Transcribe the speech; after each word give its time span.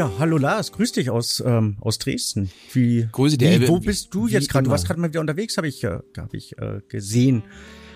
Ja, 0.00 0.10
hallo 0.18 0.38
Lars, 0.38 0.72
grüß 0.72 0.92
dich 0.92 1.10
aus 1.10 1.42
ähm, 1.44 1.76
aus 1.78 1.98
Dresden. 1.98 2.50
Wie, 2.72 3.06
Grüße 3.12 3.36
dir. 3.36 3.50
wie, 3.50 3.52
Elbe. 3.52 3.68
wo 3.68 3.80
bist 3.80 4.14
du 4.14 4.28
jetzt 4.28 4.48
gerade? 4.48 4.64
Du 4.64 4.70
warst 4.70 4.86
gerade 4.86 4.98
mal 4.98 5.10
wieder 5.10 5.20
unterwegs, 5.20 5.58
habe 5.58 5.68
ich, 5.68 5.84
äh, 5.84 5.98
hab 6.16 6.32
ich 6.32 6.56
äh, 6.56 6.80
gesehen. 6.88 7.42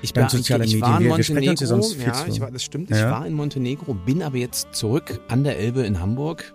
Ich, 0.02 0.12
Dank 0.12 0.30
war, 0.30 0.38
ich, 0.38 0.50
ich 0.50 0.50
war 0.82 1.00
in 1.00 1.06
Medien. 1.08 1.16
Wir- 1.34 1.60
wir 1.60 1.66
sonst 1.66 1.94
viel 1.94 2.02
ja, 2.08 2.26
ich 2.28 2.40
war, 2.42 2.50
das 2.50 2.62
stimmt. 2.62 2.90
Ja. 2.90 2.96
Ich 2.98 3.04
war 3.04 3.26
in 3.26 3.32
Montenegro, 3.32 3.94
bin 3.94 4.22
aber 4.22 4.36
jetzt 4.36 4.74
zurück 4.74 5.18
an 5.28 5.44
der 5.44 5.58
Elbe 5.58 5.80
in 5.86 5.98
Hamburg 5.98 6.52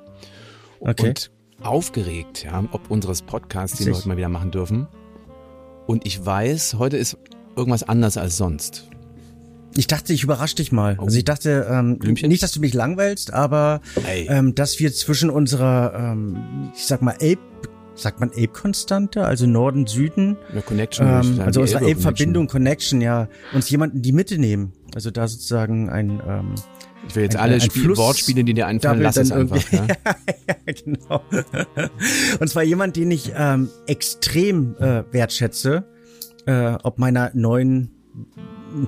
Okay. 0.82 1.08
und 1.08 1.32
aufgeregt, 1.64 2.44
ja, 2.44 2.64
ob 2.72 2.92
unseres 2.92 3.24
Podcasts, 3.24 3.80
den 3.80 3.88
wir 3.88 3.96
heute 3.96 4.08
mal 4.08 4.18
wieder 4.18 4.30
machen 4.30 4.52
dürfen. 4.52 4.88
Und 5.88 6.06
ich 6.06 6.24
weiß, 6.24 6.76
heute 6.76 6.98
ist 6.98 7.18
irgendwas 7.56 7.82
anders 7.82 8.18
als 8.18 8.38
sonst. 8.38 8.88
Ich 9.76 9.88
dachte, 9.88 10.14
ich 10.14 10.24
überrasche 10.24 10.56
dich 10.56 10.72
mal. 10.72 10.98
Oh. 11.00 11.06
Also 11.06 11.18
ich 11.18 11.26
dachte, 11.26 11.68
ähm, 11.70 12.00
Blümchen? 12.00 12.28
nicht, 12.30 12.42
dass 12.44 12.52
du 12.52 12.60
mich 12.60 12.74
langweilst, 12.74 13.34
aber 13.34 13.82
Ey. 14.08 14.28
ähm, 14.30 14.56
dass 14.56 14.80
wir 14.80 14.92
zwischen 14.94 15.30
unserer, 15.30 15.94
ähm, 15.96 16.72
ich 16.76 16.86
sag 16.86 17.02
mal, 17.02 17.16
Elb, 17.20 17.40
sagt 17.96 18.20
man 18.20 18.32
Elbkonstante, 18.32 19.26
also 19.26 19.46
Norden, 19.46 19.86
Süden, 19.86 20.38
Eine 20.52 20.62
Connection. 20.62 21.06
ähm, 21.08 21.42
also 21.42 21.62
unserer 21.62 21.82
Elbverbindung, 21.84 22.48
Connection, 22.48 23.02
ja, 23.02 23.28
uns 23.54 23.70
jemanden 23.70 23.98
in 23.98 24.02
die 24.04 24.12
Mitte 24.14 24.38
nehmen. 24.38 24.74
Also 24.96 25.12
da 25.12 25.28
sozusagen 25.28 25.90
ein, 25.90 26.10
ähm, 26.12 26.20
Connection. 26.20 26.56
Ich 27.08 27.16
will 27.16 27.24
jetzt 27.24 27.36
ein- 27.36 27.42
alle 27.42 27.54
ein 27.56 27.62
Spiel, 27.62 27.84
Fluss- 27.84 27.98
Wortspiele, 27.98 28.44
die 28.44 28.54
dir 28.54 28.68
einfallen, 28.68 29.02
lass 29.02 29.18
es 29.18 29.32
einfach. 29.32 29.58
Ja? 29.72 29.88
ja, 29.88 30.56
genau. 30.84 31.22
Und 32.40 32.48
zwar 32.50 32.64
jemand, 32.64 32.96
den 32.98 33.12
ich 33.12 33.32
ähm, 33.36 33.70
extrem 33.88 34.76
äh, 34.80 35.04
wertschätze, 35.12 35.86
äh, 36.46 36.76
ob 36.84 37.00
meiner 37.00 37.32
neuen 37.34 37.92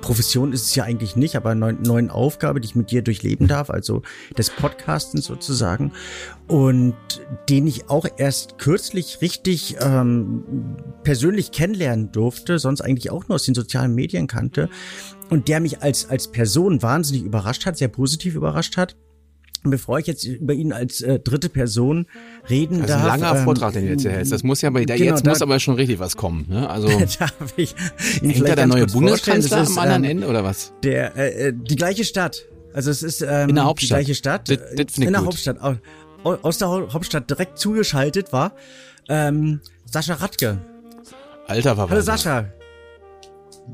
Profession 0.02 0.54
ist 0.54 0.66
es 0.66 0.76
ja 0.76 0.84
eigentlich 0.84 1.16
nicht, 1.16 1.36
aber 1.36 1.56
neuen, 1.56 1.82
neuen 1.82 2.10
Aufgabe, 2.10 2.62
die 2.62 2.68
ich 2.68 2.76
mit 2.76 2.92
dir 2.92 3.02
durchleben 3.02 3.48
darf, 3.48 3.70
also 3.70 4.02
des 4.38 4.50
Podcastens 4.50 5.26
sozusagen. 5.26 5.92
Und 6.48 6.96
den 7.50 7.68
ich 7.68 7.90
auch 7.90 8.06
erst 8.18 8.58
kürzlich 8.58 9.22
richtig 9.22 9.78
ähm, 9.80 10.44
persönlich 11.04 11.52
kennenlernen 11.52 12.12
durfte, 12.12 12.60
sonst 12.60 12.82
eigentlich 12.82 13.12
auch 13.12 13.28
nur 13.28 13.36
aus 13.36 13.44
den 13.44 13.56
sozialen 13.56 13.96
Medien 13.96 14.28
kannte. 14.28 14.70
Und 15.30 15.48
der 15.48 15.60
mich 15.60 15.82
als, 15.82 16.10
als 16.10 16.30
Person 16.30 16.82
wahnsinnig 16.82 17.24
überrascht 17.24 17.66
hat, 17.66 17.78
sehr 17.78 17.88
positiv 17.88 18.36
überrascht 18.36 18.78
hat. 18.78 18.96
Und 19.64 19.70
bevor 19.72 20.00
ich 20.00 20.08
jetzt 20.08 20.24
über 20.24 20.54
ihn 20.54 20.74
als 20.74 21.02
äh, 21.02 21.20
dritte 21.20 21.48
Person 21.50 22.08
reden 22.50 22.80
Das 22.82 22.90
ist 22.90 22.96
ein 22.96 23.02
darf. 23.04 23.20
langer 23.20 23.38
ähm, 23.40 23.44
Vortrag, 23.44 23.74
den 23.74 23.86
du 23.86 23.92
jetzt 23.92 24.02
hier 24.02 24.12
hältst. 24.12 24.32
Das 24.32 24.42
muss 24.44 24.62
ja 24.62 24.70
bei 24.72 24.86
der 24.86 24.98
genau, 24.98 25.12
jetzt 25.12 25.24
muss 25.26 25.42
aber 25.42 25.60
schon 25.60 25.76
richtig 25.76 26.00
was 26.00 26.18
kommen. 26.18 26.46
Ne? 26.50 26.68
Also 26.70 26.88
darf 27.20 27.34
ich 27.58 27.76
ihn 28.24 28.32
hängt 28.32 28.48
da 28.48 28.56
der 28.56 28.66
neue? 28.66 28.88
Bundeskanzler 28.88 29.60
am 29.68 29.78
anderen 29.78 30.04
ähm, 30.04 30.10
Ende 30.10 30.28
oder 30.28 30.44
was? 30.44 30.74
Der, 30.84 31.16
äh, 31.16 31.50
äh, 31.50 31.54
die 31.54 31.76
gleiche 31.76 32.04
Stadt. 32.06 32.46
Also 32.74 32.90
es 32.90 33.04
ist 33.04 33.22
ähm, 33.22 33.50
In 33.50 33.56
der 33.56 33.64
die 33.64 33.68
Hauptstadt. 33.68 33.98
gleiche 34.00 34.16
Stadt. 34.16 34.50
Das- 34.50 34.58
das 34.76 34.98
in 34.98 35.04
der 35.12 35.22
gut. 35.22 35.28
Hauptstadt. 35.28 35.62
Au- 35.62 35.76
au- 36.24 36.38
Aus 36.42 36.58
der 36.58 36.68
Hau- 36.70 36.92
Hauptstadt 36.92 37.30
direkt 37.30 37.60
zugeschaltet 37.60 38.34
war 38.34 38.54
ähm, 39.10 39.60
Sascha 39.86 40.16
Radke. 40.16 40.58
Alter 41.48 41.76
Verwalter. 41.76 41.92
Hallo 41.94 42.02
Sascha. 42.02 42.46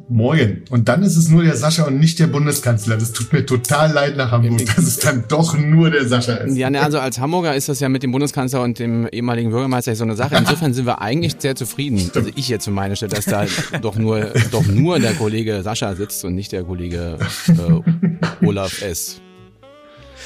Moin. 0.09 0.64
Und 0.70 0.88
dann 0.88 1.03
ist 1.03 1.17
es 1.17 1.28
nur 1.30 1.44
der 1.44 1.56
Sascha 1.56 1.84
und 1.84 2.00
nicht 2.00 2.20
der 2.20 2.28
Bundeskanzler. 2.28 2.95
Das 2.98 3.12
tut 3.12 3.34
mir 3.34 3.45
total 3.45 3.92
leid 3.92 4.16
nach 4.16 4.31
Hamburg, 4.31 4.66
dass 4.66 4.86
es 4.86 4.98
dann 5.00 5.26
doch 5.28 5.58
nur 5.58 5.90
der 5.90 6.08
Sascha 6.08 6.36
ist. 6.36 6.56
Ja, 6.56 6.70
ne, 6.70 6.81
also 6.81 7.00
als 7.00 7.20
Hamburger 7.20 7.56
ist 7.56 7.67
das 7.67 7.80
ja 7.80 7.90
mit 7.90 8.03
dem 8.03 8.12
Bundeskanzler 8.12 8.62
und 8.62 8.80
dem 8.80 9.08
ehemaligen 9.08 9.50
Bürgermeister 9.50 9.95
so 9.95 10.03
eine 10.03 10.16
Sache. 10.16 10.36
Insofern 10.36 10.73
sind 10.73 10.86
wir 10.86 11.02
eigentlich 11.02 11.36
sehr 11.40 11.56
zufrieden. 11.56 12.09
Also 12.16 12.30
ich 12.36 12.48
jetzt 12.48 12.66
für 12.66 12.72
meine 12.72 12.95
Stelle, 12.95 13.16
dass 13.16 13.25
da 13.25 13.45
doch 13.81 13.98
nur, 13.98 14.31
doch 14.52 14.66
nur 14.66 15.00
der 15.00 15.14
Kollege 15.14 15.62
Sascha 15.64 15.95
sitzt 15.95 16.23
und 16.23 16.36
nicht 16.36 16.52
der 16.52 16.64
Kollege 16.64 17.18
äh, 17.48 18.45
Olaf 18.45 18.81
S. 18.81 19.22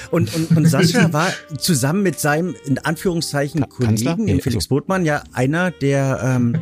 Und, 0.09 0.33
und, 0.35 0.57
und 0.57 0.65
Sascha 0.67 1.13
war 1.13 1.27
zusammen 1.57 2.01
mit 2.03 2.19
seinem, 2.19 2.55
in 2.65 2.77
Anführungszeichen? 2.79 3.67
Kollegen, 3.69 4.25
dem 4.25 4.39
Felix 4.41 4.65
also- 4.65 4.69
Botmann, 4.69 5.05
ja 5.05 5.23
einer 5.33 5.71
der 5.71 6.19
ähm, 6.23 6.55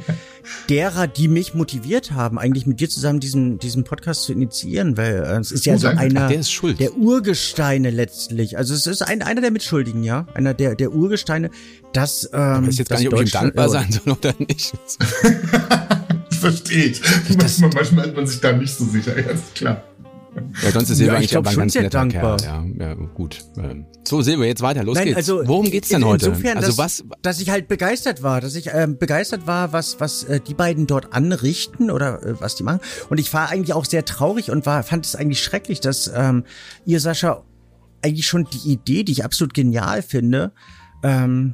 derer, 0.69 1.07
die 1.07 1.27
mich 1.27 1.53
motiviert 1.53 2.11
haben, 2.11 2.37
eigentlich 2.37 2.65
mit 2.65 2.79
dir 2.79 2.89
zusammen 2.89 3.19
diesen, 3.19 3.57
diesen 3.57 3.83
Podcast 3.83 4.23
zu 4.23 4.33
initiieren, 4.33 4.97
weil 4.97 5.23
äh, 5.23 5.39
es 5.39 5.51
ist 5.51 5.65
ja 5.65 5.77
so 5.77 5.87
einer 5.87 6.23
Ach, 6.23 6.29
der 6.29 6.39
ist 6.39 6.51
schuld. 6.51 6.79
der 6.79 6.95
Urgesteine 6.95 7.89
letztlich. 7.89 8.57
Also 8.57 8.73
es 8.73 8.85
ist 8.85 9.01
ein, 9.01 9.21
einer 9.21 9.41
der 9.41 9.51
Mitschuldigen, 9.51 10.03
ja, 10.03 10.27
einer 10.33 10.53
der, 10.53 10.75
der 10.75 10.93
Urgesteine, 10.93 11.49
dass 11.93 12.29
ähm, 12.33 12.63
Ich 12.63 12.67
weiß 12.69 12.77
jetzt 12.77 12.89
gar 12.89 12.99
nicht, 12.99 13.13
ob 13.13 13.21
ich 13.21 13.31
dankbar 13.31 13.65
äh, 13.65 13.69
sein 13.69 13.91
soll 14.05 14.13
oder 14.13 14.33
nicht. 14.37 14.73
Verstehe 16.39 16.85
ich. 16.85 17.01
Manchmal, 17.37 17.69
manchmal 17.73 18.07
ist 18.07 18.15
man 18.15 18.27
sich 18.27 18.39
da 18.39 18.51
nicht 18.53 18.73
so 18.73 18.85
sicher. 18.85 19.17
Ja, 19.19 19.31
ist 19.31 19.55
klar. 19.55 19.83
Ja, 20.63 20.71
sonst 20.71 20.89
ist 20.89 20.89
Ja, 20.89 20.95
Silber 20.95 21.11
ich 21.13 21.17
eigentlich 21.17 21.29
glaub 21.31 21.45
aber 21.47 21.51
ein 21.51 21.57
ganz 21.59 21.73
sehr 21.73 21.81
netter 21.83 21.97
dankbar. 21.99 22.37
Kerl. 22.37 22.73
Ja, 22.79 22.87
ja, 22.87 22.93
gut. 22.93 23.39
So, 24.07 24.21
Silber, 24.21 24.45
jetzt 24.45 24.61
weiter. 24.61 24.83
Los 24.83 24.95
Nein, 24.95 25.05
geht's. 25.05 25.17
also 25.17 25.41
Worum 25.45 25.69
geht's 25.69 25.89
denn 25.89 26.01
in- 26.01 26.07
heute? 26.07 26.27
Insofern, 26.27 26.57
also 26.57 26.67
dass, 26.69 26.77
was? 26.77 27.03
dass 27.21 27.39
ich 27.41 27.49
halt 27.49 27.67
begeistert 27.67 28.21
war, 28.23 28.39
dass 28.41 28.55
ich 28.55 28.69
ähm, 28.73 28.97
begeistert 28.97 29.47
war, 29.47 29.73
was 29.73 29.99
was 29.99 30.23
äh, 30.25 30.39
die 30.39 30.53
beiden 30.53 30.87
dort 30.87 31.13
anrichten 31.13 31.89
oder 31.91 32.23
äh, 32.23 32.39
was 32.41 32.55
die 32.55 32.63
machen. 32.63 32.79
Und 33.09 33.19
ich 33.19 33.33
war 33.33 33.49
eigentlich 33.49 33.73
auch 33.73 33.85
sehr 33.85 34.05
traurig 34.05 34.51
und 34.51 34.65
war 34.65 34.83
fand 34.83 35.05
es 35.05 35.15
eigentlich 35.15 35.41
schrecklich, 35.43 35.79
dass 35.79 36.09
ähm, 36.13 36.43
ihr 36.85 36.99
Sascha 36.99 37.43
eigentlich 38.01 38.27
schon 38.27 38.45
die 38.45 38.71
Idee, 38.71 39.03
die 39.03 39.11
ich 39.11 39.25
absolut 39.25 39.53
genial 39.53 40.01
finde, 40.01 40.51
ähm, 41.03 41.53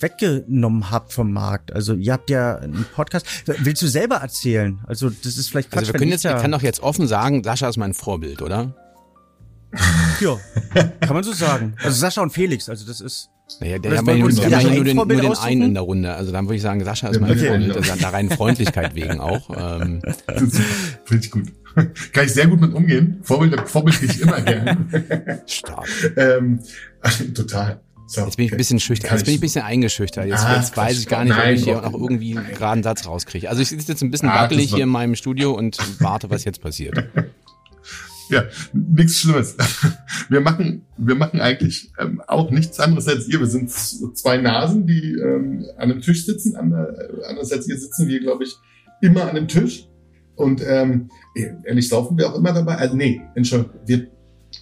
weggenommen 0.00 0.90
habt 0.90 1.12
vom 1.12 1.32
Markt. 1.32 1.72
Also 1.72 1.94
ihr 1.94 2.12
habt 2.12 2.30
ja 2.30 2.56
einen 2.56 2.86
Podcast. 2.94 3.26
Willst 3.46 3.82
du 3.82 3.86
selber 3.86 4.16
erzählen? 4.16 4.78
Also 4.86 5.10
das 5.10 5.36
ist 5.36 5.48
vielleicht 5.50 5.70
Quatsch, 5.70 5.80
Also 5.80 5.92
wir 5.92 5.98
können 5.98 6.12
ich 6.12 6.22
jetzt, 6.22 6.24
ich 6.34 6.42
kann 6.42 6.52
doch 6.52 6.62
jetzt 6.62 6.82
offen 6.82 7.06
sagen, 7.06 7.42
Sascha 7.44 7.68
ist 7.68 7.76
mein 7.76 7.94
Vorbild, 7.94 8.42
oder? 8.42 8.74
ja, 10.20 10.36
kann 11.00 11.14
man 11.14 11.24
so 11.24 11.32
sagen. 11.32 11.74
Also 11.82 11.98
Sascha 11.98 12.22
und 12.22 12.32
Felix, 12.32 12.68
also 12.68 12.86
das 12.86 13.00
ist 13.00 13.28
Naja, 13.60 13.78
der 13.78 13.90
Das 13.90 13.98
haben 13.98 14.06
wir 14.06 14.14
nur, 14.16 14.28
ein 14.28 14.74
nur 14.74 14.84
den, 14.84 14.96
nur 14.96 15.06
den 15.06 15.26
aussuchen? 15.26 15.46
einen 15.48 15.62
in 15.62 15.74
der 15.74 15.82
Runde. 15.82 16.14
Also 16.14 16.32
dann 16.32 16.46
würde 16.46 16.56
ich 16.56 16.62
sagen, 16.62 16.82
Sascha 16.84 17.08
ist 17.08 17.20
mein 17.20 17.32
okay. 17.32 17.48
Vorbild. 17.48 17.76
Also 17.76 17.94
der 17.96 18.12
reinen 18.12 18.30
Freundlichkeit 18.30 18.94
wegen 18.94 19.20
auch. 19.20 19.50
Ähm, 19.80 20.00
Das 20.26 20.42
ist- 20.42 20.60
Finde 21.04 21.24
ich 21.24 21.30
gut. 21.30 21.52
Kann 22.12 22.24
ich 22.24 22.32
sehr 22.32 22.46
gut 22.46 22.60
mit 22.60 22.72
umgehen. 22.72 23.20
Vorbild, 23.22 23.68
Vorbild 23.68 23.98
kriege 23.98 24.12
ich 24.12 24.22
immer 24.22 24.40
gerne. 24.40 25.42
stark. 25.46 25.86
ähm, 26.16 26.60
total. 27.34 27.80
So, 28.08 28.20
Jetzt 28.24 28.36
bin 28.36 28.46
ich 28.46 28.52
ein 28.52 28.56
bisschen 28.58 28.78
schüchtern. 28.78 29.10
Jetzt 29.12 29.24
bin 29.24 29.34
ich 29.34 29.38
ein 29.38 29.40
bisschen 29.40 29.62
eingeschüchtert. 29.64 30.26
Jetzt, 30.26 30.44
Ah, 30.44 30.56
jetzt 30.56 30.76
weiß 30.76 30.98
ich 31.00 31.08
gar 31.08 31.24
nicht, 31.24 31.32
ob 31.32 31.38
nein, 31.38 31.54
ich 31.56 31.64
hier 31.64 31.80
noch 31.80 31.92
irgendwie 31.92 32.38
einen 32.38 32.48
geraden 32.48 32.82
Satz 32.84 33.04
rauskriege. 33.06 33.48
Also 33.50 33.62
ich 33.62 33.68
sitze 33.68 33.90
jetzt 33.92 34.02
ein 34.02 34.10
bisschen 34.12 34.28
Ah, 34.28 34.42
wackelig 34.42 34.72
hier 34.72 34.84
in 34.84 34.88
meinem 34.90 35.16
Studio 35.16 35.52
und 35.52 35.76
warte, 36.00 36.30
was 36.30 36.44
jetzt 36.44 36.60
passiert. 36.60 36.96
Ja, 38.28 38.42
nichts 38.72 39.20
Schlimmes. 39.20 39.56
Wir 40.28 40.40
machen, 40.40 40.84
wir 40.96 41.14
machen 41.14 41.40
eigentlich 41.40 41.92
ähm, 42.00 42.20
auch 42.26 42.50
nichts 42.50 42.80
anderes 42.80 43.06
als 43.06 43.28
ihr. 43.28 43.38
Wir 43.38 43.46
sind 43.46 43.70
zwei 43.70 44.38
Nasen, 44.38 44.84
die 44.84 45.12
ähm, 45.14 45.64
an 45.76 45.92
einem 45.92 46.00
Tisch 46.00 46.26
sitzen. 46.26 46.56
Ander- 46.56 46.92
Anders 47.28 47.52
als 47.52 47.68
ihr 47.68 47.78
sitzen 47.78 48.08
wir, 48.08 48.18
glaube 48.18 48.42
ich, 48.42 48.56
immer 49.00 49.22
an 49.22 49.28
einem 49.36 49.46
Tisch. 49.46 49.86
Und 50.34 50.60
ähm, 50.66 51.08
ehrlich 51.64 51.88
saufen 51.88 52.18
wir 52.18 52.28
auch 52.28 52.34
immer 52.34 52.52
dabei. 52.52 52.74
Also 52.78 52.96
nee, 52.96 53.22
Entschuldigung, 53.36 53.76
wir 53.86 54.08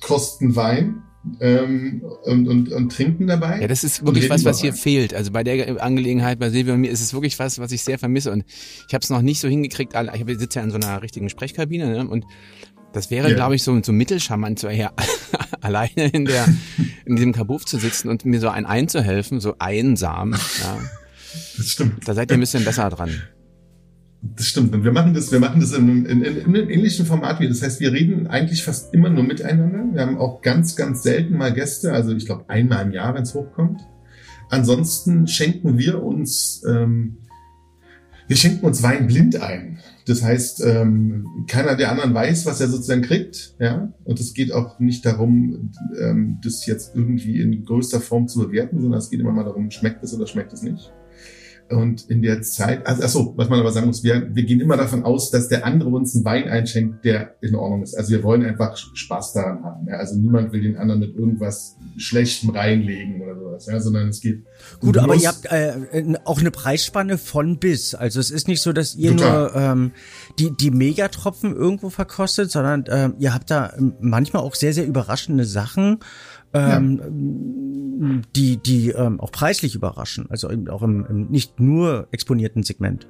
kosten 0.03 0.55
Wein 0.56 1.03
ähm, 1.41 2.03
und, 2.25 2.49
und, 2.49 2.73
und 2.73 2.93
trinken 2.93 3.27
dabei. 3.27 3.61
Ja, 3.61 3.69
das 3.69 3.85
ist 3.85 4.05
wirklich 4.05 4.29
was, 4.31 4.45
was 4.45 4.61
hier 4.61 4.73
Wein. 4.73 4.79
fehlt. 4.79 5.15
Also 5.15 5.31
bei 5.33 5.43
der 5.45 5.83
Angelegenheit 5.83 6.39
bei 6.39 6.51
Silvia 6.51 6.75
und 6.75 6.81
mir 6.81 6.91
ist 6.91 7.01
es 7.01 7.12
wirklich 7.15 7.39
was, 7.39 7.59
was 7.59 7.73
ich 7.73 7.83
sehr 7.83 7.99
vermisse. 7.99 8.31
Und 8.33 8.45
ich 8.89 8.95
habe 8.95 9.03
es 9.03 9.11
noch 9.11 9.23
nicht 9.23 9.41
so 9.41 9.49
hingekriegt. 9.49 9.95
Ich 9.95 10.39
sitze 10.39 10.59
ja 10.59 10.65
in 10.65 10.71
so 10.71 10.77
einer 10.77 11.03
richtigen 11.03 11.29
Sprechkabine 11.29 11.87
ne? 11.89 12.09
und 12.09 12.25
das 12.93 13.11
wäre, 13.11 13.29
Ja. 13.31 13.35
glaube 13.35 13.57
ich, 13.57 13.62
so, 13.62 13.79
so 13.83 13.93
mittelcharmant, 13.93 14.59
so 14.59 14.69
hier 14.71 14.93
alleine 15.61 16.09
in 16.12 16.25
der 16.27 16.47
in 17.07 17.17
diesem 17.17 17.33
Kabuff 17.33 17.65
zu 17.65 17.79
sitzen 17.79 18.09
und 18.09 18.25
mir 18.25 18.41
so 18.41 18.49
ein 18.49 18.67
einzuhelfen, 18.67 19.41
so 19.41 19.55
einsam. 19.59 20.33
Ja. 20.33 20.79
Das 21.56 21.71
stimmt. 21.71 22.06
Da 22.06 22.15
seid 22.15 22.31
ihr 22.31 22.37
ein 22.37 22.41
bisschen 22.41 22.65
besser 22.65 22.89
dran. 22.91 23.11
Das 24.37 24.47
stimmt. 24.47 24.75
Und 24.75 24.85
wir 24.85 24.93
machen 24.93 25.12
das, 25.12 25.31
wir 25.33 25.39
machen 25.41 25.61
das 25.61 25.73
in, 25.73 25.83
einem- 25.83 26.06
in, 26.06 26.23
in, 26.23 26.37
in 26.38 26.56
einem 26.56 26.71
ähnlichen 26.71 27.05
Format 27.05 27.41
wie. 27.41 27.49
Das 27.49 27.62
heißt, 27.62 27.79
wir 27.81 27.93
reden 27.93 28.26
eigentlich 28.26 28.65
fast 28.65 28.94
immer 28.94 29.11
nur 29.11 29.23
miteinander. 29.23 29.85
Wir 29.93 30.00
haben 30.00 30.17
auch 30.17 30.41
ganz, 30.41 30.76
ganz 30.76 31.03
selten 31.03 31.37
mal 31.37 31.53
Gäste. 31.53 31.93
Also 31.93 32.12
ich 32.15 32.25
glaube 32.25 32.44
einmal 32.49 32.87
im 32.87 32.93
Jahr, 32.93 33.15
wenn 33.15 33.23
es 33.25 33.35
hochkommt. 33.35 33.82
Ansonsten 34.49 35.26
schenken 35.26 35.76
wir 35.79 36.03
uns, 36.03 36.62
ähm, 36.67 37.19
wir 38.26 38.37
schenken 38.37 38.65
uns 38.65 38.82
Wein 38.82 39.06
blind 39.09 39.37
ein. 39.43 39.79
Das 40.06 40.23
heißt, 40.23 40.62
ähm, 40.65 41.27
keiner 41.47 41.77
der 41.77 41.91
anderen 41.91 42.15
weiß, 42.15 42.47
was 42.47 42.61
er 42.61 42.69
sozusagen 42.69 43.03
kriegt. 43.03 43.55
Ja, 43.59 43.93
und 44.05 44.20
es 44.20 44.32
geht 44.32 44.53
auch 44.53 44.79
nicht 44.79 45.05
darum, 45.05 45.70
ähm, 46.00 46.38
das 46.43 46.65
jetzt 46.67 46.94
irgendwie 46.94 47.41
in 47.43 47.65
größter 47.65 48.00
Form 48.00 48.27
zu 48.29 48.38
bewerten, 48.38 48.81
sondern 48.81 48.99
es 48.99 49.11
geht 49.11 49.20
immer 49.20 49.32
mal 49.32 49.44
darum, 49.44 49.70
schmeckt 49.70 50.03
es 50.03 50.15
oder 50.15 50.27
schmeckt 50.27 50.53
es 50.55 50.62
nicht. 50.62 50.93
Und 51.70 52.11
in 52.11 52.20
der 52.20 52.43
Zeit, 52.43 52.87
also, 52.87 53.02
ach 53.02 53.08
so, 53.08 53.34
was 53.37 53.49
man 53.49 53.58
aber 53.58 53.72
sagen 53.72 53.87
muss, 53.87 54.05
wir, 54.05 54.34
wir 54.34 54.44
gehen 54.44 54.61
immer 54.61 54.76
davon 54.76 55.02
aus, 55.02 55.31
dass 55.31 55.49
der 55.49 55.64
andere 55.64 55.88
uns 55.88 56.14
einen 56.14 56.25
Wein 56.25 56.49
einschenkt, 56.49 57.05
der 57.06 57.37
in 57.40 57.55
Ordnung 57.55 57.82
ist. 57.82 57.94
Also 57.94 58.11
wir 58.11 58.22
wollen 58.22 58.44
einfach 58.44 58.76
Spaß 58.76 59.32
daran 59.32 59.64
haben. 59.64 59.88
Ja? 59.88 59.96
Also 59.96 60.14
niemand 60.16 60.52
will 60.52 60.61
den 60.61 60.76
anderen 60.76 61.00
mit 61.00 61.16
irgendwas 61.16 61.76
Schlechtem 61.96 62.50
reinlegen 62.50 63.22
oder 63.22 63.37
sowas, 63.37 63.66
ja? 63.66 63.81
sondern 63.81 64.08
es 64.08 64.20
geht. 64.20 64.44
Gut, 64.81 64.99
aber 64.99 65.14
ihr 65.14 65.28
habt 65.28 65.46
äh, 65.46 65.75
auch 66.25 66.38
eine 66.38 66.50
Preisspanne 66.50 67.16
von 67.16 67.58
bis. 67.58 67.94
Also 67.94 68.20
es 68.20 68.31
ist 68.31 68.46
nicht 68.46 68.60
so, 68.60 68.75
dass 68.75 68.94
ihr 68.94 69.17
Total. 69.17 69.32
nur 69.32 69.56
ähm, 69.56 69.93
die, 70.38 70.55
die 70.55 70.70
Megatropfen 70.70 71.56
irgendwo 71.56 71.88
verkostet, 71.88 72.50
sondern 72.50 72.84
ähm, 72.88 73.14
ihr 73.19 73.32
habt 73.32 73.50
da 73.50 73.72
ähm, 73.78 73.94
manchmal 74.00 74.43
auch 74.43 74.55
sehr, 74.55 74.75
sehr 74.75 74.87
überraschende 74.87 75.46
Sachen. 75.46 76.00
Ähm, 76.52 77.00
die, 78.35 78.56
die 78.56 78.91
ähm, 78.91 79.20
auch 79.20 79.31
preislich 79.31 79.75
überraschen, 79.75 80.26
also 80.29 80.50
eben 80.50 80.69
auch 80.69 80.82
im, 80.82 81.06
im 81.06 81.26
nicht 81.26 81.61
nur 81.61 82.08
exponierten 82.11 82.62
Segment. 82.62 83.06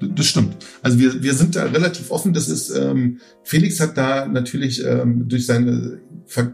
Das 0.00 0.26
stimmt. 0.26 0.56
Also 0.82 0.98
wir, 0.98 1.22
wir 1.22 1.34
sind 1.34 1.54
da 1.54 1.64
relativ 1.64 2.10
offen. 2.10 2.32
Das 2.32 2.48
ist, 2.48 2.70
ähm, 2.70 3.20
Felix 3.44 3.78
hat 3.78 3.96
da 3.96 4.26
natürlich 4.26 4.84
ähm, 4.84 5.28
durch 5.28 5.46
seine 5.46 6.00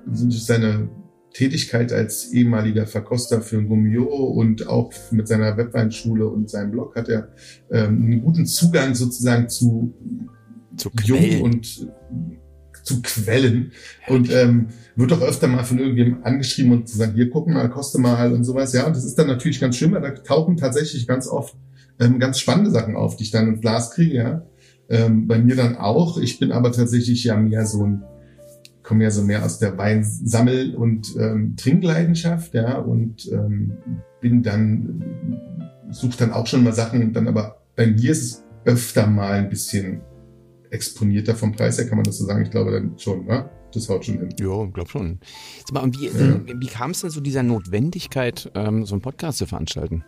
durch 0.06 0.44
seine 0.44 0.88
Tätigkeit 1.32 1.92
als 1.92 2.32
ehemaliger 2.32 2.86
Verkoster 2.86 3.42
für 3.42 3.62
Gummio 3.62 4.04
und 4.04 4.66
auch 4.68 4.90
mit 5.10 5.28
seiner 5.28 5.56
Webweinschule 5.56 6.26
und 6.26 6.48
seinem 6.48 6.70
Blog 6.70 6.96
hat 6.96 7.10
er 7.10 7.28
ähm, 7.70 8.04
einen 8.04 8.22
guten 8.22 8.46
Zugang 8.46 8.94
sozusagen 8.94 9.48
zu, 9.50 9.92
zu 10.76 10.90
Jung 11.04 11.42
und 11.42 11.88
zu 12.86 13.02
Quellen 13.02 13.72
und 14.06 14.32
ähm, 14.32 14.68
wird 14.94 15.12
auch 15.12 15.20
öfter 15.20 15.48
mal 15.48 15.64
von 15.64 15.78
irgendjemandem 15.78 16.24
angeschrieben 16.24 16.72
und 16.72 16.88
zu 16.88 16.96
sagen, 16.96 17.14
hier 17.14 17.28
gucken 17.30 17.54
mal, 17.54 17.68
koste 17.68 17.98
mal 17.98 18.32
und 18.32 18.44
sowas. 18.44 18.72
Ja, 18.72 18.86
und 18.86 18.94
das 18.94 19.04
ist 19.04 19.18
dann 19.18 19.26
natürlich 19.26 19.60
ganz 19.60 19.76
schön, 19.76 19.92
weil 19.92 20.02
da 20.02 20.10
tauchen 20.10 20.56
tatsächlich 20.56 21.06
ganz 21.06 21.26
oft 21.26 21.56
ähm, 21.98 22.20
ganz 22.20 22.38
spannende 22.38 22.70
Sachen 22.70 22.94
auf, 22.94 23.16
die 23.16 23.24
ich 23.24 23.32
dann 23.32 23.48
ins 23.48 23.60
Glas 23.60 23.90
kriege. 23.90 24.14
Ja, 24.14 24.42
ähm, 24.88 25.26
bei 25.26 25.38
mir 25.38 25.56
dann 25.56 25.76
auch. 25.76 26.16
Ich 26.18 26.38
bin 26.38 26.52
aber 26.52 26.70
tatsächlich 26.70 27.24
ja 27.24 27.36
mehr 27.36 27.66
so 27.66 27.84
ein 27.84 28.04
komme 28.84 29.02
ja 29.02 29.10
so 29.10 29.24
mehr 29.24 29.44
aus 29.44 29.58
der 29.58 29.76
Weinsammel- 29.76 30.76
und 30.76 31.16
ähm, 31.18 31.56
Trinkleidenschaft, 31.56 32.54
ja, 32.54 32.78
und 32.78 33.28
ähm, 33.32 33.72
bin 34.20 34.44
dann, 34.44 35.04
suche 35.90 36.18
dann 36.18 36.32
auch 36.32 36.46
schon 36.46 36.62
mal 36.62 36.72
Sachen, 36.72 37.12
dann 37.12 37.26
aber 37.26 37.62
bei 37.74 37.88
mir 37.88 38.12
ist 38.12 38.22
es 38.22 38.44
öfter 38.64 39.08
mal 39.08 39.32
ein 39.32 39.48
bisschen 39.48 40.02
exponierter 40.70 41.34
vom 41.34 41.52
Preis 41.52 41.78
her, 41.78 41.86
kann 41.86 41.96
man 41.96 42.04
das 42.04 42.18
so 42.18 42.24
sagen? 42.24 42.42
Ich 42.42 42.50
glaube 42.50 42.72
dann 42.72 42.98
schon, 42.98 43.24
ne? 43.26 43.50
Das 43.72 43.88
haut 43.88 44.04
schon 44.04 44.18
hin. 44.18 44.28
Ja, 44.38 44.64
glaub 44.66 44.88
schon. 44.88 45.18
Sag 45.64 45.72
mal, 45.72 45.80
und 45.80 45.98
wie, 45.98 46.06
ja. 46.06 46.40
wie 46.60 46.66
kam 46.66 46.92
es 46.92 47.00
denn 47.00 47.10
zu 47.10 47.20
dieser 47.20 47.42
Notwendigkeit, 47.42 48.50
ähm, 48.54 48.86
so 48.86 48.94
einen 48.94 49.02
Podcast 49.02 49.38
zu 49.38 49.46
veranstalten? 49.46 50.04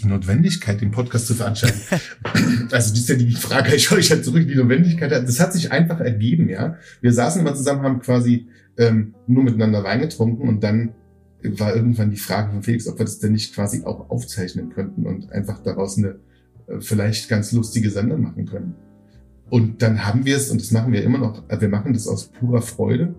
die 0.00 0.08
Notwendigkeit, 0.08 0.80
den 0.80 0.90
Podcast 0.90 1.26
zu 1.26 1.34
veranstalten. 1.34 1.80
also 2.22 2.68
das 2.70 2.92
ist 2.92 3.08
ja 3.08 3.14
die 3.14 3.32
Frage, 3.32 3.74
ich 3.74 3.90
euch 3.92 4.10
halt 4.10 4.24
zurück, 4.24 4.46
die 4.48 4.54
Notwendigkeit, 4.54 5.10
das 5.10 5.40
hat 5.40 5.52
sich 5.52 5.70
einfach 5.70 6.00
ergeben, 6.00 6.48
ja. 6.48 6.76
Wir 7.00 7.12
saßen 7.12 7.40
immer 7.40 7.54
zusammen, 7.54 7.82
haben 7.82 8.00
quasi 8.00 8.48
ähm, 8.78 9.14
nur 9.26 9.44
miteinander 9.44 9.84
Wein 9.84 10.00
getrunken 10.00 10.48
und 10.48 10.62
dann 10.62 10.94
war 11.42 11.74
irgendwann 11.74 12.10
die 12.10 12.16
Frage 12.16 12.52
von 12.52 12.62
Felix, 12.62 12.86
ob 12.88 12.98
wir 12.98 13.04
das 13.04 13.18
denn 13.18 13.32
nicht 13.32 13.54
quasi 13.54 13.82
auch 13.84 14.10
aufzeichnen 14.10 14.70
könnten 14.70 15.06
und 15.06 15.30
einfach 15.32 15.62
daraus 15.62 15.98
eine 15.98 16.20
äh, 16.68 16.80
vielleicht 16.80 17.28
ganz 17.28 17.52
lustige 17.52 17.90
Sendung 17.90 18.22
machen 18.22 18.46
können. 18.46 18.74
Und 19.50 19.82
dann 19.82 20.04
haben 20.06 20.24
wir 20.24 20.36
es, 20.36 20.50
und 20.50 20.60
das 20.60 20.70
machen 20.70 20.92
wir 20.92 21.02
immer 21.02 21.18
noch, 21.18 21.48
äh, 21.48 21.60
wir 21.60 21.68
machen 21.68 21.92
das 21.92 22.08
aus 22.08 22.28
purer 22.28 22.62
Freude 22.62 23.14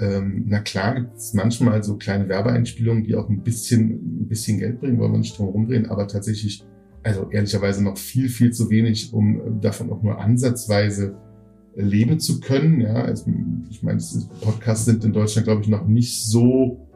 ähm, 0.00 0.44
na 0.48 0.60
klar 0.60 0.94
gibt 0.94 1.16
es 1.16 1.34
manchmal 1.34 1.82
so 1.82 1.96
kleine 1.96 2.28
Werbeeinspielungen, 2.28 3.04
die 3.04 3.14
auch 3.16 3.28
ein 3.28 3.42
bisschen, 3.42 4.22
ein 4.22 4.28
bisschen 4.28 4.58
Geld 4.58 4.80
bringen, 4.80 4.98
wollen 4.98 5.12
wir 5.12 5.18
nicht 5.18 5.38
drum 5.38 5.48
rumdrehen, 5.48 5.90
aber 5.90 6.08
tatsächlich, 6.08 6.64
also 7.02 7.28
ehrlicherweise 7.30 7.84
noch 7.84 7.98
viel, 7.98 8.30
viel 8.30 8.50
zu 8.52 8.70
wenig, 8.70 9.12
um 9.12 9.60
davon 9.60 9.92
auch 9.92 10.02
nur 10.02 10.18
ansatzweise 10.18 11.16
leben 11.76 12.18
zu 12.18 12.40
können. 12.40 12.80
Ja, 12.80 12.94
also, 12.94 13.30
ich 13.68 13.82
meine, 13.82 14.00
Podcasts 14.40 14.86
sind 14.86 15.04
in 15.04 15.12
Deutschland, 15.12 15.46
glaube 15.46 15.60
ich, 15.62 15.68
noch 15.68 15.86
nicht 15.86 16.24
so 16.24 16.88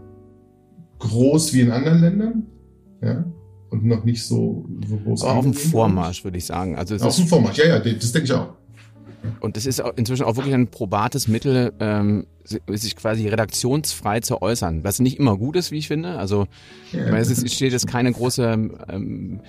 groß 0.99 1.53
wie 1.53 1.61
in 1.61 1.71
anderen 1.71 2.01
Ländern. 2.01 2.47
Ja, 3.03 3.25
und 3.75 3.85
noch 3.85 4.05
nicht 4.05 4.25
so, 4.25 4.65
so 4.87 4.97
groß. 4.99 5.25
Aber 5.25 5.35
auf 5.35 5.45
dem 5.45 5.53
Vormarsch, 5.53 6.23
würde 6.23 6.39
ich 6.39 6.47
sagen. 6.47 6.77
Also 6.77 6.95
auf 6.97 7.17
dem 7.17 7.27
Vormarsch, 7.27 7.59
ja, 7.59 7.67
ja, 7.67 7.79
das 7.81 8.13
denke 8.13 8.27
ich 8.27 8.33
auch. 8.33 8.55
Und 9.41 9.57
das 9.57 9.67
ist 9.67 9.83
inzwischen 9.97 10.25
auch 10.25 10.37
wirklich 10.37 10.55
ein 10.55 10.69
probates 10.69 11.29
Mittel, 11.29 11.73
ähm, 11.81 12.27
sich 12.45 12.95
quasi 12.95 13.27
redaktionsfrei 13.27 14.21
zu 14.21 14.43
äußern, 14.43 14.85
was 14.85 15.01
nicht 15.01 15.19
immer 15.19 15.37
gut 15.37 15.57
ist, 15.57 15.73
wie 15.73 15.79
ich 15.79 15.89
finde. 15.89 16.19
Also 16.19 16.47
ja. 16.93 17.11
weil 17.11 17.21
es 17.21 17.31
ist, 17.31 17.53
steht 17.53 17.73
jetzt 17.73 17.89
keine 17.89 18.13
große, 18.13 18.45
ähm, 18.89 19.41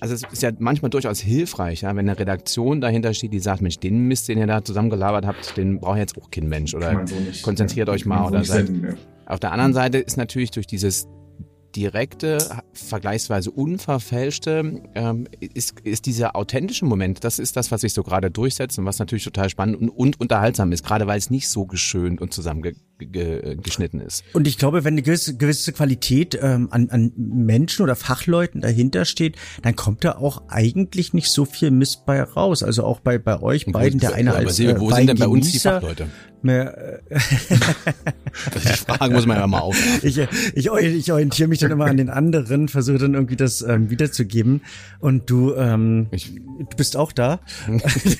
also 0.00 0.14
es 0.14 0.22
ist 0.32 0.42
ja 0.42 0.52
manchmal 0.58 0.90
durchaus 0.90 1.18
hilfreich, 1.18 1.82
ja, 1.82 1.90
wenn 1.90 2.08
eine 2.08 2.18
Redaktion 2.18 2.80
dahinter 2.80 3.12
steht, 3.12 3.32
die 3.32 3.40
sagt, 3.40 3.60
Mensch, 3.60 3.78
den 3.78 4.06
Mist, 4.06 4.28
den 4.28 4.38
ihr 4.38 4.46
da 4.46 4.64
zusammengelabert 4.64 5.26
habt, 5.26 5.56
den 5.56 5.80
braucht 5.80 5.98
jetzt 5.98 6.16
auch 6.16 6.30
kein 6.30 6.48
Mensch 6.48 6.74
oder 6.74 7.04
so 7.06 7.16
konzentriert 7.42 7.88
ja, 7.88 7.94
euch 7.94 8.06
mal 8.06 8.24
oder 8.24 8.44
seid. 8.44 8.68
Ja. 8.68 8.94
Auf 9.26 9.40
der 9.40 9.52
anderen 9.52 9.74
Seite 9.74 9.98
ist 9.98 10.16
natürlich 10.16 10.52
durch 10.52 10.68
dieses 10.68 11.08
direkte, 11.76 12.38
vergleichsweise 12.72 13.50
unverfälschte, 13.50 14.82
ähm, 14.94 15.26
ist, 15.40 15.80
ist 15.80 16.06
dieser 16.06 16.36
authentische 16.36 16.84
Moment, 16.84 17.24
das 17.24 17.38
ist 17.38 17.56
das, 17.56 17.70
was 17.70 17.82
sich 17.82 17.92
so 17.92 18.02
gerade 18.02 18.30
durchsetzt 18.30 18.78
und 18.78 18.84
was 18.86 18.98
natürlich 18.98 19.24
total 19.24 19.48
spannend 19.50 19.76
und, 19.76 19.90
und 19.90 20.20
unterhaltsam 20.20 20.72
ist, 20.72 20.84
gerade 20.84 21.06
weil 21.06 21.18
es 21.18 21.30
nicht 21.30 21.48
so 21.48 21.66
geschönt 21.66 22.20
und 22.20 22.32
zusammengeschnitten 22.98 24.00
ist. 24.00 24.24
Und 24.32 24.46
ich 24.46 24.58
glaube, 24.58 24.84
wenn 24.84 24.94
eine 24.94 25.02
gewisse, 25.02 25.36
gewisse 25.36 25.72
Qualität 25.72 26.38
ähm, 26.40 26.68
an, 26.70 26.90
an 26.90 27.12
Menschen 27.16 27.82
oder 27.82 27.96
Fachleuten 27.96 28.60
dahinter 28.60 29.04
steht, 29.04 29.36
dann 29.62 29.76
kommt 29.76 30.04
da 30.04 30.16
auch 30.16 30.42
eigentlich 30.48 31.12
nicht 31.12 31.30
so 31.30 31.44
viel 31.44 31.70
Mist 31.70 32.06
bei 32.06 32.22
raus. 32.22 32.62
Also 32.62 32.84
auch 32.84 33.00
bei, 33.00 33.18
bei 33.18 33.40
euch 33.40 33.66
beiden, 33.66 34.00
der 34.00 34.14
eine 34.14 34.34
als 34.34 34.58
äh, 34.60 34.78
Wo 34.78 34.90
sind 34.90 35.08
denn 35.08 35.18
bei 35.18 35.28
uns 35.28 35.52
die 35.52 35.58
Fachleute? 35.58 36.08
Mehr, 36.40 37.00
äh, 37.10 37.18
die 38.54 38.68
Fragen 38.68 39.12
muss 39.12 39.26
man 39.26 39.38
ja 39.38 39.46
mal 39.46 39.60
auf. 39.60 39.76
Ich, 40.02 40.16
ich, 40.18 40.66
ich 40.66 41.12
orientiere 41.12 41.48
mich 41.48 41.58
dann 41.58 41.70
immer 41.72 41.86
an 41.86 41.96
den 41.96 42.08
anderen, 42.08 42.68
versuche 42.68 42.98
dann 42.98 43.14
irgendwie 43.14 43.36
das 43.36 43.62
ähm, 43.62 43.90
wiederzugeben. 43.90 44.60
Und 45.00 45.28
du, 45.28 45.54
ähm, 45.54 46.06
ich, 46.12 46.34
du 46.34 46.76
bist 46.76 46.96
auch 46.96 47.10
da. 47.10 47.40
ich 48.06 48.18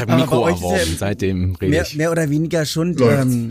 habe 0.00 0.16
Mikro 0.16 0.46
erworben, 0.46 0.96
seitdem 0.98 1.54
rede 1.56 1.70
mehr, 1.70 1.82
ich. 1.82 1.96
Mehr 1.96 2.10
oder 2.14 2.30
weniger 2.30 2.64
schon. 2.64 2.96
Ähm, 3.00 3.50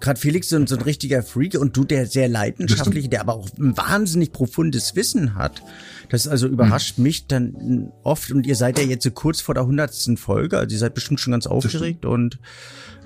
Gerade 0.00 0.20
Felix 0.20 0.48
so, 0.48 0.64
so 0.66 0.76
ein 0.76 0.82
richtiger 0.82 1.22
Freak 1.22 1.58
und 1.58 1.76
du 1.76 1.84
der 1.84 2.06
sehr 2.06 2.28
leidenschaftliche, 2.28 3.08
der 3.08 3.20
aber 3.20 3.34
auch 3.34 3.48
ein 3.58 3.76
wahnsinnig 3.76 4.32
profundes 4.32 4.94
Wissen 4.94 5.34
hat. 5.34 5.62
Das 6.08 6.28
also 6.28 6.46
überrascht 6.46 6.98
mhm. 6.98 7.04
mich 7.04 7.26
dann 7.26 7.92
oft 8.04 8.30
und 8.30 8.46
ihr 8.46 8.54
seid 8.54 8.78
ja 8.78 8.84
jetzt 8.84 9.04
so 9.04 9.10
kurz 9.10 9.40
vor 9.40 9.54
der 9.54 9.66
hundertsten 9.66 10.16
Folge, 10.16 10.58
also 10.58 10.72
ihr 10.72 10.78
seid 10.78 10.94
bestimmt 10.94 11.18
schon 11.20 11.32
ganz 11.32 11.46
aufgeregt 11.46 12.04
und 12.04 12.38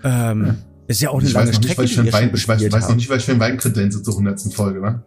ähm, 0.02 0.44
ja. 0.46 0.56
ist 0.86 1.00
ja 1.00 1.10
auch 1.10 1.18
eine 1.18 1.28
ich 1.28 1.34
lange 1.34 1.54
Strecke. 1.54 1.82
Nicht, 1.82 1.96
die 1.96 2.12
Wein, 2.12 2.30
ich 2.34 2.48
weiß, 2.48 2.72
weiß 2.72 2.88
noch 2.88 2.96
nicht, 2.96 3.08
weil 3.08 3.18
ich 3.18 3.24
für 3.24 3.32
einen 3.32 3.40
Wein 3.40 3.56
kredenze 3.56 4.02
zur 4.02 4.16
hundertsten 4.16 4.52
Folge, 4.52 4.82
wa? 4.82 5.04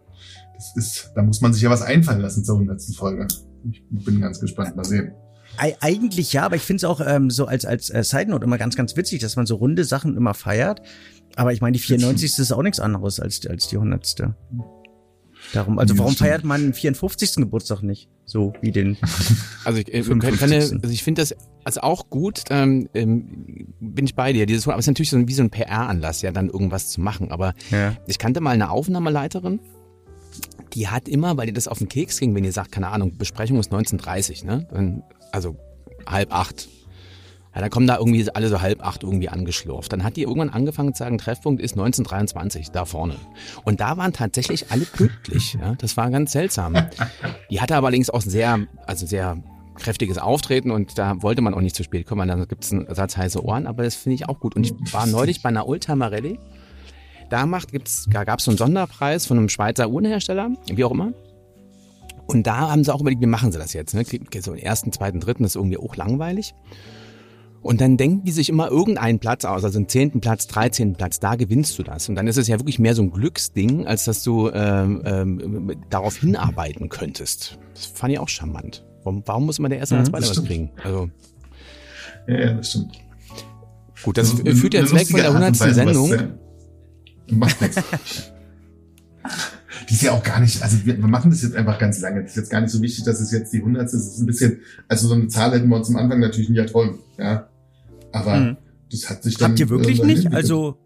Das 0.56 0.76
ist, 0.76 1.12
da 1.14 1.22
muss 1.22 1.40
man 1.40 1.52
sich 1.52 1.62
ja 1.62 1.70
was 1.70 1.82
einfallen 1.82 2.20
lassen 2.20 2.44
zur 2.44 2.58
hundertsten 2.58 2.94
Folge. 2.94 3.28
Ich 3.70 3.84
bin 3.88 4.20
ganz 4.20 4.40
gespannt, 4.40 4.74
mal 4.74 4.84
sehen. 4.84 5.12
Eigentlich 5.58 6.32
ja, 6.32 6.44
aber 6.44 6.56
ich 6.56 6.62
finde 6.62 6.78
es 6.78 6.84
auch 6.84 7.00
ähm, 7.04 7.30
so 7.30 7.46
als 7.46 7.64
als 7.64 7.90
äh, 7.90 8.04
Side 8.04 8.30
Note 8.30 8.44
immer 8.44 8.58
ganz 8.58 8.76
ganz 8.76 8.96
witzig, 8.96 9.20
dass 9.20 9.36
man 9.36 9.46
so 9.46 9.56
runde 9.56 9.84
Sachen 9.84 10.16
immer 10.16 10.34
feiert. 10.34 10.82
Aber 11.36 11.52
ich 11.52 11.60
meine, 11.60 11.76
die 11.76 11.82
94. 11.82 12.38
ist 12.38 12.52
auch 12.52 12.62
nichts 12.62 12.80
anderes 12.80 13.20
als 13.20 13.46
als 13.46 13.68
die 13.68 13.76
100. 13.76 14.34
Darum, 15.52 15.78
also 15.78 15.96
warum 15.96 16.14
feiert 16.14 16.44
man 16.44 16.60
den 16.60 16.74
54. 16.74 17.36
Geburtstag 17.36 17.82
nicht? 17.82 18.08
So 18.24 18.52
wie 18.60 18.72
den. 18.72 18.96
Also 19.64 19.80
ich, 19.80 19.92
äh, 19.92 20.02
kann, 20.02 20.20
kann, 20.20 20.50
also 20.50 20.78
ich 20.88 21.02
finde 21.02 21.20
das 21.20 21.34
also 21.62 21.82
auch 21.82 22.08
gut, 22.08 22.44
ähm, 22.48 22.88
ähm, 22.94 23.74
bin 23.80 24.06
ich 24.06 24.14
bei 24.14 24.32
dir. 24.32 24.46
Dieses, 24.46 24.66
aber 24.66 24.78
es 24.78 24.84
ist 24.84 24.86
natürlich 24.86 25.10
so 25.10 25.28
wie 25.28 25.34
so 25.34 25.42
ein 25.42 25.50
PR-Anlass, 25.50 26.22
ja, 26.22 26.30
dann 26.30 26.48
irgendwas 26.48 26.88
zu 26.88 27.02
machen. 27.02 27.30
Aber 27.30 27.52
ja. 27.70 27.94
ich 28.06 28.18
kannte 28.18 28.40
mal 28.40 28.52
eine 28.52 28.70
Aufnahmeleiterin, 28.70 29.60
die 30.72 30.88
hat 30.88 31.06
immer, 31.06 31.36
weil 31.36 31.48
ihr 31.48 31.52
das 31.52 31.68
auf 31.68 31.78
den 31.78 31.88
Keks 31.88 32.18
ging, 32.18 32.34
wenn 32.34 32.44
ihr 32.44 32.52
sagt, 32.52 32.72
keine 32.72 32.88
Ahnung, 32.88 33.18
Besprechung 33.18 33.58
ist 33.58 33.72
19.30, 33.72 34.46
ne? 34.46 34.66
Dann, 34.70 35.02
also 35.32 35.56
halb 36.06 36.32
acht. 36.32 36.68
Ja, 37.54 37.62
dann 37.62 37.70
kommen 37.70 37.86
da 37.86 37.96
irgendwie 37.96 38.28
alle 38.34 38.48
so 38.48 38.60
halb 38.60 38.84
acht 38.84 39.02
irgendwie 39.02 39.28
angeschlurft. 39.28 39.92
Dann 39.92 40.04
hat 40.04 40.16
die 40.16 40.22
irgendwann 40.22 40.50
angefangen 40.50 40.94
zu 40.94 40.98
sagen, 40.98 41.18
Treffpunkt 41.18 41.60
ist 41.60 41.72
1923, 41.72 42.70
da 42.70 42.84
vorne. 42.84 43.16
Und 43.64 43.80
da 43.80 43.96
waren 43.96 44.12
tatsächlich 44.12 44.70
alle 44.70 44.84
pünktlich. 44.84 45.54
Ja, 45.60 45.74
das 45.74 45.96
war 45.96 46.10
ganz 46.10 46.32
seltsam. 46.32 46.76
Die 47.50 47.60
hatte 47.60 47.74
aber 47.74 47.88
allerdings 47.88 48.10
auch 48.10 48.20
sehr, 48.20 48.60
also 48.86 49.06
sehr 49.06 49.42
kräftiges 49.78 50.18
Auftreten 50.18 50.70
und 50.70 50.98
da 50.98 51.22
wollte 51.22 51.40
man 51.40 51.54
auch 51.54 51.60
nicht 51.60 51.76
zu 51.76 51.84
spät 51.84 52.06
kommen, 52.06 52.28
dann 52.28 52.46
gibt 52.48 52.64
es 52.64 52.72
einen 52.72 52.92
Satz 52.94 53.16
heiße 53.16 53.42
Ohren, 53.44 53.66
aber 53.66 53.84
das 53.84 53.94
finde 53.94 54.16
ich 54.16 54.28
auch 54.28 54.40
gut. 54.40 54.56
Und 54.56 54.64
ich 54.64 54.92
war 54.92 55.06
neulich 55.06 55.42
bei 55.42 55.48
einer 55.48 55.66
Rallye. 55.66 56.38
Da 57.30 57.46
macht, 57.46 57.72
gibt's, 57.72 58.06
da 58.10 58.24
gab 58.24 58.38
es 58.38 58.46
so 58.46 58.50
einen 58.50 58.58
Sonderpreis 58.58 59.26
von 59.26 59.38
einem 59.38 59.48
Schweizer 59.48 59.88
Uhrenhersteller, 59.88 60.50
wie 60.66 60.84
auch 60.84 60.90
immer. 60.90 61.12
Und 62.28 62.46
da 62.46 62.70
haben 62.70 62.84
sie 62.84 62.94
auch 62.94 63.00
überlegt, 63.00 63.22
wie 63.22 63.26
machen 63.26 63.52
sie 63.52 63.58
das 63.58 63.72
jetzt? 63.72 63.94
Ne? 63.94 64.04
So 64.40 64.52
im 64.52 64.58
ersten, 64.58 64.92
zweiten, 64.92 65.18
dritten 65.18 65.44
ist 65.44 65.56
irgendwie 65.56 65.78
auch 65.78 65.96
langweilig. 65.96 66.54
Und 67.62 67.80
dann 67.80 67.96
denken 67.96 68.22
die 68.24 68.32
sich 68.32 68.50
immer 68.50 68.70
irgendeinen 68.70 69.18
Platz 69.18 69.44
aus, 69.44 69.64
also 69.64 69.78
einen 69.78 69.88
zehnten 69.88 70.20
Platz, 70.20 70.46
dreizehnten 70.46 70.96
Platz, 70.96 71.18
da 71.20 71.36
gewinnst 71.36 71.78
du 71.78 71.82
das. 71.82 72.08
Und 72.08 72.14
dann 72.14 72.26
ist 72.26 72.36
es 72.36 72.46
ja 72.46 72.58
wirklich 72.60 72.78
mehr 72.78 72.94
so 72.94 73.02
ein 73.02 73.10
Glücksding, 73.10 73.86
als 73.86 74.04
dass 74.04 74.22
du 74.22 74.50
ähm, 74.52 75.02
ähm, 75.04 75.76
darauf 75.88 76.18
hinarbeiten 76.18 76.90
könntest. 76.90 77.58
Das 77.74 77.86
fand 77.86 78.12
ich 78.12 78.18
auch 78.18 78.28
charmant. 78.28 78.84
Warum, 79.04 79.22
warum 79.24 79.46
muss 79.46 79.58
man 79.58 79.70
der 79.70 79.80
Erste 79.80 79.94
mhm, 79.94 80.00
als 80.00 80.10
Zweiter 80.10 80.28
was 80.28 80.44
kriegen? 80.44 80.70
Also, 80.84 81.10
ja, 82.28 82.40
ja, 82.40 82.52
das 82.52 82.70
stimmt. 82.70 82.98
Gut, 84.04 84.18
das 84.18 84.30
also, 84.30 84.44
führt 84.54 84.74
jetzt 84.74 84.94
weg 84.94 85.08
von 85.08 85.20
der 85.20 85.32
hundertsten 85.32 85.74
Sendung. 85.74 86.14
Macht 87.30 87.60
nichts. 87.60 87.82
die 89.88 89.94
ist 89.94 90.02
ja 90.02 90.12
auch 90.12 90.22
gar 90.22 90.40
nicht, 90.40 90.62
also 90.62 90.84
wir, 90.84 90.96
wir 90.98 91.06
machen 91.06 91.30
das 91.30 91.42
jetzt 91.42 91.56
einfach 91.56 91.78
ganz 91.78 92.00
lange. 92.00 92.22
Das 92.22 92.32
ist 92.32 92.36
jetzt 92.36 92.50
gar 92.50 92.60
nicht 92.60 92.70
so 92.70 92.82
wichtig, 92.82 93.04
dass 93.04 93.20
es 93.20 93.32
jetzt 93.32 93.52
die 93.52 93.62
hundertste 93.62 93.96
ist. 93.96 94.06
Es 94.06 94.14
ist 94.14 94.20
ein 94.20 94.26
bisschen, 94.26 94.60
also 94.86 95.08
so 95.08 95.14
eine 95.14 95.28
Zahl 95.28 95.52
hätten 95.52 95.68
wir 95.68 95.76
uns 95.76 95.88
am 95.88 95.96
Anfang 95.96 96.20
natürlich 96.20 96.50
nie 96.50 96.58
erträumen, 96.58 96.98
ja. 97.18 97.48
Aber 98.12 98.36
mhm. 98.36 98.56
das 98.90 99.08
hat 99.08 99.22
sich 99.22 99.36
dann. 99.36 99.50
Habt 99.50 99.60
ihr 99.60 99.68
wirklich 99.68 100.02
nicht? 100.02 100.32
Also, 100.32 100.78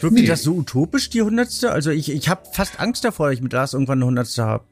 Wirkt 0.00 0.14
nee. 0.14 0.26
das 0.26 0.42
so 0.42 0.54
utopisch, 0.54 1.10
die 1.10 1.22
hundertste? 1.22 1.72
Also 1.72 1.90
ich, 1.90 2.10
ich 2.10 2.28
habe 2.28 2.42
fast 2.52 2.80
Angst 2.80 3.04
davor, 3.04 3.28
dass 3.28 3.36
ich 3.36 3.42
mit 3.42 3.52
Lars 3.52 3.74
irgendwann 3.74 3.98
eine 3.98 4.06
hundertste 4.06 4.44
habe. 4.44 4.64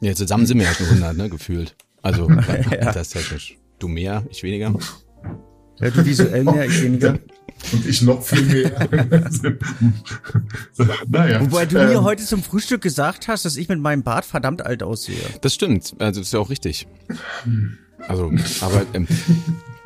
Ja, 0.00 0.14
zusammen 0.14 0.46
sind 0.46 0.58
wir 0.58 0.66
ja 0.66 0.74
schon 0.74 0.86
100, 0.86 1.16
ne, 1.16 1.28
gefühlt. 1.28 1.76
Also, 2.02 2.28
ja. 2.70 2.92
das 2.92 3.10
technisch. 3.10 3.56
Du 3.78 3.88
mehr, 3.88 4.24
ich 4.30 4.42
weniger. 4.42 4.74
Ja, 5.78 5.90
du 5.90 6.04
visuell 6.04 6.44
mehr, 6.44 6.66
ich 6.66 6.82
weniger. 6.82 7.18
Und 7.72 7.86
ich 7.86 8.02
noch 8.02 8.22
viel 8.22 8.42
mehr. 8.42 8.88
naja. 11.08 11.40
Wobei 11.40 11.66
du 11.66 11.76
mir 11.76 11.92
ähm, 11.92 12.02
heute 12.02 12.24
zum 12.24 12.42
Frühstück 12.42 12.82
gesagt 12.82 13.28
hast, 13.28 13.44
dass 13.44 13.56
ich 13.56 13.68
mit 13.68 13.80
meinem 13.80 14.02
Bart 14.02 14.24
verdammt 14.24 14.64
alt 14.66 14.82
aussehe. 14.82 15.16
Das 15.40 15.54
stimmt. 15.54 15.94
Also 15.98 16.20
das 16.20 16.28
ist 16.28 16.32
ja 16.32 16.40
auch 16.40 16.50
richtig. 16.50 16.86
Also, 18.08 18.32
aber 18.60 18.82
ähm, 18.94 19.06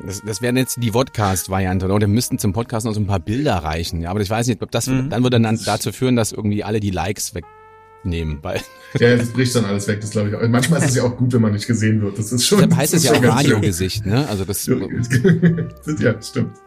das, 0.05 0.21
das 0.25 0.41
wäre 0.41 0.55
jetzt 0.55 0.81
die 0.81 0.91
Vodcast-Variante, 0.91 1.85
oder? 1.85 1.99
Wir 1.99 2.07
müssten 2.07 2.39
zum 2.39 2.53
Podcast 2.53 2.85
noch 2.85 2.93
so 2.93 2.99
ein 2.99 3.07
paar 3.07 3.19
Bilder 3.19 3.55
reichen. 3.57 4.01
Ja, 4.01 4.09
aber 4.09 4.21
ich 4.21 4.29
weiß 4.29 4.47
nicht, 4.47 4.61
ob 4.61 4.71
das 4.71 4.87
mhm. 4.87 5.09
dann 5.09 5.23
würde 5.23 5.39
dann 5.39 5.59
dazu 5.63 5.91
führen, 5.91 6.15
dass 6.15 6.31
irgendwie 6.31 6.63
alle 6.63 6.79
die 6.79 6.91
Likes 6.91 7.33
wegnehmen, 7.35 8.39
weil 8.41 8.61
ja, 8.99 9.15
das 9.15 9.29
bricht 9.29 9.55
dann 9.55 9.65
alles 9.65 9.87
weg, 9.87 10.01
das 10.01 10.11
glaube 10.11 10.29
ich 10.29 10.35
auch. 10.35 10.47
Manchmal 10.47 10.81
ist 10.81 10.89
es 10.89 10.95
ja 10.95 11.03
auch 11.03 11.15
gut, 11.15 11.33
wenn 11.33 11.41
man 11.41 11.53
nicht 11.53 11.67
gesehen 11.67 12.01
wird. 12.01 12.17
Das 12.17 12.31
ist 12.31 12.45
schon. 12.45 12.59
Deshalb 12.59 12.75
heißt 12.75 12.93
es 12.93 13.03
ja 13.03 13.13
auch 13.13 13.23
Radiogesicht, 13.23 14.05
ne? 14.05 14.27
Also 14.27 14.45
das. 14.45 14.65
ja, 15.99 16.21
stimmt. 16.21 16.57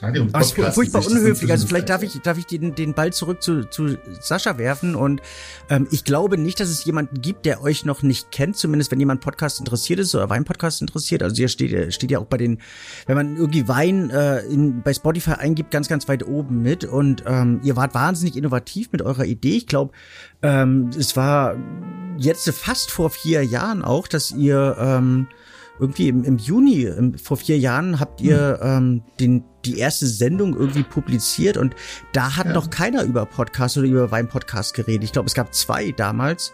Radio 0.00 0.26
Ach, 0.32 0.44
furchtbar 0.44 1.06
unhöflich. 1.06 1.50
Also 1.50 1.66
vielleicht 1.66 1.88
darf 1.88 2.02
ich, 2.02 2.20
darf 2.20 2.38
ich 2.38 2.46
den, 2.46 2.74
den 2.74 2.94
Ball 2.94 3.12
zurück 3.12 3.42
zu, 3.42 3.64
zu 3.64 3.96
Sascha 4.20 4.58
werfen. 4.58 4.94
Und 4.94 5.20
ähm, 5.68 5.86
ich 5.90 6.04
glaube 6.04 6.38
nicht, 6.38 6.60
dass 6.60 6.68
es 6.68 6.84
jemanden 6.84 7.20
gibt, 7.20 7.46
der 7.46 7.62
euch 7.62 7.84
noch 7.84 8.02
nicht 8.02 8.30
kennt. 8.30 8.56
Zumindest 8.56 8.90
wenn 8.90 9.00
jemand 9.00 9.20
Podcast 9.20 9.60
interessiert 9.60 10.00
ist 10.00 10.14
oder 10.14 10.28
Wein-Podcast 10.30 10.80
interessiert. 10.80 11.22
Also 11.22 11.36
hier 11.36 11.48
steht, 11.48 11.94
steht 11.94 12.10
ja 12.10 12.18
auch 12.18 12.26
bei 12.26 12.36
den, 12.36 12.58
wenn 13.06 13.16
man 13.16 13.36
irgendwie 13.36 13.68
Wein 13.68 14.10
äh, 14.10 14.40
in, 14.40 14.82
bei 14.82 14.92
Spotify 14.92 15.32
eingibt, 15.32 15.70
ganz, 15.70 15.88
ganz 15.88 16.08
weit 16.08 16.26
oben 16.26 16.62
mit. 16.62 16.84
Und 16.84 17.24
ähm, 17.26 17.60
ihr 17.62 17.76
wart 17.76 17.94
wahnsinnig 17.94 18.36
innovativ 18.36 18.90
mit 18.92 19.02
eurer 19.02 19.24
Idee. 19.24 19.56
Ich 19.56 19.66
glaube, 19.66 19.92
ähm, 20.42 20.90
es 20.98 21.16
war 21.16 21.56
jetzt 22.18 22.48
fast 22.50 22.90
vor 22.90 23.10
vier 23.10 23.44
Jahren 23.44 23.82
auch, 23.82 24.08
dass 24.08 24.32
ihr 24.32 24.76
ähm, 24.78 25.28
irgendwie 25.78 26.08
im, 26.08 26.24
im 26.24 26.38
Juni, 26.38 26.82
im, 26.82 27.18
vor 27.18 27.36
vier 27.36 27.58
Jahren, 27.58 27.98
habt 27.98 28.20
ihr 28.20 28.58
hm. 28.60 28.68
ähm, 28.68 29.02
den, 29.20 29.44
die 29.64 29.78
erste 29.78 30.06
Sendung 30.06 30.54
irgendwie 30.56 30.82
publiziert 30.82 31.56
und 31.56 31.74
da 32.12 32.36
hat 32.36 32.46
ja. 32.46 32.52
noch 32.52 32.70
keiner 32.70 33.04
über 33.04 33.26
Podcast 33.26 33.78
oder 33.78 33.86
über 33.86 34.10
Wein-Podcast 34.10 34.74
geredet. 34.74 35.04
Ich 35.04 35.12
glaube, 35.12 35.26
es 35.26 35.34
gab 35.34 35.54
zwei 35.54 35.92
damals. 35.92 36.52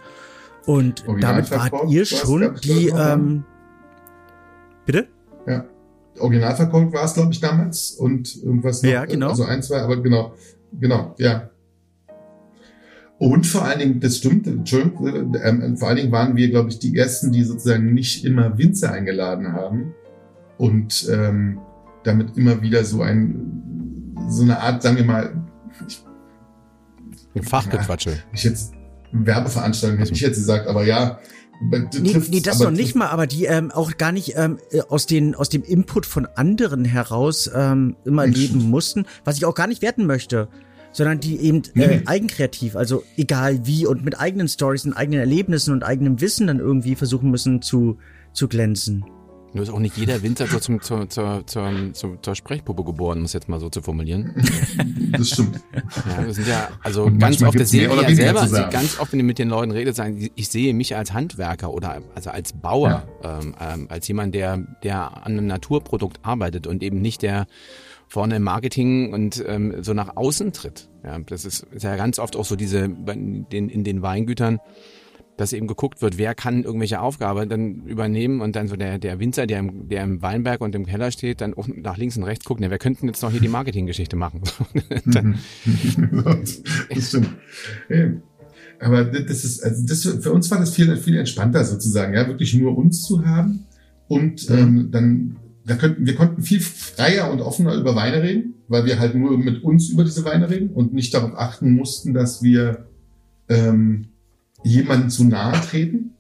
Und 0.67 1.05
damit 1.21 1.51
wart 1.51 1.73
ihr 1.89 2.05
schon 2.05 2.57
die. 2.63 2.89
Ähm, 2.89 3.45
bitte? 4.85 5.09
Ja. 5.47 5.65
Originalverkauf 6.19 6.93
war 6.93 7.05
es, 7.05 7.15
glaube 7.15 7.33
ich, 7.33 7.41
damals. 7.41 7.93
Und 7.93 8.37
irgendwas 8.43 8.83
noch. 8.83 8.91
Ja, 8.91 9.07
genau. 9.07 9.31
Also 9.31 9.45
ein, 9.45 9.63
zwei, 9.63 9.81
aber 9.81 10.03
genau. 10.03 10.35
Genau, 10.73 11.15
ja. 11.19 11.49
Und 13.19 13.47
vor 13.47 13.65
allen 13.65 13.81
Dingen, 13.81 14.01
das 14.01 14.19
stimmt, 14.19 14.47
Entschuldigung, 14.47 15.35
ähm, 15.43 15.77
vor 15.77 15.89
allen 15.89 15.97
Dingen 15.97 16.13
waren 16.13 16.37
wir, 16.37 16.51
glaube 16.51 16.69
ich, 16.69 16.79
die 16.79 16.97
ersten, 16.97 17.33
die 17.33 17.43
sozusagen 17.43 17.93
nicht 17.93 18.25
immer 18.25 18.57
Winzer 18.59 18.93
eingeladen 18.93 19.53
haben 19.53 19.93
und 20.57 21.09
ähm, 21.11 21.59
damit 22.05 22.37
immer 22.37 22.63
wieder 22.63 22.85
so 22.85 23.03
ein, 23.03 24.15
so 24.29 24.45
eine 24.45 24.61
Art, 24.61 24.83
sagen 24.83 24.97
wir 24.99 25.05
mal, 25.05 25.33
ich, 25.89 26.01
Fachgequatsche. 27.43 28.11
Ja, 28.11 28.17
ich 28.33 28.45
jetzt 28.45 28.73
Werbeveranstaltung 29.11 29.99
hätte 29.99 30.13
ich 30.13 30.21
jetzt 30.21 30.37
gesagt, 30.37 30.69
aber 30.69 30.85
ja, 30.85 31.19
Nee, 31.61 32.23
nee, 32.31 32.41
das 32.41 32.61
noch 32.61 32.71
nicht 32.71 32.95
mal, 32.95 33.09
aber 33.09 33.27
die 33.27 33.47
ähm, 33.47 33.73
auch 33.73 33.97
gar 33.97 34.13
nicht 34.13 34.35
ähm, 34.37 34.59
äh, 34.71 34.81
aus, 34.83 35.07
den, 35.07 35.35
aus 35.35 35.49
dem 35.49 35.65
Input 35.65 36.07
von 36.07 36.27
anderen 36.37 36.85
heraus 36.85 37.51
ähm, 37.53 37.97
immer 38.05 38.29
leben 38.29 38.71
mussten, 38.71 39.07
was 39.25 39.39
ich 39.39 39.45
auch 39.45 39.57
gar 39.57 39.67
nicht 39.67 39.83
werten 39.83 40.07
möchte 40.07 40.49
sondern 40.99 41.21
die 41.21 41.39
eben 41.39 41.63
äh, 41.77 42.03
eigenkreativ, 42.07 42.75
also 42.75 43.05
egal 43.17 43.65
wie 43.65 43.87
und 43.87 44.05
mit 44.05 44.19
eigenen 44.19 44.49
Stories 44.49 44.85
und 44.85 44.95
eigenen 44.95 45.21
Erlebnissen 45.21 45.73
und 45.73 45.85
eigenem 45.85 46.21
Wissen 46.21 46.49
dann 46.49 46.59
irgendwie 46.59 46.97
versuchen 46.97 47.31
müssen 47.31 47.63
zu, 47.63 47.99
zu 48.33 48.49
glänzen. 48.49 49.05
Nur 49.55 49.63
ist 49.63 49.71
auch 49.71 49.79
nicht 49.79 49.97
jeder 49.97 50.23
Winter 50.23 50.49
zur, 50.49 50.61
zum, 50.61 50.83
zur, 50.83 51.09
zur, 51.09 51.47
zur, 51.47 51.73
zur, 51.93 52.21
zur 52.21 52.35
Sprechpuppe 52.35 52.83
geboren, 52.83 53.21
um 53.21 53.25
es 53.25 53.33
jetzt 53.33 53.49
mal 53.49 53.61
so 53.61 53.71
zu 53.71 53.81
formulieren. 53.81 54.35
Das 55.11 55.31
stimmt. 55.31 55.59
Ja, 55.73 56.27
wir 56.27 56.35
sind 56.35 56.49
ja, 56.49 56.69
also 56.83 57.05
und 57.05 57.19
ganz 57.19 57.43
oft, 57.43 57.59
das 57.59 57.71
sehen 57.71 57.91
wir 57.91 58.03
ja 58.03 58.15
selber, 58.15 58.69
ganz 58.71 59.01
oft, 59.01 59.11
wenn 59.11 59.21
ihr 59.21 59.25
mit 59.25 59.39
den 59.39 59.49
Leuten 59.49 59.71
redet, 59.71 59.97
sagen, 59.97 60.29
ich 60.35 60.49
sehe 60.51 60.75
mich 60.75 60.97
als 60.97 61.15
Handwerker 61.15 61.73
oder 61.73 62.03
also 62.15 62.29
als 62.29 62.53
Bauer, 62.53 63.09
ja. 63.25 63.39
ähm, 63.39 63.55
ähm, 63.59 63.87
als 63.89 64.07
jemand, 64.07 64.35
der, 64.35 64.59
der 64.83 65.25
an 65.25 65.33
einem 65.33 65.47
Naturprodukt 65.47 66.19
arbeitet 66.23 66.67
und 66.67 66.83
eben 66.83 67.01
nicht 67.01 67.23
der 67.23 67.47
vorne 68.09 68.37
im 68.37 68.43
Marketing 68.43 69.13
und 69.13 69.45
ähm, 69.47 69.83
so 69.83 69.95
nach 69.95 70.17
außen 70.17 70.53
tritt. 70.53 70.89
Ja, 71.05 71.19
das 71.19 71.45
ist, 71.45 71.67
ist 71.73 71.83
ja 71.83 71.97
ganz 71.97 72.19
oft 72.19 72.37
auch 72.37 72.45
so 72.45 72.57
diese 72.57 72.81
in 72.81 73.47
den, 73.51 73.69
in 73.69 73.85
den 73.85 74.03
Weingütern, 74.03 74.59
dass 75.37 75.53
eben 75.53 75.69
geguckt 75.69 76.03
wird, 76.03 76.19
wer 76.19 76.35
kann 76.35 76.65
irgendwelche 76.65 77.01
Aufgaben 77.01 77.49
dann 77.49 77.87
übernehmen 77.87 78.41
und 78.41 78.57
dann 78.57 78.67
so 78.67 78.77
der, 78.77 78.99
der 78.99 79.21
Winzer, 79.21 79.47
der 79.47 79.61
im, 79.61 79.89
der 79.89 80.03
im 80.03 80.21
Weinberg 80.21 80.61
und 80.61 80.75
im 80.75 80.85
Keller 80.85 81.13
steht, 81.13 81.41
dann 81.41 81.55
auch 81.55 81.69
nach 81.69 81.97
links 81.97 82.17
und 82.17 82.25
rechts 82.25 82.45
gucken, 82.45 82.65
ja, 82.65 82.71
wer 82.71 82.79
könnten 82.79 83.07
jetzt 83.07 83.23
noch 83.23 83.31
hier 83.31 83.41
die 83.41 83.49
Marketinggeschichte 83.49 84.17
machen? 84.17 84.43
dann, 85.07 85.39
das 86.45 87.09
stimmt. 87.09 87.31
Aber 88.81 89.05
das 89.05 89.45
ist, 89.45 89.63
also 89.63 89.87
das, 89.87 90.23
für 90.23 90.33
uns 90.33 90.51
war 90.51 90.59
das 90.59 90.75
viel, 90.75 90.97
viel 90.97 91.17
entspannter 91.17 91.65
sozusagen, 91.65 92.15
ja, 92.15 92.27
wirklich 92.27 92.55
nur 92.55 92.77
uns 92.77 93.03
zu 93.03 93.25
haben 93.25 93.67
und 94.09 94.51
ähm, 94.51 94.91
dann 94.91 95.37
da 95.69 95.77
könnten, 95.77 96.07
wir 96.07 96.15
konnten 96.15 96.43
viel 96.43 96.61
freier 96.61 97.31
und 97.31 97.41
offener 97.41 97.75
über 97.75 97.95
Weine 97.95 98.23
reden, 98.23 98.55
weil 98.69 98.87
wir 98.87 98.99
halt 98.99 99.15
nur 99.15 99.37
mit 99.37 99.63
uns 99.63 99.91
über 99.91 100.03
diese 100.03 100.25
Weine 100.25 100.49
reden 100.49 100.71
und 100.71 100.95
nicht 100.95 101.13
darauf 101.13 101.37
achten 101.37 101.73
mussten, 101.73 102.15
dass 102.15 102.43
wir 102.43 102.89
ähm, 103.49 104.09
jemanden 104.65 105.11
zu 105.11 105.25
nahe 105.25 105.61
treten, 105.61 106.15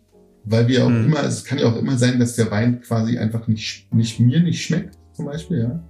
weil 0.45 0.69
wir 0.69 0.85
auch 0.85 0.91
mhm. 0.91 1.07
immer, 1.07 1.25
es 1.25 1.45
kann 1.45 1.59
ja 1.59 1.67
auch 1.67 1.77
immer 1.77 1.97
sein, 1.97 2.19
dass 2.19 2.37
der 2.37 2.51
Wein 2.51 2.83
quasi 2.83 3.17
einfach 3.17 3.49
nicht, 3.49 3.93
nicht 3.93 4.21
mir 4.21 4.41
nicht 4.41 4.63
schmeckt, 4.63 4.99
zum 5.15 5.25
Beispiel, 5.25 5.61
ja. 5.61 5.83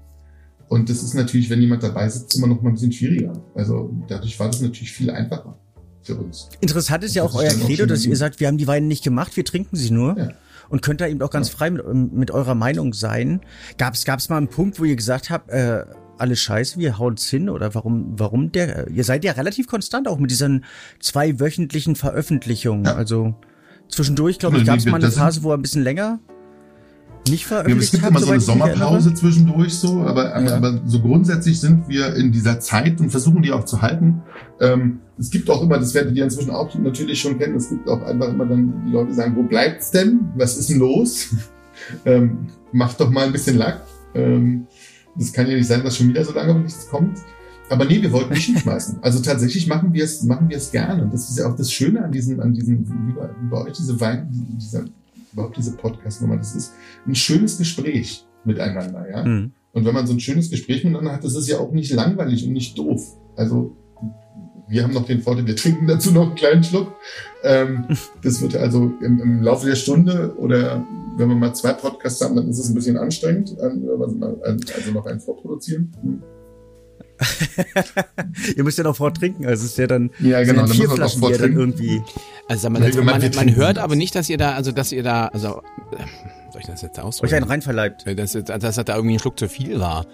Und 0.69 0.89
das 0.89 1.03
ist 1.03 1.15
natürlich, 1.15 1.51
wenn 1.51 1.61
jemand 1.61 1.83
dabei 1.83 2.09
sitzt, 2.09 2.37
immer 2.37 2.47
noch 2.47 2.63
mal 2.63 2.69
ein 2.69 2.75
bisschen 2.75 2.93
schwieriger. 2.93 3.33
Also 3.55 3.91
dadurch 4.07 4.39
war 4.39 4.49
das 4.49 4.61
natürlich 4.61 4.93
viel 4.93 5.11
einfacher 5.11 5.59
für 6.03 6.15
uns. 6.17 6.51
Interessant 6.61 7.03
ist 7.05 7.15
ja 7.15 7.23
auch 7.23 7.35
euer 7.35 7.49
Credo, 7.49 7.87
dass 7.87 8.05
ihr 8.05 8.17
sagt, 8.17 8.39
wir 8.39 8.49
haben 8.49 8.59
die 8.59 8.67
Weine 8.67 8.87
nicht 8.87 9.03
gemacht, 9.03 9.35
wir 9.37 9.47
trinken 9.47 9.77
sie 9.77 9.91
nur. 9.91 10.17
Ja 10.19 10.33
und 10.69 10.83
könnt 10.83 11.01
da 11.01 11.07
eben 11.07 11.23
auch 11.23 11.31
ganz 11.31 11.49
frei 11.49 11.71
mit, 11.71 11.85
mit 12.13 12.31
eurer 12.31 12.55
Meinung 12.55 12.93
sein. 12.93 13.41
Gab 13.77 13.95
es 13.95 14.05
gab's 14.05 14.29
mal 14.29 14.37
einen 14.37 14.49
Punkt, 14.49 14.79
wo 14.79 14.85
ihr 14.85 14.97
gesagt 14.97 15.31
habt, 15.31 15.51
äh, 15.51 15.85
alles 16.19 16.41
scheiße, 16.41 16.79
wir 16.79 16.99
hauen's 16.99 17.29
hin 17.29 17.49
oder 17.49 17.75
warum, 17.75 18.19
warum 18.19 18.53
der, 18.53 18.89
ihr 18.89 19.05
seid 19.05 19.25
ja 19.25 19.33
relativ 19.33 19.69
konstant 19.69 20.09
auch 20.09 20.19
mit 20.19 20.31
diesen 20.31 20.65
zwei 21.01 21.39
wöchentlichen 21.39 21.97
Veröffentlichungen, 21.97 22.85
ja. 22.85 22.95
also 22.95 23.35
zwischendurch, 23.89 24.39
glaube 24.39 24.59
ich, 24.59 24.65
gab 24.65 24.79
es 24.79 24.87
mal 24.87 24.97
eine 24.97 25.13
Phase, 25.13 25.43
wo 25.43 25.51
er 25.51 25.57
ein 25.57 25.63
bisschen 25.63 25.83
länger 25.83 26.19
nicht 27.29 27.47
veröffentlicht 27.47 27.93
ja, 27.93 27.99
es 27.99 28.03
gibt 28.03 28.11
immer 28.11 28.21
so 28.21 28.31
eine 28.31 28.41
Sommerpause 28.41 29.15
zwischendurch 29.15 29.75
so, 29.75 30.01
aber, 30.03 30.35
aber, 30.35 30.47
ja. 30.47 30.57
aber 30.57 30.81
so 30.87 31.01
grundsätzlich 31.01 31.61
sind 31.61 31.89
wir 31.89 32.15
in 32.15 32.33
dieser 32.33 32.61
Zeit 32.61 33.01
und 33.01 33.11
versuchen 33.11 33.43
die 33.43 33.53
auch 33.53 33.65
zu 33.65 33.83
halten. 33.83 34.23
Ähm, 34.61 35.01
es 35.19 35.31
gibt 35.31 35.51
auch 35.51 35.63
immer, 35.63 35.79
das 35.79 35.95
werdet 35.95 36.15
ihr 36.17 36.25
inzwischen 36.25 36.51
auch 36.51 36.73
natürlich 36.79 37.21
schon 37.21 37.39
kennen, 37.39 37.57
es 37.57 37.69
gibt 37.69 37.89
auch 37.89 38.03
einfach 38.03 38.29
immer 38.29 38.47
dann 38.47 38.85
die 38.87 38.93
Leute 38.93 39.13
sagen, 39.15 39.35
wo 39.37 39.43
bleibt's 39.43 39.91
denn? 39.91 40.31
Was 40.37 40.57
ist 40.57 40.71
denn 40.71 40.79
los? 40.79 41.35
ähm, 42.05 42.47
macht 42.73 43.01
doch 43.01 43.11
mal 43.11 43.27
ein 43.27 43.33
bisschen 43.33 43.57
Lack. 43.57 43.83
Ähm, 44.15 44.67
das 45.17 45.33
kann 45.33 45.49
ja 45.49 45.57
nicht 45.57 45.67
sein, 45.67 45.83
dass 45.83 45.97
schon 45.97 46.09
wieder 46.09 46.25
so 46.25 46.33
lange 46.33 46.55
nichts 46.61 46.89
kommt. 46.89 47.19
Aber 47.71 47.85
nee, 47.85 48.01
wir 48.01 48.13
wollten 48.13 48.33
nicht 48.33 48.47
hinschmeißen. 48.47 48.99
Also 49.03 49.21
tatsächlich 49.21 49.67
machen 49.67 49.93
wir 49.93 50.05
es, 50.05 50.23
machen 50.23 50.49
wir 50.49 50.57
es 50.57 50.71
gerne. 50.71 51.03
Und 51.03 51.13
das 51.13 51.29
ist 51.29 51.39
ja 51.39 51.49
auch 51.49 51.57
das 51.57 51.73
Schöne 51.73 52.03
an 52.03 52.13
diesem, 52.13 52.41
an 52.41 52.55
diesem, 52.55 52.87
wie 53.09 53.13
bei, 53.13 53.29
wie 53.41 53.49
bei 53.51 53.65
euch, 53.65 53.73
diese 53.73 54.01
Wein, 54.01 54.29
dieser 54.61 54.85
überhaupt 55.33 55.57
diese 55.57 55.77
Podcast-Nummer. 55.77 56.37
Das 56.37 56.55
ist 56.55 56.75
ein 57.07 57.15
schönes 57.15 57.59
Gespräch 57.59 58.27
miteinander, 58.45 59.09
ja. 59.11 59.25
Mhm. 59.25 59.53
Und 59.73 59.85
wenn 59.85 59.95
man 59.95 60.07
so 60.07 60.15
ein 60.15 60.21
schönes 60.21 60.51
Gespräch 60.51 60.83
miteinander 60.85 61.13
hat, 61.13 61.25
das 61.25 61.35
ist 61.35 61.49
ja 61.49 61.59
auch 61.59 61.73
nicht 61.73 61.93
langweilig 61.93 62.47
und 62.47 62.53
nicht 62.53 62.79
doof. 62.79 63.17
Also 63.37 63.77
wir 64.69 64.83
haben 64.83 64.93
noch 64.93 65.07
den 65.07 65.23
Vorteil, 65.23 65.47
wir 65.47 65.57
trinken 65.57 65.87
dazu 65.87 66.13
noch 66.13 66.27
einen 66.27 66.35
kleinen 66.35 66.65
Schluck. 66.65 66.93
Ähm, 67.43 67.87
das 68.23 68.41
wird 68.41 68.57
also 68.57 68.93
im, 69.01 69.21
im, 69.21 69.43
Laufe 69.43 69.67
der 69.67 69.77
Stunde 69.77 70.35
oder 70.37 70.85
wenn 71.17 71.29
wir 71.29 71.37
mal 71.37 71.55
zwei 71.55 71.73
Podcasts 71.73 72.21
haben, 72.23 72.37
dann 72.37 72.49
ist 72.49 72.59
es 72.59 72.69
ein 72.69 72.75
bisschen 72.75 72.97
anstrengend, 72.97 73.57
also 73.59 74.93
noch 74.93 75.07
einen 75.07 75.21
vorproduzieren. 75.21 75.93
Hm. 76.03 76.23
ihr 78.57 78.63
müsst 78.63 78.79
ja 78.79 78.85
noch 78.85 78.95
vortrinken, 78.95 79.45
also 79.45 79.65
es 79.65 79.73
ist 79.73 79.79
ja 79.79 79.89
dann, 79.89 80.11
ja, 80.21 80.43
genau, 80.45 80.63
dann 80.63 80.71
vier 80.71 80.89
Flaschen, 80.89 81.21
die 81.21 81.33
dann 81.33 81.53
irgendwie. 81.53 82.01
Also 82.49 82.63
sag 82.63 82.73
mal, 82.73 82.81
das, 82.81 82.95
man, 82.95 83.31
man 83.35 83.57
hört 83.57 83.79
aber 83.79 83.97
nicht, 83.97 84.15
dass 84.15 84.31
ihr 84.31 84.39
da, 84.39 84.53
also 84.53 84.71
dass 84.71 84.93
ihr 84.93 85.03
da, 85.03 85.27
also 85.27 85.63
äh, 85.93 86.53
soll 86.53 86.61
ich 86.61 86.67
das 86.67 86.83
jetzt 86.83 86.99
ausdrücken? 87.01 87.33
Euch 87.33 87.37
einen 87.37 87.51
reinverleibt. 87.51 88.07
Äh, 88.07 88.15
dass, 88.15 88.33
dass, 88.33 88.45
dass 88.45 88.77
da 88.77 88.95
irgendwie 88.95 89.17
ein 89.17 89.19
Schluck 89.19 89.39
zu 89.39 89.49
viel 89.49 89.81
war. 89.81 90.07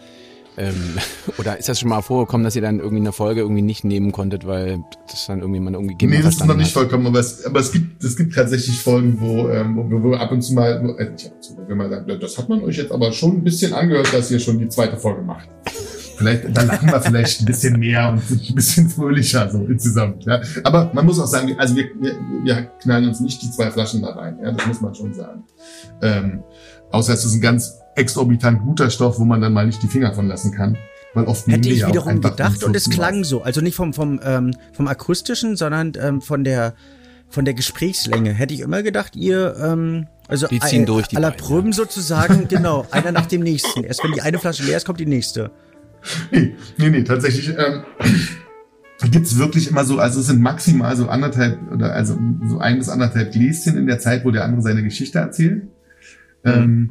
Ähm, 0.56 0.98
oder 1.38 1.58
ist 1.58 1.68
das 1.68 1.80
schon 1.80 1.88
mal 1.88 2.02
vorgekommen, 2.02 2.44
dass 2.44 2.54
ihr 2.56 2.62
dann 2.62 2.78
irgendwie 2.78 3.00
eine 3.00 3.12
Folge 3.12 3.40
irgendwie 3.40 3.62
nicht 3.62 3.84
nehmen 3.84 4.12
konntet, 4.12 4.46
weil 4.46 4.84
das 5.10 5.26
dann 5.26 5.40
irgendwie 5.40 5.60
man 5.60 5.74
irgendwie 5.74 6.06
Nee, 6.06 6.22
das 6.22 6.36
ist 6.36 6.46
noch 6.46 6.56
nicht 6.56 6.72
vollkommen, 6.72 7.06
aber 7.06 7.20
es, 7.20 7.44
aber 7.44 7.60
es 7.60 7.72
gibt 7.72 8.04
es 8.04 8.16
gibt 8.16 8.34
tatsächlich 8.34 8.78
Folgen, 8.80 9.20
wo, 9.20 9.48
ähm, 9.48 9.76
wo, 9.76 10.02
wo 10.02 10.14
ab 10.14 10.30
und 10.32 10.42
zu 10.42 10.54
mal, 10.54 10.96
äh, 10.98 11.10
nicht 11.10 11.26
ab 11.26 11.32
und 11.34 11.42
zu, 11.42 11.56
wenn 11.66 11.76
man 11.76 11.90
sagt, 11.90 12.22
das 12.22 12.38
hat 12.38 12.48
man 12.48 12.62
euch 12.62 12.76
jetzt 12.76 12.92
aber 12.92 13.12
schon 13.12 13.38
ein 13.38 13.44
bisschen 13.44 13.72
angehört, 13.72 14.12
dass 14.12 14.30
ihr 14.30 14.38
schon 14.38 14.58
die 14.58 14.68
zweite 14.68 14.96
Folge 14.96 15.22
macht. 15.22 15.48
Vielleicht, 16.16 16.56
dann 16.56 16.68
lachen 16.68 16.90
wir 16.90 17.00
vielleicht 17.00 17.40
ein 17.40 17.44
bisschen 17.46 17.78
mehr 17.78 18.10
und 18.10 18.22
ein 18.30 18.54
bisschen 18.54 18.88
fröhlicher 18.88 19.50
so 19.50 19.64
insgesamt. 19.64 20.24
Ja. 20.24 20.40
Aber 20.62 20.92
man 20.94 21.06
muss 21.06 21.18
auch 21.18 21.26
sagen, 21.26 21.56
also 21.58 21.74
wir, 21.74 21.86
wir, 22.00 22.12
wir 22.44 22.70
knallen 22.80 23.08
uns 23.08 23.20
nicht 23.20 23.42
die 23.42 23.50
zwei 23.50 23.70
Flaschen 23.70 24.02
da 24.02 24.10
rein. 24.10 24.38
Ja, 24.42 24.52
das 24.52 24.66
muss 24.66 24.80
man 24.80 24.94
schon 24.94 25.12
sagen. 25.12 25.42
Ähm, 26.02 26.44
außer 26.92 27.14
es 27.14 27.24
ist 27.24 27.34
ein 27.34 27.40
ganz 27.40 27.80
exorbitant 27.96 28.62
guter 28.62 28.90
Stoff, 28.90 29.18
wo 29.18 29.24
man 29.24 29.40
dann 29.40 29.52
mal 29.52 29.66
nicht 29.66 29.82
die 29.82 29.88
Finger 29.88 30.12
von 30.14 30.28
lassen 30.28 30.52
kann. 30.52 30.76
Weil 31.14 31.24
oft 31.26 31.46
Hätte 31.46 31.68
ich 31.68 31.86
wiederum 31.86 32.20
gedacht 32.20 32.64
und 32.64 32.74
es 32.74 32.90
klang 32.90 33.22
so. 33.22 33.42
Also 33.42 33.60
nicht 33.60 33.76
vom, 33.76 33.92
vom, 33.92 34.20
ähm, 34.24 34.52
vom 34.72 34.88
akustischen, 34.88 35.56
sondern 35.56 35.92
ähm, 36.00 36.20
von 36.20 36.42
der 36.44 36.74
von 37.28 37.44
der 37.44 37.54
Gesprächslänge. 37.54 38.32
Hätte 38.32 38.54
ich 38.54 38.60
immer 38.60 38.82
gedacht, 38.82 39.16
ihr 39.16 39.56
ähm, 39.60 40.06
also 40.28 40.46
die 40.46 40.60
ziehen 40.60 40.86
durch 40.86 41.08
die 41.08 41.16
aller 41.16 41.30
Pröben 41.30 41.72
sozusagen, 41.72 42.48
genau, 42.48 42.86
einer 42.90 43.12
nach 43.12 43.26
dem 43.26 43.42
nächsten. 43.42 43.84
Erst 43.84 44.02
wenn 44.04 44.12
die 44.12 44.22
eine 44.22 44.38
Flasche 44.38 44.64
leer 44.64 44.76
ist, 44.76 44.86
kommt 44.86 45.00
die 45.00 45.06
nächste. 45.06 45.50
Nee, 46.30 46.54
nee, 46.76 46.90
nee 46.90 47.02
tatsächlich 47.02 47.48
ähm, 47.48 47.82
gibt's 49.10 49.38
wirklich 49.38 49.68
immer 49.68 49.84
so, 49.84 49.98
also 49.98 50.20
es 50.20 50.26
sind 50.26 50.40
maximal 50.40 50.96
so 50.96 51.08
anderthalb 51.08 51.58
oder 51.72 51.92
also 51.92 52.18
so 52.46 52.58
ein 52.58 52.78
bis 52.78 52.88
anderthalb 52.88 53.32
Gläschen 53.32 53.76
in 53.76 53.86
der 53.86 53.98
Zeit, 53.98 54.24
wo 54.24 54.30
der 54.30 54.44
andere 54.44 54.62
seine 54.62 54.82
Geschichte 54.82 55.18
erzählt. 55.18 55.64
Mhm. 56.42 56.52
Ähm, 56.52 56.90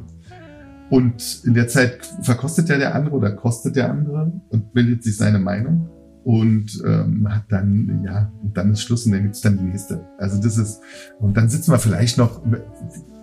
und 0.90 1.42
in 1.44 1.54
der 1.54 1.68
Zeit 1.68 2.06
verkostet 2.22 2.68
ja 2.68 2.78
der 2.78 2.94
andere 2.94 3.16
oder 3.16 3.32
kostet 3.32 3.76
der 3.76 3.90
andere 3.90 4.32
und 4.50 4.72
bildet 4.72 5.02
sich 5.02 5.16
seine 5.16 5.38
Meinung 5.38 5.88
und 6.24 6.82
ähm, 6.86 7.26
hat 7.28 7.44
dann, 7.50 8.02
ja, 8.04 8.32
und 8.42 8.56
dann 8.56 8.72
ist 8.72 8.82
Schluss 8.82 9.06
und 9.06 9.12
dann 9.12 9.22
gibt's 9.22 9.42
dann 9.42 9.58
die 9.58 9.64
nächste. 9.64 10.06
Also 10.18 10.40
das 10.40 10.56
ist, 10.56 10.80
und 11.20 11.36
dann 11.36 11.48
sitzen 11.48 11.70
wir 11.70 11.78
vielleicht 11.78 12.18
noch, 12.18 12.42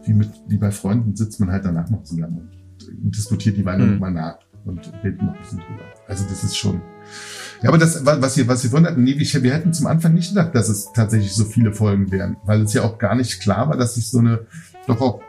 wie, 0.05 0.13
mit, 0.13 0.29
wie 0.47 0.57
bei 0.57 0.71
Freunden, 0.71 1.15
sitzt 1.15 1.39
man 1.39 1.51
halt 1.51 1.65
danach 1.65 1.89
noch 1.89 2.03
zusammen 2.03 2.37
und, 2.37 3.15
diskutiert 3.15 3.57
die 3.57 3.63
Meinung 3.63 3.87
mhm. 3.87 3.93
nochmal 3.93 4.11
nach 4.11 4.39
und 4.65 4.91
redet 5.03 5.21
noch 5.21 5.33
ein 5.33 5.39
bisschen 5.39 5.59
drüber. 5.59 5.83
Also 6.07 6.25
das 6.27 6.43
ist 6.43 6.57
schon. 6.57 6.81
Ja, 7.61 7.69
aber 7.69 7.77
das, 7.77 8.05
was 8.05 8.37
ihr, 8.37 8.47
was 8.47 8.63
ihr 8.63 8.69
vorhin 8.69 8.87
hatten, 8.87 9.03
nee, 9.03 9.17
wir 9.17 9.53
hätten 9.53 9.73
zum 9.73 9.87
Anfang 9.87 10.13
nicht 10.13 10.29
gedacht, 10.29 10.53
dass 10.55 10.69
es 10.69 10.91
tatsächlich 10.93 11.33
so 11.33 11.45
viele 11.45 11.73
Folgen 11.73 12.11
wären, 12.11 12.37
weil 12.43 12.61
es 12.61 12.73
ja 12.73 12.83
auch 12.83 12.97
gar 12.97 13.15
nicht 13.15 13.39
klar 13.39 13.69
war, 13.69 13.77
dass 13.77 13.95
sich 13.95 14.09
so 14.09 14.19
eine, 14.19 14.45
doch 14.87 14.99
auch 15.01 15.21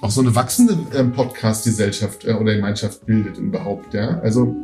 auch 0.00 0.10
so 0.10 0.20
eine 0.20 0.34
wachsende 0.34 0.78
ähm, 0.94 1.12
Podcast-Gesellschaft 1.12 2.24
äh, 2.24 2.32
oder 2.32 2.54
Gemeinschaft 2.54 3.06
bildet 3.06 3.38
überhaupt, 3.38 3.94
ja. 3.94 4.18
Also 4.20 4.54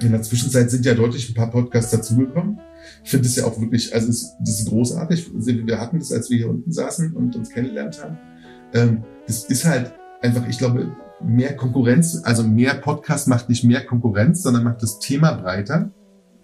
in 0.00 0.12
der 0.12 0.22
Zwischenzeit 0.22 0.70
sind 0.70 0.84
ja 0.84 0.94
deutlich 0.94 1.28
ein 1.28 1.34
paar 1.34 1.50
Podcasts 1.50 1.90
dazugekommen. 1.90 2.60
Ich 3.02 3.10
finde 3.10 3.24
das 3.24 3.36
ja 3.36 3.44
auch 3.44 3.60
wirklich, 3.60 3.92
also 3.92 4.08
es, 4.08 4.34
das 4.40 4.60
ist 4.60 4.68
großartig. 4.68 5.30
Wir 5.34 5.80
hatten 5.80 5.98
das, 5.98 6.12
als 6.12 6.30
wir 6.30 6.38
hier 6.38 6.48
unten 6.48 6.70
saßen 6.70 7.14
und 7.14 7.34
uns 7.34 7.50
kennengelernt 7.50 8.00
haben. 8.02 8.18
Ähm, 8.72 9.02
das 9.26 9.44
ist 9.44 9.64
halt 9.64 9.92
einfach, 10.22 10.46
ich 10.48 10.58
glaube, 10.58 10.92
mehr 11.20 11.56
Konkurrenz, 11.56 12.20
also 12.22 12.44
mehr 12.44 12.74
Podcast 12.74 13.26
macht 13.26 13.48
nicht 13.48 13.64
mehr 13.64 13.84
Konkurrenz, 13.84 14.42
sondern 14.42 14.62
macht 14.62 14.82
das 14.82 15.00
Thema 15.00 15.32
breiter, 15.32 15.90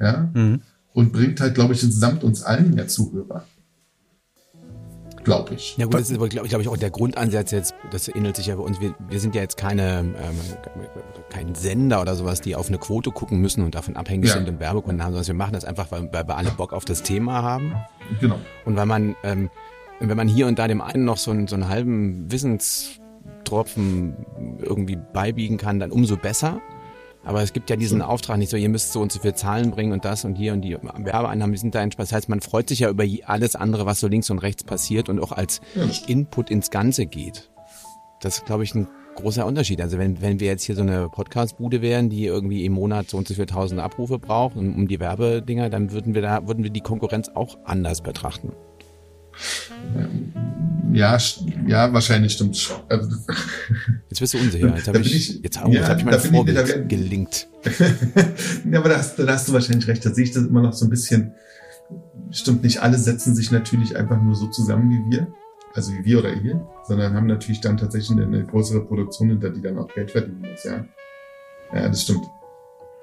ja, 0.01 0.29
mhm. 0.35 0.61
und 0.93 1.13
bringt 1.13 1.41
halt, 1.41 1.55
glaube 1.55 1.75
ich, 1.75 1.83
insgesamt 1.85 2.25
uns 2.25 2.43
allen 2.43 2.75
mehr 2.75 2.89
Zuhörer 2.89 3.45
glaube 5.25 5.55
ich. 5.55 5.77
Ja 5.77 5.87
gut, 5.87 5.95
das 5.95 6.11
ist 6.11 6.17
aber, 6.17 6.29
glaube 6.29 6.49
glaub 6.49 6.61
ich, 6.61 6.69
auch 6.69 6.77
der 6.77 6.91
Grundansatz 6.91 7.51
jetzt, 7.51 7.75
das 7.91 8.09
ähnelt 8.09 8.37
sich 8.37 8.47
ja 8.47 8.57
bei 8.57 8.63
uns, 8.63 8.81
wir, 8.81 8.95
wir 9.09 9.19
sind 9.21 9.35
ja 9.35 9.43
jetzt 9.43 9.57
keine, 9.57 10.01
ähm, 10.01 10.15
kein 11.31 11.55
Sender 11.55 12.01
oder 12.01 12.15
sowas, 12.15 12.41
die 12.41 12.55
auf 12.55 12.69
eine 12.69 12.79
Quote 12.79 13.11
gucken 13.11 13.41
müssen 13.41 13.65
und 13.65 13.75
davon 13.75 13.97
abhängig 13.97 14.29
ja. 14.29 14.35
sind 14.35 14.49
und 14.49 14.61
Werbekunden 14.61 15.03
haben, 15.03 15.13
sondern 15.13 15.27
wir 15.27 15.35
machen 15.35 15.55
das 15.55 15.65
einfach, 15.65 15.91
weil, 15.91 16.09
weil 16.13 16.29
wir 16.29 16.37
alle 16.37 16.51
Bock 16.51 16.73
auf 16.73 16.85
das 16.85 17.03
Thema 17.03 17.43
haben. 17.43 17.75
Genau. 18.21 18.39
Und 18.65 18.77
weil 18.77 18.87
man, 18.87 19.17
ähm, 19.25 19.51
wenn 20.01 20.17
man 20.17 20.29
hier 20.29 20.47
und 20.47 20.59
da 20.59 20.69
dem 20.69 20.81
einen 20.81 21.05
noch 21.05 21.17
so 21.17 21.31
einen, 21.31 21.47
so 21.47 21.57
einen 21.57 21.69
halben 21.69 22.31
Wissenstropfen 22.31 24.15
irgendwie 24.63 24.99
beibiegen 25.13 25.57
kann, 25.57 25.81
dann 25.81 25.91
umso 25.91 26.17
besser. 26.17 26.61
Aber 27.25 27.43
es 27.43 27.53
gibt 27.53 27.71
ja 27.71 27.77
diesen 27.77 28.03
Auftrag 28.03 28.39
nicht 28.39 28.51
so, 28.51 28.57
ihr 28.57 28.69
müsst 28.69 28.93
so 28.93 29.01
und 29.01 29.11
so 29.11 29.21
viel 29.21 29.35
Zahlen 29.35 29.71
bringen 29.71 29.93
und 29.93 30.05
das 30.05 30.25
und 30.25 30.35
hier 30.35 30.53
und 30.53 30.63
die 30.63 30.77
Werbeeinnahmen, 30.83 31.57
sind 31.57 31.75
da 31.75 31.81
entspannt. 31.81 32.09
Das 32.09 32.15
heißt, 32.15 32.29
man 32.29 32.41
freut 32.41 32.69
sich 32.69 32.81
ja 32.81 32.91
über 32.91 33.05
alles 33.25 33.57
andere, 33.57 33.87
was 33.87 34.01
so 34.01 34.09
links 34.09 34.31
und 34.31 34.39
rechts 34.41 34.65
passiert 34.65 35.09
und 35.09 35.21
auch 35.21 35.33
als 35.33 35.61
Input 36.07 36.51
ins 36.51 36.71
Ganze 36.71 37.07
geht. 37.07 37.51
Das 38.21 38.39
ist, 38.39 38.47
glaube 38.47 38.65
ich, 38.65 38.75
ein 38.75 38.89
großer 39.15 39.47
Unterschied. 39.47 39.81
Also 39.81 39.99
wenn, 39.99 40.21
wenn 40.21 40.41
wir 40.41 40.49
jetzt 40.49 40.65
hier 40.65 40.75
so 40.75 40.83
eine 40.83 41.09
Podcast-Bude 41.09 41.83
wären, 41.83 42.11
die 42.11 42.25
irgendwie 42.27 42.65
im 42.65 42.73
Monat 42.73 43.11
so 43.11 43.17
und 43.17 43.29
so 43.29 43.35
viel 43.35 43.47
tausend 43.47 43.81
Abrufe 43.81 44.19
braucht, 44.19 44.57
um, 44.57 44.75
um 44.75 44.89
die 44.89 45.01
Werbedinger, 45.01 45.71
dann 45.71 45.93
würden 45.93 46.15
wir 46.15 46.23
da, 46.23 46.47
würden 46.47 46.65
wir 46.65 46.71
die 46.71 46.81
Konkurrenz 46.81 47.31
auch 47.35 47.59
anders 47.65 48.01
betrachten. 48.03 48.53
Ja, 50.95 51.19
ja, 51.67 51.93
wahrscheinlich 51.93 52.35
stimmt 52.35 52.73
also, 52.89 53.11
Jetzt 54.11 54.21
bist 54.21 54.35
du 54.35 54.39
unsicher. 54.39 54.77
Jetzt 54.77 54.87
habe 54.87 55.01
ich, 55.01 55.15
ich, 55.15 55.43
jetzt, 55.43 55.59
oh, 55.61 55.69
ja, 55.69 55.81
jetzt 55.81 55.89
hab 55.89 55.99
ich 55.99 56.05
mein 56.05 56.21
Vorbild 56.21 56.57
ich, 56.57 56.69
werden, 56.69 56.89
gelingt. 56.89 57.49
ja, 58.71 58.79
aber 58.79 58.91
da 58.91 58.99
hast, 58.99 59.19
da 59.19 59.27
hast 59.27 59.49
du 59.49 59.53
wahrscheinlich 59.53 59.89
recht. 59.89 60.07
Da 60.07 60.11
sehe 60.15 60.23
ich 60.23 60.31
das 60.31 60.45
immer 60.45 60.63
noch 60.63 60.73
so 60.73 60.87
ein 60.87 60.91
bisschen. 60.91 61.35
Stimmt 62.31 62.63
nicht, 62.63 62.81
alle 62.81 62.97
setzen 62.97 63.35
sich 63.35 63.51
natürlich 63.51 63.97
einfach 63.97 64.23
nur 64.23 64.37
so 64.37 64.47
zusammen 64.47 64.89
wie 64.89 65.17
wir. 65.17 65.27
Also 65.75 65.93
wie 65.93 66.05
wir 66.05 66.21
oder 66.21 66.33
ihr. 66.33 66.65
Sondern 66.87 67.15
haben 67.15 67.27
natürlich 67.27 67.61
dann 67.61 67.77
tatsächlich 67.77 68.13
eine, 68.13 68.27
eine 68.27 68.45
größere 68.45 68.85
Produktion 68.85 69.31
hinter, 69.31 69.51
die 69.51 69.63
dann 69.63 69.77
auch 69.79 69.93
Geld 69.93 70.13
verdienen 70.13 70.43
muss, 70.49 70.63
ja. 70.63 70.85
Ja, 71.75 71.89
das 71.89 72.03
stimmt. 72.03 72.25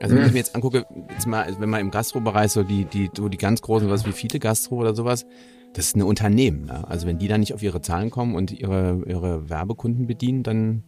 Also 0.02 0.16
wenn 0.16 0.26
ich 0.26 0.32
mir 0.32 0.40
jetzt 0.40 0.56
angucke, 0.56 0.86
jetzt 1.10 1.28
mal, 1.28 1.54
wenn 1.60 1.70
man 1.70 1.82
im 1.82 1.92
Gastrobereich 1.92 2.52
so 2.52 2.64
die, 2.64 2.86
die, 2.86 3.12
so 3.16 3.28
die 3.28 3.38
ganz 3.38 3.62
großen, 3.62 3.90
was 3.90 4.06
wie 4.06 4.14
viele 4.14 4.40
Gastro 4.40 4.76
oder 4.76 4.96
sowas, 4.96 5.26
das 5.74 5.88
ist 5.88 5.96
ein 5.96 6.02
Unternehmen. 6.02 6.66
Ne? 6.66 6.88
Also 6.88 7.08
wenn 7.08 7.20
die 7.20 7.28
da 7.28 7.38
nicht 7.38 7.54
auf 7.54 7.64
ihre 7.64 7.82
Zahlen 7.82 8.10
kommen 8.10 8.36
und 8.36 8.52
ihre, 8.52 9.04
ihre 9.08 9.50
Werbekunden 9.50 10.08
bedienen, 10.08 10.44
dann 10.44 10.84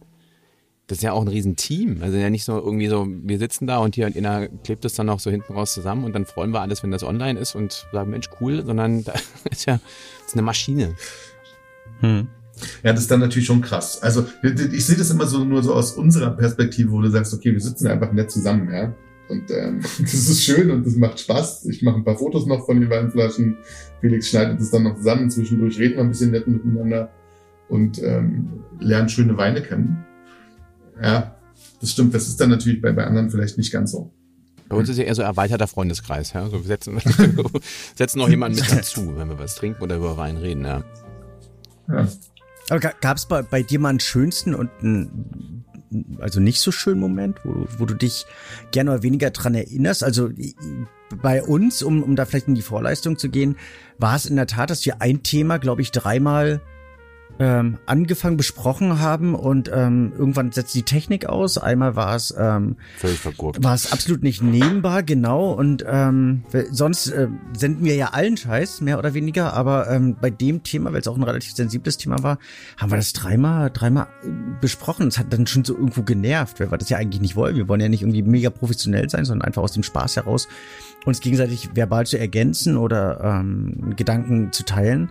das 0.86 0.98
ist 0.98 1.02
ja 1.02 1.12
auch 1.12 1.22
ein 1.22 1.28
Riesenteam. 1.28 2.02
Also 2.02 2.18
ja 2.18 2.28
nicht 2.28 2.44
so 2.44 2.58
irgendwie 2.58 2.88
so, 2.88 3.06
wir 3.08 3.38
sitzen 3.38 3.66
da 3.66 3.78
und 3.78 3.94
hier 3.94 4.06
und 4.06 4.16
einer 4.16 4.48
klebt 4.48 4.84
es 4.84 4.94
dann 4.94 5.06
noch 5.06 5.18
so 5.18 5.30
hinten 5.30 5.54
raus 5.54 5.72
zusammen 5.72 6.04
und 6.04 6.14
dann 6.14 6.26
freuen 6.26 6.50
wir 6.50 6.60
alles, 6.60 6.82
wenn 6.82 6.90
das 6.90 7.02
online 7.02 7.38
ist 7.38 7.54
und 7.54 7.86
sagen, 7.90 8.10
Mensch, 8.10 8.28
cool, 8.40 8.64
sondern 8.64 9.02
da 9.04 9.14
ist 9.50 9.66
ja 9.66 9.80
das 10.18 10.28
ist 10.28 10.34
eine 10.34 10.42
Maschine. 10.42 10.94
Hm. 12.00 12.28
Ja, 12.82 12.92
das 12.92 13.02
ist 13.02 13.10
dann 13.10 13.20
natürlich 13.20 13.46
schon 13.46 13.62
krass. 13.62 14.02
Also 14.02 14.26
ich 14.42 14.86
sehe 14.86 14.96
das 14.96 15.10
immer 15.10 15.26
so 15.26 15.42
nur 15.44 15.62
so 15.62 15.74
aus 15.74 15.92
unserer 15.92 16.30
Perspektive, 16.30 16.92
wo 16.92 17.00
du 17.00 17.10
sagst, 17.10 17.32
okay, 17.34 17.52
wir 17.52 17.60
sitzen 17.60 17.86
einfach 17.86 18.12
nett 18.12 18.30
zusammen, 18.30 18.70
ja. 18.72 18.94
Und 19.28 19.50
ähm, 19.50 19.80
das 20.00 20.14
ist 20.14 20.42
schön 20.44 20.70
und 20.70 20.86
das 20.86 20.96
macht 20.96 21.20
Spaß. 21.20 21.66
Ich 21.66 21.82
mache 21.82 21.96
ein 21.96 22.04
paar 22.04 22.18
Fotos 22.18 22.46
noch 22.46 22.66
von 22.66 22.80
den 22.80 22.90
Weinflaschen. 22.90 23.56
Felix 24.00 24.28
schneidet 24.28 24.60
es 24.60 24.70
dann 24.70 24.82
noch 24.82 24.96
zusammen. 24.96 25.30
Zwischendurch 25.30 25.78
reden 25.78 25.96
wir 25.96 26.02
ein 26.02 26.08
bisschen 26.10 26.30
nett 26.30 26.46
miteinander 26.46 27.10
und 27.68 28.02
ähm, 28.02 28.64
lernen 28.80 29.08
schöne 29.08 29.36
Weine 29.36 29.62
kennen. 29.62 30.04
Ja, 31.02 31.36
das 31.80 31.90
stimmt. 31.92 32.14
Das 32.14 32.28
ist 32.28 32.40
dann 32.40 32.50
natürlich 32.50 32.80
bei, 32.80 32.92
bei 32.92 33.04
anderen 33.04 33.30
vielleicht 33.30 33.58
nicht 33.58 33.72
ganz 33.72 33.92
so. 33.92 34.12
Bei 34.68 34.76
uns 34.76 34.88
ist 34.88 34.98
ja 34.98 35.04
eher 35.04 35.14
so 35.14 35.22
erweiterter 35.22 35.66
Freundeskreis. 35.66 36.32
Ja? 36.32 36.48
So, 36.48 36.60
wir 36.60 36.66
setzen, 36.66 36.98
setzen 37.94 38.18
noch 38.18 38.28
jemanden 38.28 38.58
mit 38.58 38.72
dazu, 38.72 39.16
wenn 39.16 39.28
wir 39.28 39.38
was 39.38 39.54
trinken 39.56 39.82
oder 39.82 39.96
über 39.96 40.16
Wein 40.16 40.36
reden. 40.36 40.64
Ja. 40.64 40.82
ja. 41.88 42.08
Aber 42.70 42.80
gab 42.80 43.16
es 43.16 43.26
bei, 43.26 43.42
bei 43.42 43.62
dir 43.62 43.78
mal 43.78 43.90
einen 43.90 44.00
schönsten 44.00 44.54
und 44.54 44.70
einen 44.80 45.53
also 46.18 46.40
nicht 46.40 46.60
so 46.60 46.72
schönen 46.72 47.00
Moment, 47.00 47.38
wo, 47.44 47.66
wo 47.78 47.86
du 47.86 47.94
dich 47.94 48.26
gerne 48.70 48.92
oder 48.92 49.02
weniger 49.02 49.30
dran 49.30 49.54
erinnerst? 49.54 50.04
Also 50.04 50.30
bei 51.22 51.42
uns, 51.42 51.82
um, 51.82 52.02
um 52.02 52.16
da 52.16 52.24
vielleicht 52.24 52.48
in 52.48 52.54
die 52.54 52.62
Vorleistung 52.62 53.18
zu 53.18 53.28
gehen, 53.28 53.56
war 53.98 54.16
es 54.16 54.26
in 54.26 54.36
der 54.36 54.46
Tat, 54.46 54.70
dass 54.70 54.84
wir 54.84 55.00
ein 55.00 55.22
Thema, 55.22 55.58
glaube 55.58 55.82
ich, 55.82 55.90
dreimal 55.90 56.60
ähm, 57.38 57.78
angefangen, 57.86 58.36
besprochen 58.36 59.00
haben 59.00 59.34
und 59.34 59.70
ähm, 59.72 60.12
irgendwann 60.16 60.52
setzt 60.52 60.74
die 60.74 60.82
Technik 60.82 61.26
aus. 61.26 61.58
Einmal 61.58 61.96
war 61.96 62.14
es 62.14 62.34
ähm, 62.38 62.76
war 63.62 63.74
es 63.74 63.92
absolut 63.92 64.22
nicht 64.22 64.42
nehmbar, 64.42 65.02
genau. 65.02 65.52
Und 65.52 65.84
ähm, 65.86 66.44
sonst 66.70 67.08
äh, 67.08 67.28
senden 67.56 67.84
wir 67.84 67.96
ja 67.96 68.08
allen 68.08 68.36
Scheiß, 68.36 68.80
mehr 68.80 68.98
oder 68.98 69.14
weniger, 69.14 69.52
aber 69.54 69.90
ähm, 69.90 70.16
bei 70.20 70.30
dem 70.30 70.62
Thema, 70.62 70.92
weil 70.92 71.00
es 71.00 71.08
auch 71.08 71.16
ein 71.16 71.22
relativ 71.22 71.54
sensibles 71.54 71.96
Thema 71.96 72.22
war, 72.22 72.38
haben 72.76 72.92
wir 72.92 72.96
das 72.96 73.12
dreimal, 73.12 73.70
dreimal 73.70 74.06
äh, 74.22 74.28
besprochen. 74.60 75.08
Es 75.08 75.18
hat 75.18 75.32
dann 75.32 75.46
schon 75.46 75.64
so 75.64 75.74
irgendwo 75.74 76.02
genervt, 76.02 76.60
weil 76.60 76.70
wir 76.70 76.78
das 76.78 76.88
ja 76.88 76.98
eigentlich 76.98 77.20
nicht 77.20 77.36
wollen. 77.36 77.56
Wir 77.56 77.68
wollen 77.68 77.80
ja 77.80 77.88
nicht 77.88 78.02
irgendwie 78.02 78.22
mega 78.22 78.50
professionell 78.50 79.08
sein, 79.10 79.24
sondern 79.24 79.46
einfach 79.46 79.62
aus 79.62 79.72
dem 79.72 79.82
Spaß 79.82 80.16
heraus 80.16 80.48
uns 81.04 81.20
gegenseitig 81.20 81.70
verbal 81.74 82.06
zu 82.06 82.18
ergänzen 82.18 82.76
oder 82.76 83.20
ähm, 83.22 83.94
Gedanken 83.96 84.52
zu 84.52 84.64
teilen. 84.64 85.10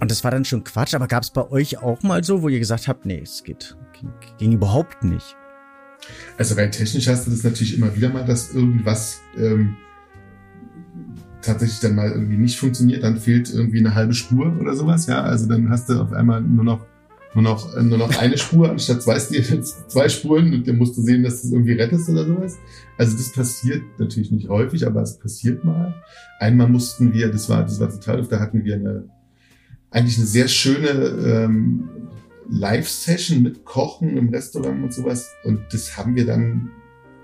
Und 0.00 0.10
das 0.10 0.24
war 0.24 0.30
dann 0.30 0.44
schon 0.44 0.64
Quatsch, 0.64 0.94
aber 0.94 1.06
gab 1.06 1.22
es 1.22 1.30
bei 1.30 1.50
euch 1.50 1.78
auch 1.78 2.02
mal 2.02 2.22
so, 2.22 2.42
wo 2.42 2.48
ihr 2.48 2.58
gesagt 2.58 2.88
habt, 2.88 3.06
nee, 3.06 3.20
es 3.22 3.42
geht, 3.42 3.76
ging, 3.98 4.10
ging 4.38 4.52
überhaupt 4.52 5.02
nicht? 5.04 5.36
Also 6.38 6.54
rein 6.54 6.70
technisch 6.70 7.08
hast 7.08 7.26
du 7.26 7.30
das 7.30 7.42
natürlich 7.42 7.76
immer 7.76 7.94
wieder 7.96 8.10
mal, 8.10 8.24
dass 8.24 8.54
irgendwas 8.54 9.20
ähm, 9.38 9.76
tatsächlich 11.40 11.80
dann 11.80 11.94
mal 11.94 12.10
irgendwie 12.10 12.36
nicht 12.36 12.58
funktioniert, 12.58 13.02
dann 13.02 13.18
fehlt 13.18 13.52
irgendwie 13.52 13.78
eine 13.78 13.94
halbe 13.94 14.14
Spur 14.14 14.54
oder 14.60 14.74
sowas, 14.74 15.06
ja. 15.06 15.22
Also 15.22 15.48
dann 15.48 15.70
hast 15.70 15.88
du 15.88 16.00
auf 16.00 16.12
einmal 16.12 16.42
nur 16.42 16.64
noch 16.64 16.86
nur 17.34 17.42
noch, 17.42 17.76
nur 17.82 17.98
noch 17.98 18.16
eine 18.18 18.38
Spur 18.38 18.70
anstatt 18.70 19.02
zwei, 19.02 19.18
zwei 19.88 20.08
Spuren 20.08 20.54
und 20.54 20.66
dann 20.66 20.78
musst 20.78 20.96
du 20.96 21.02
sehen, 21.02 21.22
dass 21.22 21.42
du 21.42 21.48
es 21.48 21.52
irgendwie 21.52 21.74
rettest 21.74 22.08
oder 22.08 22.24
sowas. 22.24 22.56
Also 22.96 23.14
das 23.14 23.30
passiert 23.30 23.82
natürlich 23.98 24.30
nicht 24.30 24.48
häufig, 24.48 24.86
aber 24.86 25.02
es 25.02 25.18
passiert 25.18 25.62
mal. 25.62 25.94
Einmal 26.40 26.66
mussten 26.66 27.12
wir, 27.12 27.30
das 27.30 27.50
war, 27.50 27.62
das 27.62 27.78
war 27.78 27.90
total, 27.90 28.22
da 28.26 28.40
hatten 28.40 28.64
wir 28.64 28.76
eine, 28.76 29.04
eigentlich 29.96 30.18
eine 30.18 30.26
sehr 30.26 30.46
schöne 30.46 30.88
ähm, 30.88 31.88
Live-Session 32.50 33.42
mit 33.42 33.64
Kochen 33.64 34.18
im 34.18 34.28
Restaurant 34.28 34.84
und 34.84 34.92
sowas. 34.92 35.32
Und 35.42 35.62
das 35.72 35.96
haben 35.96 36.14
wir 36.14 36.26
dann 36.26 36.70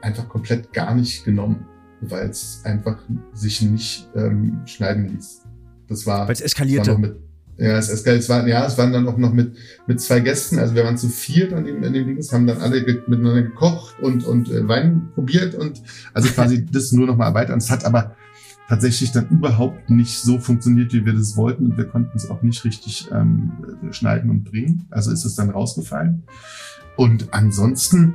einfach 0.01 0.27
komplett 0.27 0.73
gar 0.73 0.95
nicht 0.95 1.25
genommen, 1.25 1.67
weil 2.01 2.31
es 2.31 2.63
einfach 2.65 2.99
sich 3.35 3.61
nicht 3.61 4.09
ähm, 4.17 4.63
schneiden 4.65 5.09
ließ. 5.09 5.43
Das 5.87 6.07
war, 6.07 6.27
weil 6.27 6.33
es 6.33 6.41
eskalierte. 6.41 6.97
Mit, 6.97 7.17
ja, 7.59 7.77
es 7.77 7.91
eskaliert. 7.91 8.23
Es 8.23 8.31
war, 8.31 8.49
ja, 8.49 8.67
es 8.67 8.79
waren 8.79 8.91
dann 8.91 9.07
auch 9.07 9.19
noch 9.19 9.35
mit 9.35 9.55
mit 9.87 10.01
zwei 10.01 10.21
Gästen. 10.21 10.59
Also 10.59 10.75
wir 10.75 10.85
waren 10.85 10.97
zu 10.97 11.11
viert 11.11 11.53
an 11.53 11.67
dem, 11.67 11.85
an 11.85 11.93
dem 11.93 12.07
Dings, 12.07 12.33
haben 12.33 12.47
dann 12.47 12.63
alle 12.63 12.83
ge 12.83 13.03
miteinander 13.07 13.43
gekocht 13.43 14.01
und 14.01 14.25
und 14.25 14.51
äh, 14.51 14.67
Wein 14.67 15.11
probiert 15.15 15.55
und 15.55 15.83
also 16.15 16.31
quasi 16.31 16.65
das 16.73 16.91
nur 16.93 17.07
noch 17.07 17.19
mal 17.19 17.27
erweitert. 17.27 17.53
Und 17.53 17.63
es 17.63 17.71
hat 17.71 17.85
aber 17.85 18.17
tatsächlich 18.69 19.13
dann 19.13 19.29
überhaupt 19.29 19.91
nicht 19.91 20.21
so 20.21 20.39
funktioniert, 20.39 20.93
wie 20.93 21.05
wir 21.05 21.13
das 21.13 21.37
wollten. 21.37 21.67
Und 21.67 21.77
wir 21.77 21.87
konnten 21.87 22.17
es 22.17 22.31
auch 22.31 22.43
nicht 22.43 22.65
richtig 22.65 23.09
ähm, 23.13 23.53
schneiden 23.91 24.31
und 24.31 24.45
bringen. 24.45 24.87
Also 24.91 25.11
ist 25.11 25.25
es 25.25 25.35
dann 25.35 25.51
rausgefallen. 25.51 26.23
Und 26.97 27.33
ansonsten 27.33 28.15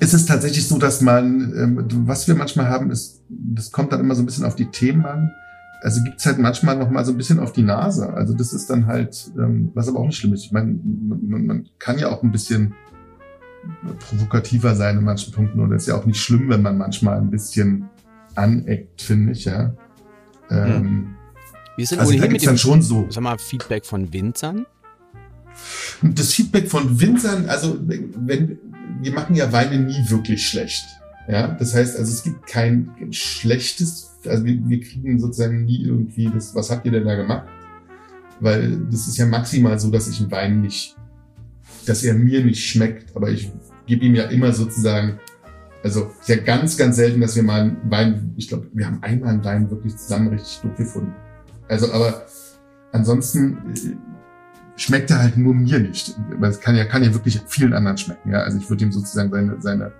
ist 0.00 0.14
es 0.14 0.26
tatsächlich 0.26 0.66
so, 0.66 0.78
dass 0.78 1.00
man, 1.00 1.52
ähm, 1.56 1.86
was 2.06 2.26
wir 2.28 2.34
manchmal 2.34 2.68
haben, 2.68 2.90
ist, 2.90 3.22
das 3.28 3.70
kommt 3.72 3.92
dann 3.92 4.00
immer 4.00 4.14
so 4.14 4.22
ein 4.22 4.26
bisschen 4.26 4.44
auf 4.44 4.56
die 4.56 4.70
Themen 4.70 5.04
an. 5.04 5.30
Also 5.82 6.02
gibt's 6.04 6.24
halt 6.24 6.38
manchmal 6.38 6.78
noch 6.78 6.90
mal 6.90 7.04
so 7.04 7.10
ein 7.10 7.18
bisschen 7.18 7.40
auf 7.40 7.52
die 7.52 7.62
Nase. 7.62 8.14
Also 8.14 8.34
das 8.34 8.52
ist 8.52 8.70
dann 8.70 8.86
halt, 8.86 9.32
ähm, 9.36 9.72
was 9.74 9.88
aber 9.88 9.98
auch 9.98 10.06
nicht 10.06 10.16
schlimm 10.16 10.32
ist. 10.32 10.44
Ich 10.44 10.52
meine, 10.52 10.78
man, 10.82 11.46
man 11.46 11.68
kann 11.78 11.98
ja 11.98 12.08
auch 12.08 12.22
ein 12.22 12.32
bisschen 12.32 12.74
provokativer 13.98 14.74
sein 14.74 14.98
in 14.98 15.04
manchen 15.04 15.32
Punkten. 15.32 15.60
Und 15.60 15.72
es 15.72 15.82
ist 15.82 15.88
ja 15.88 15.96
auch 15.96 16.06
nicht 16.06 16.20
schlimm, 16.20 16.48
wenn 16.48 16.62
man 16.62 16.78
manchmal 16.78 17.18
ein 17.18 17.30
bisschen 17.30 17.88
aneckt, 18.34 19.02
finde 19.02 19.32
ich, 19.32 19.44
ja. 19.44 19.74
Ähm, 20.50 21.14
Wir 21.76 21.86
sind 21.86 22.00
also 22.00 22.12
ohnehin 22.12 22.32
mit 22.32 22.44
dem 22.44 22.56
schon 22.56 22.82
so. 22.82 23.06
sag 23.08 23.22
mal, 23.22 23.38
Feedback 23.38 23.86
von 23.86 24.12
Winzern. 24.12 24.66
Das 26.02 26.32
Feedback 26.32 26.68
von 26.68 27.00
Winzern, 27.00 27.48
also 27.48 27.78
wenn 27.86 28.58
wir 29.00 29.12
machen 29.12 29.34
ja 29.34 29.52
Weine 29.52 29.78
nie 29.78 30.08
wirklich 30.08 30.46
schlecht. 30.46 30.84
Ja, 31.28 31.48
das 31.48 31.74
heißt, 31.74 31.98
also 31.98 32.12
es 32.12 32.22
gibt 32.22 32.46
kein 32.46 32.90
schlechtes, 33.10 34.10
also 34.26 34.44
wir, 34.44 34.58
wir 34.68 34.80
kriegen 34.80 35.20
sozusagen 35.20 35.64
nie 35.64 35.84
irgendwie 35.84 36.28
das, 36.32 36.54
was 36.54 36.70
habt 36.70 36.84
ihr 36.84 36.92
denn 36.92 37.04
da 37.04 37.14
gemacht? 37.14 37.46
Weil 38.40 38.78
das 38.90 39.06
ist 39.06 39.18
ja 39.18 39.26
maximal 39.26 39.78
so, 39.78 39.90
dass 39.90 40.08
ich 40.08 40.20
einen 40.20 40.30
Wein 40.30 40.60
nicht, 40.62 40.96
dass 41.86 42.02
er 42.02 42.14
mir 42.14 42.44
nicht 42.44 42.64
schmeckt, 42.64 43.14
aber 43.14 43.30
ich 43.30 43.52
gebe 43.86 44.04
ihm 44.04 44.16
ja 44.16 44.24
immer 44.24 44.52
sozusagen, 44.52 45.20
also 45.82 46.12
ist 46.20 46.28
ja 46.28 46.36
ganz, 46.36 46.76
ganz 46.76 46.96
selten, 46.96 47.20
dass 47.20 47.34
wir 47.34 47.42
mal 47.42 47.62
einen 47.62 47.90
Wein, 47.90 48.34
ich 48.36 48.48
glaube, 48.48 48.68
wir 48.72 48.86
haben 48.86 49.02
einmal 49.02 49.30
einen 49.30 49.44
Wein 49.44 49.70
wirklich 49.70 49.96
zusammen 49.96 50.28
richtig 50.28 50.60
doof 50.62 50.76
gefunden. 50.76 51.14
Also, 51.68 51.92
aber 51.92 52.26
ansonsten 52.92 53.72
äh, 53.74 53.96
schmeckt 54.76 55.10
er 55.10 55.20
halt 55.20 55.36
nur 55.36 55.54
mir 55.54 55.80
nicht. 55.80 56.14
Weil 56.38 56.50
es 56.50 56.60
kann 56.60 56.76
ja, 56.76 56.84
kann 56.84 57.02
ja 57.02 57.12
wirklich 57.12 57.40
vielen 57.46 57.72
anderen 57.72 57.98
schmecken. 57.98 58.30
Ja? 58.30 58.40
Also 58.40 58.58
ich 58.58 58.68
würde 58.70 58.84
ihm 58.84 58.92
sozusagen 58.92 59.30
seine, 59.30 59.60
seine 59.60 59.92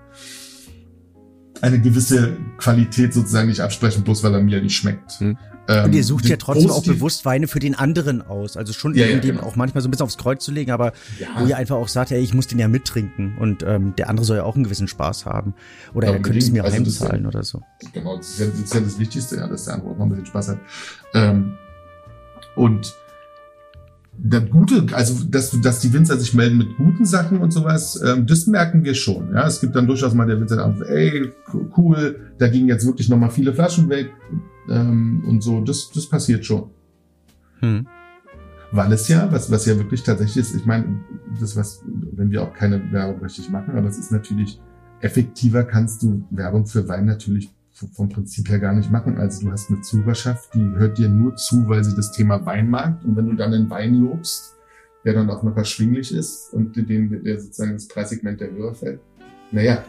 eine 1.63 1.81
gewisse 1.81 2.37
Qualität 2.59 3.15
sozusagen 3.15 3.49
nicht 3.49 3.61
absprechen, 3.61 4.03
bloß 4.05 4.23
weil 4.25 4.35
er 4.35 4.43
mir 4.43 4.61
nicht 4.61 4.77
schmeckt. 4.77 5.13
Hm. 5.21 5.39
Ähm, 5.69 5.85
Und 5.85 5.95
ihr 5.95 6.03
sucht 6.03 6.27
ja 6.27 6.37
trotzdem 6.37 6.71
auch 6.71 6.83
bewusst 6.83 7.25
Weine 7.25 7.47
für 7.47 7.61
den 7.61 7.77
anderen 7.77 8.21
aus. 8.21 8.57
Also 8.57 8.73
schon 8.73 8.97
Ja, 8.97 9.03
ja, 9.05 9.11
irgendwie 9.11 9.29
genau. 9.29 9.45
auch 9.45 9.55
manchmal 9.55 9.81
so 9.81 9.87
ein 9.87 9.93
bisschen 9.93 10.03
aufs 10.05 10.19
Kreuz 10.19 10.45
zu 10.45 10.51
legen, 10.51 10.73
aber 10.73 10.93
Ja. 11.21 11.29
wo 11.39 11.47
ihr 11.47 11.57
einfach 11.57 11.77
auch 11.77 11.87
sagt, 11.87 12.11
ey, 12.11 12.21
ich 12.21 12.35
muss 12.35 12.49
den 12.49 12.59
ja 12.59 12.67
mittrinken 12.67 13.39
und 13.39 13.63
ähm, 13.63 13.95
der 13.97 14.11
andere 14.11 14.27
soll 14.27 14.39
ja 14.39 14.43
auch 14.43 14.57
einen 14.57 14.65
gewissen 14.65 14.89
Spaß 14.89 15.25
haben. 15.25 15.55
Oder 15.95 16.09
Ja, 16.09 16.15
er 16.15 16.21
könnte 16.21 16.41
es 16.41 16.51
mir. 16.51 16.65
Also 16.65 16.77
heimzahlen 16.77 17.27
oder 17.27 17.45
so. 17.45 17.63
Genau, 17.93 18.17
das 18.17 18.31
ist, 18.31 18.41
ja, 18.41 18.47
das 18.47 18.59
ist 18.59 18.75
ja 18.75 18.81
das 18.81 18.99
Wichtigste, 18.99 19.37
ja, 19.37 19.47
dass 19.47 19.67
der 19.67 19.75
andere 19.75 19.91
auch 19.93 19.99
noch 19.99 20.07
ein 20.07 20.11
bisschen 20.11 20.27
Spaß 20.27 20.49
hat. 20.49 20.59
Ähm, 21.15 21.55
und 22.57 22.93
das 24.19 24.51
Gute, 24.51 24.87
also 24.93 25.25
dass, 25.25 25.59
dass 25.61 25.81
die 25.81 25.93
Winzer 25.93 26.17
sich 26.19 26.35
melden 26.35 26.59
mit 26.59 26.77
guten 26.77 27.05
Sachen 27.05 27.39
und 27.39 27.51
sowas, 27.51 28.01
ähm, 28.05 28.27
das 28.27 28.47
merken 28.47 28.85
wir 28.85 28.95
schon. 28.95 29.33
Ja, 29.33 29.47
es 29.47 29.61
gibt 29.61 29.75
dann 29.75 29.87
durchaus 29.87 30.15
mal 30.15 30.27
der 30.27 30.39
Winzer, 30.39 30.57
der 30.57 30.67
sagt, 30.67 30.91
ey, 30.91 31.33
cool, 31.77 32.33
da 32.39 32.49
gingen 32.49 32.69
jetzt 32.69 32.87
wirklich 32.87 33.09
noch 33.09 33.19
mal 33.19 33.31
viele 33.31 33.55
Flaschen 33.55 33.89
weg 33.89 34.11
ähm, 34.69 35.25
und 35.27 35.43
so. 35.43 35.61
Das, 35.63 35.91
das 35.95 36.07
passiert 36.07 36.45
schon. 36.45 36.71
Hm. 37.61 37.87
Weil 38.71 38.93
es 38.93 39.09
ja, 39.09 39.31
was, 39.31 39.51
was 39.51 39.67
ja 39.67 39.77
wirklich 39.77 40.03
tatsächlich 40.03 40.39
ist, 40.39 40.55
ich 40.55 40.67
meine, 40.67 41.01
das 41.41 41.57
was, 41.57 41.83
wenn 42.13 42.31
wir 42.31 42.43
auch 42.43 42.53
keine 42.53 42.93
Werbung 42.93 43.21
richtig 43.23 43.51
machen, 43.51 43.77
aber 43.77 43.89
es 43.89 43.99
ist 43.99 44.13
natürlich 44.13 44.61
effektiver 45.01 45.65
kannst 45.65 46.03
du 46.03 46.25
Werbung 46.31 46.65
für 46.67 46.87
Wein 46.89 47.07
natürlich 47.07 47.51
vom 47.73 48.09
Prinzip 48.09 48.49
her 48.49 48.59
gar 48.59 48.75
nicht 48.75 48.91
machen. 48.91 49.19
Also 49.19 49.47
du 49.47 49.53
hast 49.53 49.71
eine 49.71 49.81
Zuhörerschaft, 49.81 50.55
die 50.55 50.65
hört 50.77 50.99
dir 50.99 51.09
nur 51.09 51.37
zu, 51.37 51.69
weil 51.69 51.83
sie 51.83 51.97
das 51.97 52.13
Thema 52.13 52.45
Wein 52.45 52.71
mag. 52.71 53.03
Und 53.05 53.17
wenn 53.17 53.27
du 53.27 53.35
dann 53.35 53.53
einen 53.53 53.71
Wein 53.71 53.95
lobst, 53.95 54.57
der 55.05 55.15
dann 55.15 55.31
auch 55.31 55.43
noch 55.43 55.57
erschwinglich 55.57 56.15
ist 56.15 56.53
und 56.53 56.77
den, 56.77 57.25
der 57.25 57.41
sozusagen 57.41 57.73
ins 57.73 57.89
Preissegment 57.89 58.41
der 58.41 58.53
Hörer 58.53 58.75
fällt, 58.75 59.01
naja, 59.51 59.85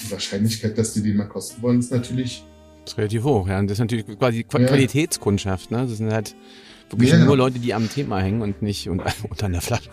die 0.00 0.10
Wahrscheinlichkeit, 0.10 0.76
dass 0.78 0.94
die 0.94 1.02
den 1.02 1.16
mal 1.16 1.28
kosten 1.28 1.60
wollen, 1.62 1.78
ist 1.78 1.92
natürlich 1.92 2.44
Das 2.84 2.92
ist 2.92 2.98
relativ 2.98 3.24
hoch, 3.24 3.48
ja. 3.48 3.58
Und 3.58 3.68
das 3.68 3.76
ist 3.76 3.80
natürlich 3.80 4.06
quasi. 4.18 4.44
Qualitätskundschaft, 4.44 5.70
ne? 5.70 5.86
Das 5.88 5.98
sind 5.98 6.12
halt 6.12 6.34
wirklich 6.90 7.10
Ja, 7.10 7.16
nur 7.18 7.26
genau. 7.26 7.44
Leute, 7.44 7.58
die 7.58 7.74
am 7.74 7.88
Thema 7.90 8.20
hängen 8.20 8.42
und 8.42 8.62
nicht 8.62 8.88
unter, 8.88 9.06
unter 9.28 9.46
einer 9.46 9.60
Flasche. 9.60 9.90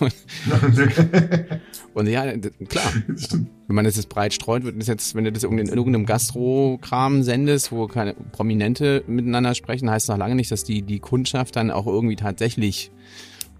Und 1.94 2.06
ja, 2.08 2.34
d- 2.36 2.50
klar, 2.68 2.84
Das 3.08 3.32
wenn 3.32 3.74
man 3.76 3.84
das 3.84 3.96
jetzt 3.96 4.08
breit 4.08 4.32
streut, 4.32 4.64
wird 4.64 4.78
das 4.80 4.86
jetzt, 4.86 5.14
wenn 5.14 5.24
du 5.24 5.32
das 5.32 5.44
in 5.44 5.58
irgendeinem 5.58 6.06
Gastro-Kram 6.06 7.22
sendest, 7.22 7.70
wo 7.72 7.86
keine 7.86 8.14
Prominente 8.14 9.04
miteinander 9.06 9.54
sprechen, 9.54 9.90
heißt 9.90 10.08
noch 10.08 10.16
lange 10.16 10.34
nicht, 10.36 10.50
dass 10.50 10.64
die, 10.64 10.82
die 10.82 11.00
Kundschaft 11.00 11.56
dann 11.56 11.70
auch 11.70 11.86
irgendwie 11.86 12.16
tatsächlich 12.16 12.90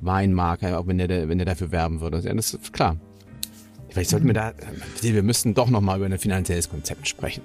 Wein 0.01 0.33
mag, 0.33 0.62
ja, 0.62 0.79
auch 0.79 0.87
wenn 0.87 0.96
der, 0.99 1.29
wenn 1.29 1.38
der 1.38 1.44
dafür 1.44 1.73
werben 1.73 2.01
würde. 2.01 2.20
Ja, 2.20 2.33
das 2.33 2.55
ist 2.55 2.73
klar. 2.73 2.96
Vielleicht 3.90 4.11
sollten 4.11 4.27
wir 4.29 4.35
da, 4.35 4.53
wir 5.03 5.23
müssten 5.23 5.53
doch 5.53 5.68
noch 5.68 5.81
mal 5.81 5.96
über 5.99 6.07
ein 6.07 6.18
finanzielles 6.18 6.70
Konzept 6.70 7.07
sprechen. 7.09 7.42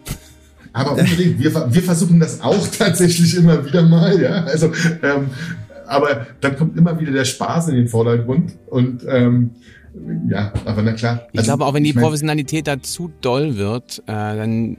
Aber 0.75 0.91
unbedingt, 0.91 1.39
wir, 1.39 1.73
wir 1.73 1.81
versuchen 1.83 2.19
das 2.19 2.41
auch 2.41 2.67
tatsächlich 2.77 3.35
immer 3.37 3.65
wieder 3.65 3.81
mal, 3.83 4.21
ja. 4.21 4.43
Also, 4.43 4.67
ähm, 5.01 5.27
aber 5.87 6.27
dann 6.41 6.57
kommt 6.57 6.77
immer 6.77 6.99
wieder 6.99 7.11
der 7.13 7.23
Spaß 7.25 7.69
in 7.69 7.75
den 7.75 7.87
Vordergrund 7.87 8.53
und 8.67 9.03
ähm, 9.07 9.51
ja, 10.29 10.51
aber 10.65 10.81
na 10.81 10.91
klar. 10.91 11.27
Ich 11.31 11.39
Also, 11.39 11.49
glaube, 11.51 11.65
auch 11.65 11.73
wenn 11.73 11.83
die 11.85 11.91
ich 11.91 11.95
Professionalität 11.95 12.67
da 12.67 12.81
zu 12.81 13.09
doll 13.21 13.55
wird, 13.55 13.99
äh, 13.99 14.11
dann, 14.11 14.75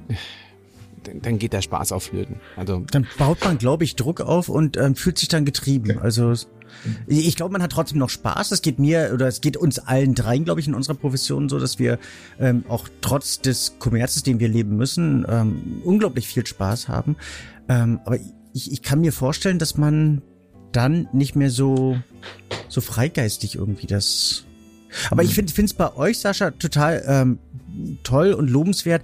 dann, 1.23 1.39
geht 1.39 1.55
der 1.55 1.63
Spaß 1.63 1.93
auf 1.93 2.03
Flöten. 2.03 2.37
Also 2.57 2.85
Dann 2.91 3.07
baut 3.17 3.43
man, 3.43 3.57
glaube 3.57 3.85
ich, 3.85 3.97
Druck 3.97 4.21
auf 4.21 4.51
und 4.51 4.77
ähm, 4.77 4.95
fühlt 4.97 5.17
sich 5.17 5.29
dann 5.29 5.47
getrieben. 5.47 5.99
Also 6.01 6.31
es- 6.33 6.49
ich 7.07 7.37
glaube, 7.37 7.53
man 7.53 7.63
hat 7.63 7.73
trotzdem 7.73 7.99
noch 7.99 8.11
Spaß. 8.11 8.53
Es 8.53 8.63
geht 8.63 8.79
mir 8.79 9.11
oder 9.15 9.27
es 9.27 9.41
geht 9.41 9.57
uns 9.57 9.79
allen 9.79 10.15
dreien, 10.15 10.45
glaube 10.45 10.61
ich, 10.61 10.69
in 10.69 10.75
unserer 10.75 10.95
Profession 10.95 11.49
so, 11.49 11.59
dass 11.59 11.79
wir 11.79 11.99
ähm, 12.39 12.65
auch 12.69 12.89
trotz 13.01 13.41
des 13.41 13.79
Kommerzes, 13.79 14.23
den 14.23 14.41
wir 14.41 14.49
leben 14.49 14.77
müssen, 14.77 15.27
ähm, 15.29 15.83
unglaublich 15.85 16.27
viel 16.27 16.47
Spaß 16.47 16.89
haben. 16.89 17.17
Ähm, 17.69 18.01
aber 18.05 18.19
ich, 18.53 18.73
ich 18.73 18.83
kann 18.83 19.01
mir 19.01 19.13
vorstellen, 19.13 19.59
dass 19.59 19.77
man 19.77 20.23
dann 20.73 21.09
nicht 21.13 21.37
mehr 21.37 21.51
so 21.51 21.99
so 22.69 22.81
freigeistig 22.81 23.57
irgendwie 23.57 23.87
das. 23.87 24.45
Aber 25.11 25.23
ich 25.23 25.35
finde 25.35 25.53
es 25.65 25.75
bei 25.75 25.95
euch, 25.97 26.19
Sascha, 26.19 26.53
total 26.53 27.03
ähm, 27.07 27.39
toll 28.03 28.33
und 28.33 28.49
lobenswert. 28.49 29.03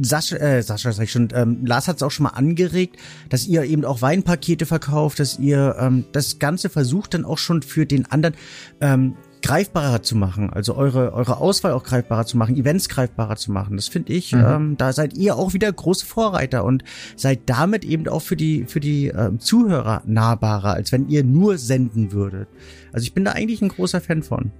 Sascha, 0.00 0.36
äh, 0.36 0.62
Sascha 0.62 0.92
sag 0.92 1.04
ich 1.04 1.12
schon, 1.12 1.28
ähm, 1.34 1.64
Lars 1.64 1.88
hat 1.88 1.96
es 1.96 2.02
auch 2.02 2.10
schon 2.10 2.24
mal 2.24 2.30
angeregt, 2.30 2.96
dass 3.28 3.46
ihr 3.46 3.62
eben 3.64 3.84
auch 3.84 4.02
Weinpakete 4.02 4.66
verkauft, 4.66 5.20
dass 5.20 5.38
ihr 5.38 5.76
ähm, 5.78 6.04
das 6.12 6.38
Ganze 6.38 6.68
versucht 6.68 7.14
dann 7.14 7.24
auch 7.24 7.38
schon 7.38 7.62
für 7.62 7.86
den 7.86 8.10
anderen 8.10 8.34
ähm, 8.80 9.14
greifbarer 9.42 10.02
zu 10.02 10.16
machen, 10.16 10.48
also 10.50 10.74
eure 10.74 11.12
eure 11.12 11.36
Auswahl 11.36 11.72
auch 11.72 11.84
greifbarer 11.84 12.24
zu 12.24 12.38
machen, 12.38 12.56
Events 12.56 12.88
greifbarer 12.88 13.36
zu 13.36 13.52
machen. 13.52 13.76
Das 13.76 13.88
finde 13.88 14.14
ich, 14.14 14.32
Mhm. 14.32 14.44
ähm, 14.46 14.76
da 14.78 14.94
seid 14.94 15.14
ihr 15.18 15.36
auch 15.36 15.52
wieder 15.52 15.70
große 15.70 16.06
Vorreiter 16.06 16.64
und 16.64 16.82
seid 17.14 17.40
damit 17.46 17.84
eben 17.84 18.08
auch 18.08 18.22
für 18.22 18.36
die 18.36 18.64
für 18.66 18.80
die 18.80 19.08
ähm, 19.08 19.38
Zuhörer 19.40 20.02
nahbarer, 20.06 20.72
als 20.72 20.92
wenn 20.92 21.08
ihr 21.10 21.24
nur 21.24 21.58
senden 21.58 22.10
würdet. 22.10 22.48
Also 22.92 23.04
ich 23.04 23.12
bin 23.12 23.24
da 23.24 23.32
eigentlich 23.32 23.60
ein 23.60 23.68
großer 23.68 24.00
Fan 24.00 24.22
von. 24.22 24.50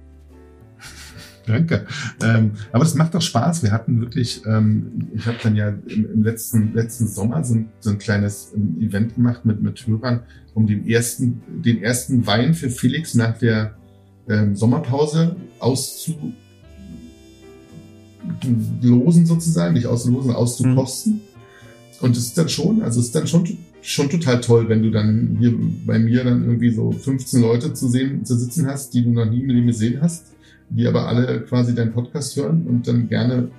Danke. 1.47 1.85
Ähm, 2.23 2.51
aber 2.71 2.83
das 2.83 2.95
macht 2.95 3.13
doch 3.13 3.21
Spaß. 3.21 3.61
Wir 3.63 3.71
hatten 3.71 4.01
wirklich, 4.01 4.41
ähm, 4.45 5.09
ich 5.13 5.25
habe 5.25 5.37
dann 5.43 5.55
ja 5.55 5.69
im, 5.69 6.11
im 6.13 6.23
letzten, 6.23 6.73
letzten 6.73 7.07
Sommer 7.07 7.43
so 7.43 7.55
ein, 7.55 7.69
so 7.79 7.91
ein 7.91 7.97
kleines 7.97 8.51
ähm, 8.55 8.77
Event 8.81 9.15
gemacht 9.15 9.45
mit, 9.45 9.61
mit 9.61 9.85
Hörern, 9.85 10.21
um 10.53 10.65
den 10.65 10.87
ersten, 10.87 11.41
den 11.47 11.83
ersten 11.83 12.25
Wein 12.25 12.53
für 12.53 12.69
Felix 12.69 13.13
nach 13.13 13.37
der 13.37 13.75
ähm, 14.27 14.55
Sommerpause 14.55 15.35
auszulosen 15.59 16.35
sozusagen, 19.25 19.75
nicht 19.75 19.87
auszulosen, 19.87 20.31
auszukosten. 20.31 21.21
Und 22.01 22.17
es 22.17 22.27
ist 22.27 22.37
dann 22.37 22.49
schon, 22.49 22.81
also 22.81 22.99
es 22.99 23.07
ist 23.07 23.15
dann 23.15 23.27
schon, 23.27 23.57
schon 23.81 24.09
total 24.09 24.41
toll, 24.41 24.67
wenn 24.67 24.81
du 24.81 24.89
dann 24.89 25.37
hier 25.39 25.53
bei 25.85 25.99
mir 25.99 26.23
dann 26.23 26.43
irgendwie 26.43 26.71
so 26.71 26.91
15 26.91 27.41
Leute 27.41 27.73
zu 27.73 27.87
sehen, 27.87 28.25
zu 28.25 28.35
sitzen 28.35 28.67
hast, 28.67 28.93
die 28.93 29.03
du 29.03 29.11
noch 29.11 29.29
nie 29.29 29.43
mit 29.43 29.55
dem 29.55 29.67
gesehen 29.67 30.01
hast 30.01 30.34
die 30.69 30.87
aber 30.87 31.07
alle 31.07 31.41
quasi 31.41 31.73
deinen 31.75 31.93
Podcast 31.93 32.35
hören 32.35 32.65
und 32.67 32.87
dann 32.87 33.07
gerne 33.07 33.49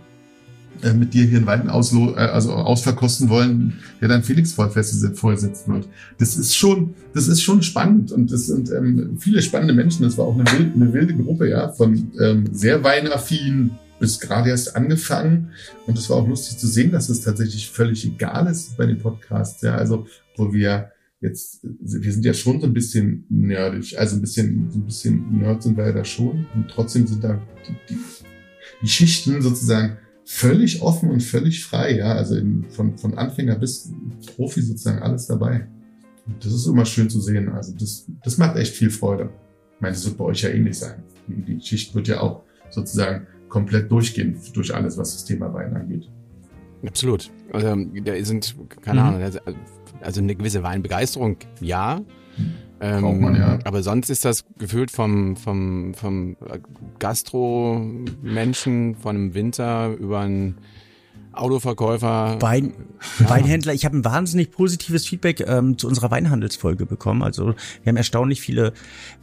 äh, 0.82 0.92
mit 0.92 1.14
dir 1.14 1.24
hier 1.24 1.38
einen 1.38 1.46
Wein 1.46 1.70
auslo 1.70 2.12
äh, 2.14 2.18
also 2.18 2.52
ausverkosten 2.52 3.28
wollen, 3.28 3.78
der 4.00 4.08
dann 4.08 4.22
Felix 4.22 4.52
vorgesetzt 4.52 5.68
wird. 5.68 5.88
Das 6.18 6.36
ist 6.36 6.54
schon, 6.54 6.94
das 7.14 7.28
ist 7.28 7.42
schon 7.42 7.62
spannend 7.62 8.12
und 8.12 8.30
das 8.30 8.46
sind 8.46 8.70
ähm, 8.70 9.16
viele 9.18 9.40
spannende 9.40 9.74
Menschen. 9.74 10.02
Das 10.02 10.18
war 10.18 10.26
auch 10.26 10.34
eine 10.34 10.44
wilde, 10.52 10.72
eine 10.74 10.92
wilde 10.92 11.14
Gruppe, 11.14 11.48
ja, 11.48 11.70
von 11.70 12.12
ähm, 12.20 12.44
sehr 12.52 12.84
weinaffin 12.84 13.70
bis 13.98 14.20
gerade 14.20 14.50
erst 14.50 14.76
angefangen 14.76 15.48
und 15.86 15.96
es 15.96 16.10
war 16.10 16.18
auch 16.18 16.28
lustig 16.28 16.58
zu 16.58 16.66
sehen, 16.66 16.92
dass 16.92 17.08
es 17.08 17.22
tatsächlich 17.22 17.70
völlig 17.70 18.04
egal 18.04 18.46
ist 18.46 18.76
bei 18.76 18.84
den 18.84 18.98
Podcasts. 18.98 19.62
Ja, 19.62 19.76
also 19.76 20.06
wo 20.36 20.52
wir 20.52 20.90
jetzt, 21.20 21.61
wir 21.62 22.12
sind 22.12 22.24
ja 22.24 22.35
schon 22.35 22.61
so 22.61 22.66
ein 22.66 22.74
bisschen 22.74 23.24
nerdig, 23.29 23.98
also 23.98 24.16
ein 24.16 24.20
bisschen, 24.20 24.70
so 24.70 24.79
ein 24.79 24.85
bisschen 24.85 25.38
Nerd 25.38 25.62
sind 25.62 25.76
wir 25.76 25.87
ja 25.87 25.92
da 25.92 26.05
schon 26.05 26.46
und 26.55 26.68
trotzdem 26.68 27.07
sind 27.07 27.24
da 27.24 27.40
die, 27.66 27.94
die, 27.94 28.00
die 28.83 28.88
Schichten 28.88 29.40
sozusagen 29.40 29.98
völlig 30.24 30.83
offen 30.83 31.11
und 31.11 31.22
völlig 31.22 31.64
frei, 31.64 31.98
ja, 31.98 32.14
also 32.14 32.37
in, 32.37 32.64
von, 32.68 32.98
von 32.98 33.16
Anfänger 33.16 33.57
bis 33.57 33.92
Profi 34.35 34.61
sozusagen 34.61 35.00
alles 35.00 35.26
dabei. 35.26 35.68
Und 36.26 36.44
das 36.44 36.52
ist 36.52 36.66
immer 36.66 36.85
schön 36.85 37.09
zu 37.09 37.20
sehen, 37.20 37.48
also 37.48 37.72
das, 37.74 38.07
das 38.24 38.37
macht 38.37 38.57
echt 38.57 38.74
viel 38.74 38.90
Freude. 38.90 39.31
Ich 39.76 39.81
meine, 39.81 39.94
das 39.94 40.05
wird 40.05 40.18
bei 40.18 40.24
euch 40.24 40.42
ja 40.42 40.50
ähnlich 40.50 40.79
sein. 40.79 41.02
Die, 41.29 41.55
die 41.55 41.61
Schicht 41.61 41.94
wird 41.94 42.09
ja 42.09 42.20
auch 42.20 42.42
sozusagen 42.70 43.26
komplett 43.48 43.90
durchgehen 43.90 44.37
durch 44.52 44.74
alles, 44.74 44.98
was 44.98 45.12
das 45.12 45.24
Thema 45.24 45.52
Wein 45.55 45.74
angeht. 45.74 46.11
Absolut. 46.85 47.31
Also 47.52 47.74
da 48.05 48.24
sind, 48.24 48.57
keine 48.83 49.02
mhm. 49.02 49.22
Also 50.00 50.20
eine 50.20 50.35
gewisse 50.35 50.62
Weinbegeisterung, 50.62 51.37
ja. 51.61 52.00
Ähm, 52.80 53.02
Braucht 53.02 53.20
man, 53.20 53.37
ja. 53.37 53.59
Aber 53.64 53.82
sonst 53.82 54.11
ist 54.11 54.24
das 54.24 54.44
gefühlt 54.59 54.90
vom, 54.90 55.37
vom, 55.37 55.94
vom 55.94 56.37
Gastro-Menschen, 56.98 58.96
von 58.96 59.16
einem 59.16 59.35
Winter 59.35 59.94
über 59.94 60.20
einen 60.20 60.56
Autoverkäufer. 61.32 62.37
Wein, 62.40 62.72
ja. 63.20 63.30
Weinhändler. 63.30 63.74
Ich 63.74 63.85
habe 63.85 63.96
ein 63.96 64.04
wahnsinnig 64.04 64.50
positives 64.50 65.06
Feedback 65.06 65.40
ähm, 65.46 65.78
zu 65.78 65.87
unserer 65.87 66.11
Weinhandelsfolge 66.11 66.87
bekommen. 66.87 67.22
Also 67.22 67.54
wir 67.82 67.90
haben 67.90 67.96
erstaunlich 67.96 68.40
viele 68.40 68.72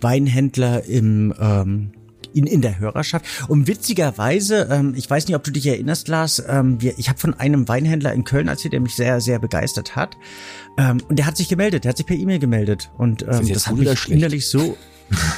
Weinhändler 0.01 0.83
im 0.85 1.33
ähm, 1.39 1.91
in, 2.33 2.47
in 2.47 2.61
der 2.61 2.79
Hörerschaft. 2.79 3.25
Und 3.47 3.67
witzigerweise, 3.67 4.67
ähm, 4.71 4.93
ich 4.95 5.09
weiß 5.09 5.27
nicht, 5.27 5.35
ob 5.35 5.43
du 5.43 5.51
dich 5.51 5.65
erinnerst, 5.65 6.07
Lars, 6.07 6.43
ähm, 6.47 6.81
wir, 6.81 6.97
ich 6.97 7.09
habe 7.09 7.19
von 7.19 7.33
einem 7.33 7.67
Weinhändler 7.67 8.13
in 8.13 8.23
Köln 8.23 8.47
erzählt, 8.47 8.73
der 8.73 8.81
mich 8.81 8.95
sehr, 8.95 9.21
sehr 9.21 9.39
begeistert 9.39 9.95
hat. 9.95 10.17
Ähm, 10.77 11.01
und 11.09 11.17
der 11.17 11.25
hat 11.25 11.37
sich 11.37 11.49
gemeldet, 11.49 11.83
der 11.83 11.89
hat 11.89 11.97
sich 11.97 12.05
per 12.05 12.15
E-Mail 12.15 12.39
gemeldet. 12.39 12.91
Und 12.97 13.23
ähm, 13.23 13.47
das 13.47 13.67
hat 13.67 13.77
mich 13.77 14.09
innerlich 14.09 14.47
so 14.47 14.77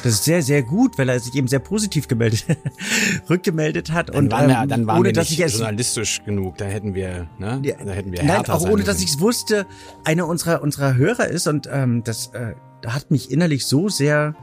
das 0.04 0.14
ist 0.14 0.24
sehr, 0.24 0.42
sehr 0.42 0.64
gut, 0.64 0.98
weil 0.98 1.10
er 1.10 1.20
sich 1.20 1.36
eben 1.36 1.48
sehr 1.48 1.60
positiv 1.60 2.08
gemeldet, 2.08 2.46
rückgemeldet 3.30 3.92
hat. 3.92 4.10
Dann 4.10 4.26
und 4.26 4.32
waren 4.32 4.48
wir, 4.48 4.62
ähm, 4.62 4.70
dann 4.70 4.88
waren 4.88 5.00
ohne, 5.00 5.10
wir 5.10 5.14
dass 5.14 5.32
ich 5.32 5.40
es, 5.40 5.54
journalistisch 5.54 6.24
genug, 6.24 6.58
da 6.58 6.66
hätten 6.66 6.94
wir, 6.94 7.28
ne? 7.40 7.62
Ja, 7.64 7.76
da 7.84 7.92
hätten 7.92 8.12
wir 8.12 8.24
Nein, 8.24 8.46
auch 8.48 8.68
ohne, 8.70 8.84
dass 8.84 9.02
ich 9.02 9.10
es 9.10 9.20
wusste, 9.20 9.66
einer 10.04 10.28
unserer, 10.28 10.62
unserer 10.62 10.96
Hörer 10.96 11.28
ist 11.28 11.48
und 11.48 11.68
ähm, 11.72 12.04
das 12.04 12.28
äh, 12.34 12.54
hat 12.86 13.12
mich 13.12 13.32
innerlich 13.32 13.66
so 13.66 13.90
sehr 13.90 14.36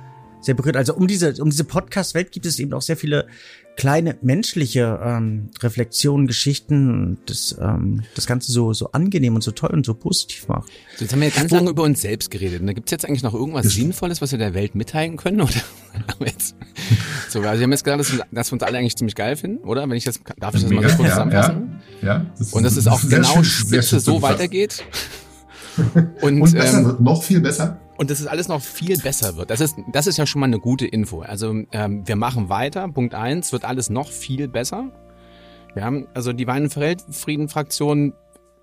sehr 0.43 0.55
berührt. 0.55 0.77
Also 0.77 0.95
um 0.95 1.07
diese, 1.07 1.35
um 1.43 1.51
diese 1.51 1.65
Podcast-Welt 1.65 2.33
gibt 2.33 2.47
es 2.47 2.59
eben 2.59 2.73
auch 2.75 2.83
sehr 2.83 2.97
viele 2.97 3.27
kleine 3.77 4.17
menschliche 4.21 5.01
ähm, 5.03 5.49
Reflexionen, 5.61 6.27
Geschichten, 6.27 7.19
das 7.27 7.57
ähm, 7.59 8.03
das 8.15 8.27
Ganze 8.27 8.53
so 8.53 8.73
so 8.75 8.93
angenehm 8.93 9.35
und 9.35 9.43
so 9.43 9.51
toll 9.51 9.71
und 9.71 9.87
so 9.87 9.95
positiv 9.95 10.47
macht. 10.49 10.71
So, 10.97 11.05
jetzt 11.05 11.13
haben 11.13 11.21
wir 11.21 11.29
ja 11.29 11.35
ganz 11.35 11.51
lange 11.51 11.71
über 11.71 11.83
uns 11.83 12.03
selbst 12.03 12.31
geredet. 12.31 12.61
Und 12.61 12.67
da 12.67 12.75
gibt 12.75 12.89
es 12.89 12.91
jetzt 12.91 13.07
eigentlich 13.07 13.23
noch 13.23 13.35
irgendwas 13.35 13.67
Sinnvolles, 13.67 14.21
was 14.21 14.33
wir 14.33 14.39
der 14.39 14.55
Welt 14.55 14.75
mitteilen 14.75 15.17
können? 15.17 15.41
Oder 15.41 15.55
jetzt, 16.21 16.55
so, 17.29 17.41
also 17.41 17.59
wir 17.59 17.65
haben 17.65 17.73
jetzt 17.73 17.85
gesagt, 17.85 18.01
dass, 18.01 18.13
dass 18.31 18.51
wir 18.51 18.55
uns 18.55 18.63
alle 18.63 18.79
eigentlich 18.79 18.97
ziemlich 18.97 19.15
geil 19.15 19.37
finden, 19.37 19.65
oder? 19.65 19.89
Wenn 19.89 19.97
ich 19.97 20.05
das 20.05 20.21
darf 20.39 20.55
ich 20.55 20.63
das 20.63 20.71
mal 20.71 20.83
so 20.83 20.97
kurz 20.97 21.09
ja, 21.09 21.15
zusammenfassen? 21.15 21.81
Ja, 22.03 22.09
ja 22.09 22.27
das 22.39 22.53
und 22.53 22.63
dass 22.63 22.77
es 22.77 22.87
auch 22.87 23.01
genau 23.09 23.43
spitze 23.43 24.01
so 24.01 24.21
weitergeht. 24.23 24.85
Und, 26.21 26.43
und 26.43 26.53
besser 26.53 26.81
ähm, 26.81 26.85
wird, 26.85 27.01
noch 27.01 27.23
viel 27.23 27.41
besser 27.41 27.81
und 28.03 28.11
dass 28.11 28.19
es 28.19 28.27
alles 28.27 28.49
noch 28.49 28.61
viel 28.61 28.99
besser 28.99 29.37
wird. 29.37 29.49
Das 29.49 29.61
ist, 29.61 29.77
das 29.93 30.09
ist 30.09 30.19
ja 30.19 30.27
schon 30.27 30.41
mal 30.41 30.47
eine 30.47 30.59
gute 30.59 30.89
Info. 30.89 31.21
Also 31.21 31.63
ähm, 31.71 32.03
wir 32.05 32.17
machen 32.17 32.49
weiter. 32.49 32.89
Punkt 32.89 33.15
eins 33.15 33.53
wird 33.53 33.65
alles 33.65 33.91
noch 33.91 34.11
viel 34.11 34.49
besser. 34.49 34.91
Wir 35.75 35.85
haben 35.85 36.09
also 36.13 36.33
die 36.33 36.49
Wein- 36.49 36.65
und 36.65 36.73
Frieden-Fraktion 36.73 38.13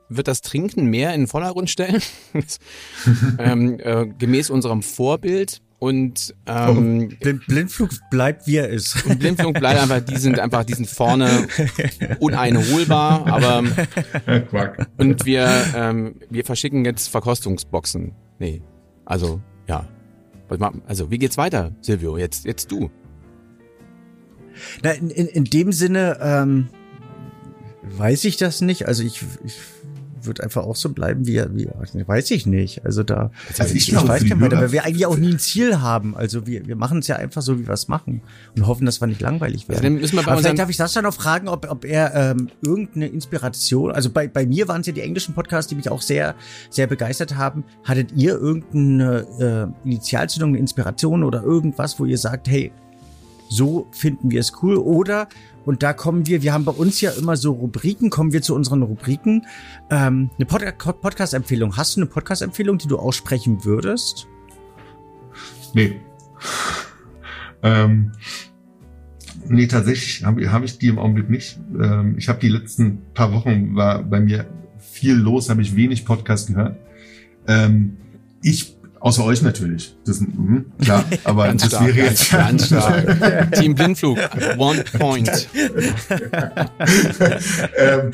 wird 0.09 0.27
das 0.27 0.41
Trinken 0.41 0.87
mehr 0.87 1.13
in 1.13 1.21
den 1.21 1.27
Vordergrund 1.27 1.69
stellen, 1.69 2.01
ähm, 3.39 3.79
äh, 3.79 4.07
gemäß 4.07 4.49
unserem 4.49 4.83
Vorbild. 4.83 5.61
Und 5.77 6.35
ähm, 6.45 7.07
Blind, 7.21 7.47
Blindflug 7.47 7.91
bleibt 8.11 8.45
wie 8.45 8.57
er 8.57 8.67
ist. 8.67 9.05
Und 9.05 9.19
Blindflug 9.19 9.53
bleibt 9.53 9.79
einfach, 9.79 10.01
die 10.01 10.17
sind 10.17 10.37
einfach, 10.37 10.65
die 10.65 10.73
sind 10.73 10.89
vorne 10.89 11.47
uneinholbar, 12.19 13.25
aber 13.25 13.63
und 14.97 15.25
wir 15.25 15.49
ähm, 15.73 16.15
wir 16.29 16.43
verschicken 16.43 16.83
jetzt 16.83 17.07
Verkostungsboxen. 17.07 18.11
Nee, 18.39 18.61
also, 19.09 19.41
ja. 19.67 19.85
Also, 20.87 21.11
wie 21.11 21.17
geht's 21.17 21.37
weiter, 21.37 21.71
Silvio? 21.81 22.17
Jetzt, 22.17 22.45
jetzt 22.45 22.71
du. 22.71 22.89
Na, 24.83 24.91
in, 24.91 25.09
in, 25.09 25.27
in 25.27 25.43
dem 25.43 25.71
Sinne, 25.71 26.17
ähm, 26.21 26.69
weiß 27.83 28.25
ich 28.25 28.37
das 28.37 28.61
nicht. 28.61 28.87
Also 28.87 29.03
ich, 29.03 29.23
ich 29.43 29.59
wird 30.29 30.39
einfach 30.41 30.63
auch 30.63 30.77
so 30.77 30.89
bleiben, 30.89 31.27
wie 31.27 31.35
er, 31.35 31.53
wie 31.53 31.65
er, 31.65 32.07
weiß 32.07 32.31
ich 32.31 32.45
nicht. 32.45 32.85
Also 32.85 33.03
da, 33.03 33.31
also 33.57 33.75
ich, 33.75 33.89
ich 33.89 33.95
weiß 33.95 34.29
gar 34.29 34.37
nicht, 34.37 34.51
weil 34.51 34.71
wir 34.71 34.85
eigentlich 34.85 35.05
auch 35.05 35.17
nie 35.17 35.33
ein 35.33 35.39
Ziel 35.39 35.81
haben. 35.81 36.15
Also 36.15 36.47
wir, 36.47 36.65
wir 36.65 36.77
machen 36.77 36.99
es 36.99 37.07
ja 37.07 37.17
einfach 37.17 37.41
so, 37.41 37.59
wie 37.59 37.67
wir 37.67 37.73
es 37.73 37.89
machen 37.89 38.21
und 38.55 38.67
hoffen, 38.67 38.85
dass 38.85 39.01
wir 39.01 39.07
nicht 39.07 39.19
langweilig 39.19 39.67
werden. 39.67 39.83
Dann 39.83 39.93
müssen 39.95 40.15
wir 40.15 40.23
bei 40.23 40.31
Aber 40.31 40.41
vielleicht 40.41 40.59
darf 40.59 40.69
ich 40.69 40.77
Sascha 40.77 41.01
noch 41.01 41.13
fragen, 41.13 41.49
ob, 41.49 41.69
ob 41.69 41.83
er 41.83 42.15
ähm, 42.15 42.49
irgendeine 42.63 43.07
Inspiration, 43.07 43.91
also 43.91 44.09
bei, 44.09 44.29
bei 44.29 44.45
mir 44.45 44.69
waren 44.69 44.81
es 44.81 44.87
ja 44.87 44.93
die 44.93 45.01
englischen 45.01 45.35
Podcasts, 45.35 45.67
die 45.67 45.75
mich 45.75 45.91
auch 45.91 46.01
sehr, 46.01 46.35
sehr 46.69 46.87
begeistert 46.87 47.35
haben. 47.35 47.65
Hattet 47.83 48.13
ihr 48.13 48.35
irgendeine 48.35 49.73
äh, 49.83 49.87
Initialzündung, 49.87 50.51
eine 50.51 50.59
Inspiration 50.59 51.23
oder 51.23 51.43
irgendwas, 51.43 51.99
wo 51.99 52.05
ihr 52.05 52.17
sagt, 52.17 52.47
hey, 52.47 52.71
so 53.49 53.87
finden 53.91 54.31
wir 54.31 54.39
es 54.39 54.53
cool. 54.61 54.77
Oder 54.77 55.27
und 55.69 55.83
da 55.83 55.93
kommen 55.93 56.25
wir, 56.25 56.41
wir 56.41 56.51
haben 56.51 56.65
bei 56.65 56.71
uns 56.71 56.99
ja 56.99 57.11
immer 57.11 57.37
so 57.37 57.51
Rubriken, 57.51 58.09
kommen 58.09 58.33
wir 58.33 58.41
zu 58.41 58.55
unseren 58.55 58.81
Rubriken. 58.81 59.45
Ähm, 59.91 60.31
eine 60.35 60.47
Pod 60.47 60.63
Podcast-Empfehlung. 60.99 61.77
Hast 61.77 61.95
du 61.95 62.01
eine 62.01 62.09
Podcast-Empfehlung, 62.09 62.79
die 62.79 62.87
du 62.87 62.97
aussprechen 62.97 63.63
würdest? 63.63 64.25
Nee. 65.75 66.01
ähm, 67.61 68.13
nee, 69.47 69.67
tatsächlich 69.67 70.25
habe 70.25 70.51
hab 70.51 70.63
ich 70.63 70.79
die 70.79 70.87
im 70.87 70.97
Augenblick 70.97 71.29
nicht. 71.29 71.59
Ähm, 71.79 72.15
ich 72.17 72.29
habe 72.29 72.39
die 72.39 72.49
letzten 72.49 73.03
paar 73.13 73.31
Wochen, 73.31 73.75
war 73.75 74.01
bei 74.01 74.19
mir 74.19 74.47
viel 74.79 75.13
los, 75.13 75.51
habe 75.51 75.61
ich 75.61 75.75
wenig 75.75 76.03
Podcast 76.03 76.47
gehört. 76.47 76.79
Ähm, 77.47 77.97
ich 78.41 78.75
Außer 79.01 79.23
euch 79.23 79.41
natürlich. 79.41 79.95
Das, 80.05 80.19
mh, 80.19 80.65
klar, 80.81 81.05
aber 81.23 81.45
ganz 81.45 81.61
das 81.61 81.71
stark, 81.71 81.87
wäre 81.87 82.07
jetzt. 82.07 82.31
Ganz 82.31 82.65
stark. 82.67 83.51
Team 83.55 83.73
Blindflug, 83.73 84.17
one 84.57 84.83
point. 84.97 85.29
ähm, 87.77 88.11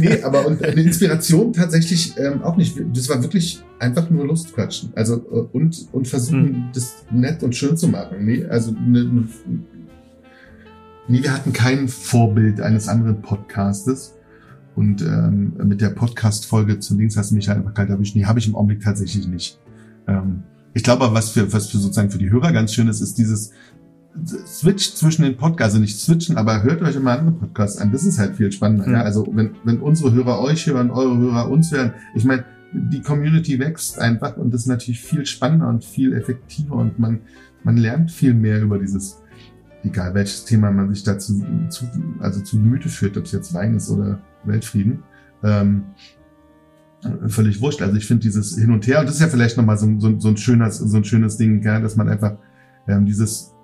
nee, 0.00 0.22
aber 0.22 0.46
und 0.46 0.64
eine 0.64 0.80
Inspiration 0.80 1.52
tatsächlich 1.52 2.16
ähm, 2.16 2.42
auch 2.42 2.56
nicht. 2.56 2.80
Das 2.94 3.08
war 3.10 3.22
wirklich 3.22 3.62
einfach 3.78 4.08
nur 4.08 4.26
Lustquatschen. 4.26 4.92
Also 4.94 5.16
äh, 5.16 5.46
und, 5.52 5.88
und 5.92 6.08
versuchen, 6.08 6.54
hm. 6.54 6.68
das 6.72 7.04
nett 7.10 7.42
und 7.42 7.54
schön 7.54 7.76
zu 7.76 7.88
machen. 7.88 8.24
Nee, 8.24 8.46
also 8.46 8.70
ne, 8.72 9.04
ne, 9.04 9.28
nee, 11.06 11.22
wir 11.22 11.34
hatten 11.34 11.52
kein 11.52 11.86
Vorbild 11.88 12.62
eines 12.62 12.88
anderen 12.88 13.20
Podcastes. 13.20 14.14
Und 14.74 15.02
ähm, 15.02 15.54
mit 15.64 15.80
der 15.80 15.90
Podcast-Folge 15.90 16.78
zu 16.78 16.96
links 16.96 17.16
hast 17.16 17.32
du 17.32 17.34
mich 17.34 17.48
halt 17.48 17.58
einfach 17.58 17.74
kalt 17.74 17.90
erwischt. 17.90 18.14
Nee, 18.14 18.26
habe 18.26 18.38
ich 18.38 18.46
im 18.46 18.54
Augenblick 18.54 18.80
tatsächlich 18.80 19.26
nicht. 19.26 19.58
Ähm, 20.08 20.42
ich 20.74 20.82
glaube, 20.82 21.08
was 21.12 21.30
für, 21.30 21.52
was 21.52 21.68
für 21.68 21.78
sozusagen 21.78 22.10
für 22.10 22.18
die 22.18 22.30
Hörer 22.30 22.52
ganz 22.52 22.72
schön 22.72 22.88
ist, 22.88 23.00
ist 23.00 23.18
dieses 23.18 23.52
Switch 24.46 24.94
zwischen 24.94 25.22
den 25.22 25.36
Podcasts, 25.36 25.74
also 25.74 25.78
nicht 25.78 25.98
switchen, 25.98 26.36
aber 26.36 26.62
hört 26.62 26.82
euch 26.82 26.96
immer 26.96 27.12
andere 27.12 27.32
Podcasts 27.32 27.78
an. 27.78 27.92
Das 27.92 28.04
ist 28.04 28.18
halt 28.18 28.36
viel 28.36 28.50
spannender. 28.50 28.86
Mhm. 28.86 28.94
Ja? 28.94 29.02
Also 29.02 29.26
wenn, 29.32 29.52
wenn 29.64 29.78
unsere 29.78 30.12
Hörer 30.12 30.40
euch 30.40 30.66
hören, 30.66 30.90
eure 30.90 31.16
Hörer 31.18 31.50
uns 31.50 31.70
hören, 31.70 31.92
ich 32.14 32.24
meine, 32.24 32.44
die 32.72 33.00
Community 33.00 33.58
wächst 33.58 33.98
einfach 33.98 34.36
und 34.36 34.52
das 34.52 34.62
ist 34.62 34.66
natürlich 34.66 35.00
viel 35.00 35.24
spannender 35.24 35.68
und 35.68 35.84
viel 35.84 36.12
effektiver 36.12 36.74
und 36.74 36.98
man, 36.98 37.20
man 37.64 37.76
lernt 37.76 38.10
viel 38.10 38.34
mehr 38.34 38.60
über 38.60 38.78
dieses, 38.78 39.22
egal 39.84 40.14
welches 40.14 40.44
Thema 40.44 40.70
man 40.70 40.92
sich 40.92 41.02
dazu 41.02 41.42
zu, 41.70 41.86
also 42.20 42.40
zu 42.40 42.58
Gemüte 42.58 42.88
führt, 42.88 43.16
ob 43.16 43.24
es 43.24 43.32
jetzt 43.32 43.54
Wein 43.54 43.74
ist 43.74 43.90
oder 43.90 44.20
Weltfrieden. 44.44 45.02
Ähm, 45.42 45.84
völlig 47.28 47.60
wurscht. 47.60 47.82
Also 47.82 47.96
ich 47.96 48.06
finde 48.06 48.22
dieses 48.22 48.56
Hin 48.56 48.70
und 48.70 48.86
Her, 48.86 49.00
und 49.00 49.06
das 49.06 49.16
ist 49.16 49.20
ja 49.20 49.28
vielleicht 49.28 49.56
nochmal 49.56 49.78
so, 49.78 49.88
so, 49.98 50.18
so, 50.18 50.28
ein 50.28 50.36
schönes, 50.36 50.78
so 50.78 50.96
ein 50.96 51.04
schönes 51.04 51.36
Ding, 51.36 51.62
ja, 51.62 51.80
dass 51.80 51.96
man 51.96 52.08
einfach 52.08 52.36
ähm, 52.88 53.06
dieses 53.06 53.54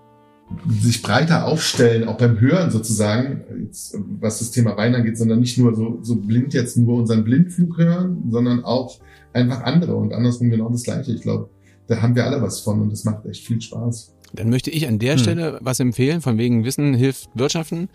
sich 0.69 1.03
breiter 1.03 1.47
aufstellen, 1.47 2.07
auch 2.07 2.19
beim 2.19 2.39
Hören 2.39 2.71
sozusagen, 2.71 3.43
jetzt, 3.63 3.97
was 4.21 4.41
das 4.41 4.51
Thema 4.51 4.77
Wein 4.77 4.95
angeht, 4.95 5.17
sondern 5.17 5.41
nicht 5.41 5.57
nur 5.59 5.75
so, 5.75 5.99
so 6.03 6.17
blind 6.17 6.53
jetzt 6.53 6.77
nur 6.77 6.99
unseren 6.99 7.25
Blindflug 7.25 7.79
hören, 7.79 8.25
sondern 8.29 8.63
auch 8.63 9.01
einfach 9.33 9.63
andere 9.63 9.97
und 9.97 10.13
andersrum 10.13 10.51
genau 10.51 10.69
das 10.69 10.83
Gleiche. 10.83 11.13
Ich 11.13 11.23
glaube, 11.23 11.49
da 11.87 12.01
haben 12.03 12.15
wir 12.15 12.27
alle 12.27 12.41
was 12.43 12.61
von 12.61 12.81
und 12.81 12.93
das 12.93 13.05
macht 13.05 13.25
echt 13.27 13.47
viel 13.47 13.61
Spaß. 13.61 14.14
Dann 14.35 14.51
möchte 14.51 14.71
ich 14.71 14.87
an 14.87 14.99
der 14.99 15.15
hm. 15.15 15.19
Stelle 15.19 15.59
was 15.61 15.81
empfehlen, 15.81 16.21
von 16.21 16.39
wegen 16.39 16.65
Wissen 16.65 16.95
hilft 16.95 17.31
Wirtschaften. 17.35 17.89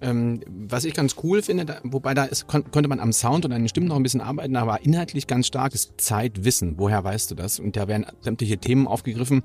Ähm, 0.00 0.40
was 0.68 0.84
ich 0.84 0.92
ganz 0.92 1.16
cool 1.22 1.40
finde, 1.40 1.64
da, 1.64 1.78
wobei 1.84 2.14
da 2.14 2.24
ist, 2.24 2.46
kon 2.46 2.70
konnte 2.70 2.88
man 2.88 3.00
am 3.00 3.12
Sound 3.12 3.44
und 3.44 3.52
an 3.52 3.62
den 3.62 3.68
Stimmen 3.68 3.86
noch 3.86 3.96
ein 3.96 4.02
bisschen 4.02 4.20
arbeiten, 4.20 4.56
aber 4.56 4.84
inhaltlich 4.84 5.26
ganz 5.26 5.46
stark 5.46 5.72
ist 5.74 5.92
Zeitwissen. 5.98 6.74
Woher 6.78 7.02
weißt 7.04 7.30
du 7.30 7.34
das? 7.34 7.60
Und 7.60 7.76
da 7.76 7.88
werden 7.88 8.04
sämtliche 8.20 8.58
Themen 8.58 8.86
aufgegriffen. 8.86 9.42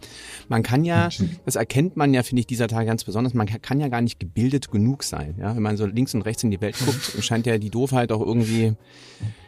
Man 0.50 0.64
kann 0.64 0.84
ja, 0.84 1.10
das 1.46 1.56
erkennt 1.56 1.96
man 1.98 2.14
ja, 2.14 2.24
finde 2.24 2.42
ich, 2.42 2.48
dieser 2.48 2.68
Tage 2.68 2.88
ganz 2.88 3.04
besonders, 3.04 3.34
man 3.34 3.48
kann 3.48 3.80
ja 3.80 3.88
gar 3.88 4.02
nicht 4.02 4.20
gebildet 4.20 4.72
genug 4.72 5.04
sein. 5.04 5.36
Ja? 5.40 5.56
Wenn 5.56 5.64
man 5.64 5.78
so 5.78 5.86
links 5.86 6.14
und 6.14 6.24
rechts 6.24 6.44
in 6.44 6.52
die 6.52 6.60
Welt 6.60 6.76
guckt, 6.86 7.24
scheint 7.24 7.46
ja 7.46 7.58
die 7.58 7.70
Doofheit 7.70 8.12
auch 8.12 8.22
irgendwie 8.22 8.74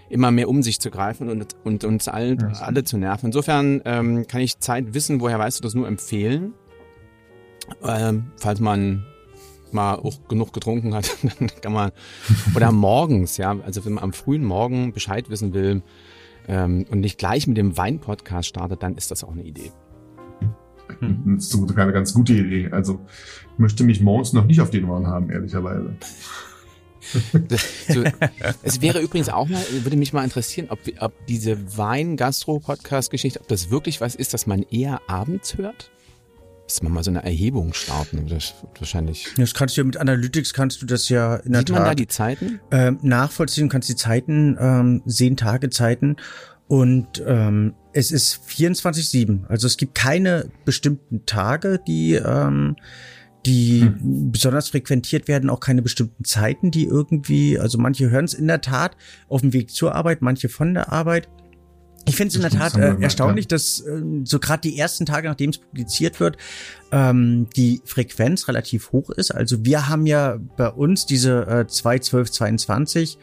immer 0.10 0.30
mehr 0.32 0.50
um 0.50 0.62
sich 0.62 0.80
zu 0.80 0.92
greifen 0.92 1.30
und, 1.30 1.56
und 1.64 1.84
uns 1.84 2.08
alle, 2.08 2.38
alle 2.60 2.84
zu 2.84 2.98
nerven. 2.98 3.28
Insofern 3.28 3.82
ähm, 3.86 4.28
kann 4.28 4.42
ich 4.42 4.60
Zeitwissen, 4.60 5.22
woher 5.22 5.40
weißt 5.40 5.60
du 5.60 5.64
das, 5.64 5.74
nur 5.74 5.88
empfehlen. 5.88 6.54
Ähm, 7.84 8.32
falls 8.38 8.60
man 8.60 9.06
mal 9.72 9.96
auch 9.96 10.28
genug 10.28 10.54
getrunken 10.54 10.94
hat, 10.94 11.10
dann 11.40 11.50
kann 11.62 11.74
man, 11.74 11.92
oder 12.56 12.72
morgens, 12.72 13.38
ja, 13.38 13.58
also 13.66 13.86
wenn 13.86 13.94
man 13.94 14.04
am 14.04 14.14
frühen 14.14 14.44
Morgen 14.44 14.94
Bescheid 14.94 15.30
wissen 15.30 15.54
will 15.54 15.82
ähm, 16.48 16.86
und 16.90 17.00
nicht 17.00 17.18
gleich 17.18 17.48
mit 17.48 17.58
dem 17.58 17.78
Wein-Podcast 17.78 18.50
startet, 18.50 18.84
dann 18.84 18.96
ist 18.96 19.12
das 19.12 19.24
auch 19.24 19.32
eine 19.32 19.44
Idee. 19.44 19.72
Das 21.00 21.46
ist 21.46 21.52
sogar 21.52 21.84
eine 21.84 21.94
ganz 21.94 22.14
gute 22.14 22.34
Idee. 22.34 22.70
Also 22.72 23.00
ich 23.54 23.60
möchte 23.60 23.84
mich 23.84 24.02
morgens 24.02 24.34
noch 24.34 24.46
nicht 24.46 24.60
auf 24.60 24.70
den 24.70 24.86
Ohren 24.86 25.08
haben, 25.08 25.30
ehrlicherweise. 25.30 25.96
so, 27.90 28.04
es 28.62 28.82
wäre 28.82 29.00
übrigens 29.00 29.30
auch 29.30 29.48
mal, 29.48 29.64
würde 29.84 29.98
mich 29.98 30.14
mal 30.14 30.24
interessieren, 30.24 30.68
ob, 30.70 30.80
ob 31.00 31.14
diese 31.28 31.78
Wein-Gastro-Podcast-Geschichte, 31.78 33.40
ob 33.40 33.48
das 33.48 33.72
wirklich 33.72 34.02
was 34.02 34.16
ist, 34.16 34.34
das 34.34 34.46
man 34.46 34.64
eher 34.64 35.02
abends 35.08 35.58
hört? 35.58 35.92
Müsste 36.72 36.86
man 36.86 36.94
mal 36.94 37.04
so 37.04 37.12
eine 37.12 37.22
Erhebung 37.26 37.74
starten. 37.74 38.28
Das 38.30 38.54
wahrscheinlich. 38.80 39.28
Das 39.36 39.54
kannst 39.54 39.76
du 39.76 39.82
ja 39.82 39.86
mit 39.86 39.98
Analytics 39.98 40.54
kannst 40.54 40.82
du 40.82 40.86
das 40.86 41.10
ja 41.10 41.36
in 41.36 41.52
der 41.52 41.60
Sieht 41.60 41.68
Tat. 41.68 41.78
man 41.80 41.86
da 41.86 41.96
die 41.96 42.08
Zeiten? 42.08 42.62
Ähm, 42.72 42.98
nachvollziehen, 43.02 43.68
kannst 43.68 43.90
die 43.90 43.98
Zeiten 43.98 44.56
ähm, 44.58 45.02
sehen, 45.06 45.36
Tagezeiten. 45.36 46.16
Und 46.70 47.22
ähm, 47.28 47.74
es 47.92 48.14
ist 48.14 48.40
24-7. 48.48 49.48
Also 49.48 49.68
es 49.68 49.76
gibt 49.76 49.96
keine 49.96 50.50
bestimmten 50.64 51.26
Tage, 51.26 51.78
die, 51.86 52.14
ähm, 52.14 52.78
die 53.46 53.82
hm. 53.82 54.32
besonders 54.32 54.70
frequentiert 54.70 55.28
werden, 55.28 55.50
auch 55.50 55.60
keine 55.60 55.82
bestimmten 55.82 56.24
Zeiten, 56.24 56.72
die 56.72 56.86
irgendwie, 56.86 57.60
also 57.60 57.80
manche 57.80 58.10
hören 58.10 58.24
es 58.24 58.34
in 58.34 58.48
der 58.48 58.62
Tat 58.62 58.96
auf 59.28 59.42
dem 59.42 59.52
Weg 59.52 59.72
zur 59.72 59.94
Arbeit, 59.94 60.22
manche 60.22 60.48
von 60.48 60.74
der 60.74 60.94
Arbeit. 60.94 61.28
Ich 62.06 62.16
finde 62.16 62.30
es 62.30 62.36
in 62.36 62.42
der 62.42 62.52
Tat 62.52 62.76
äh, 62.76 62.96
erstaunlich, 63.00 63.48
dass 63.48 63.82
äh, 63.82 64.02
so 64.24 64.40
gerade 64.40 64.62
die 64.62 64.78
ersten 64.78 65.06
Tage, 65.06 65.28
nachdem 65.28 65.52
es 65.52 65.60
publiziert 65.60 66.20
wird, 66.20 66.38
ähm, 66.92 67.48
die 67.56 67.82
Frequenz 67.86 68.48
relativ 68.48 68.92
hoch 68.92 69.10
ist. 69.12 69.32
Also 69.32 69.64
wir 69.64 69.88
haben 69.88 70.06
ja 70.06 70.38
bei 70.58 70.70
uns 70.70 71.06
diese 71.06 71.46
äh, 71.48 71.68
2, 71.68 72.00
12, 72.00 72.32
22 72.32 73.18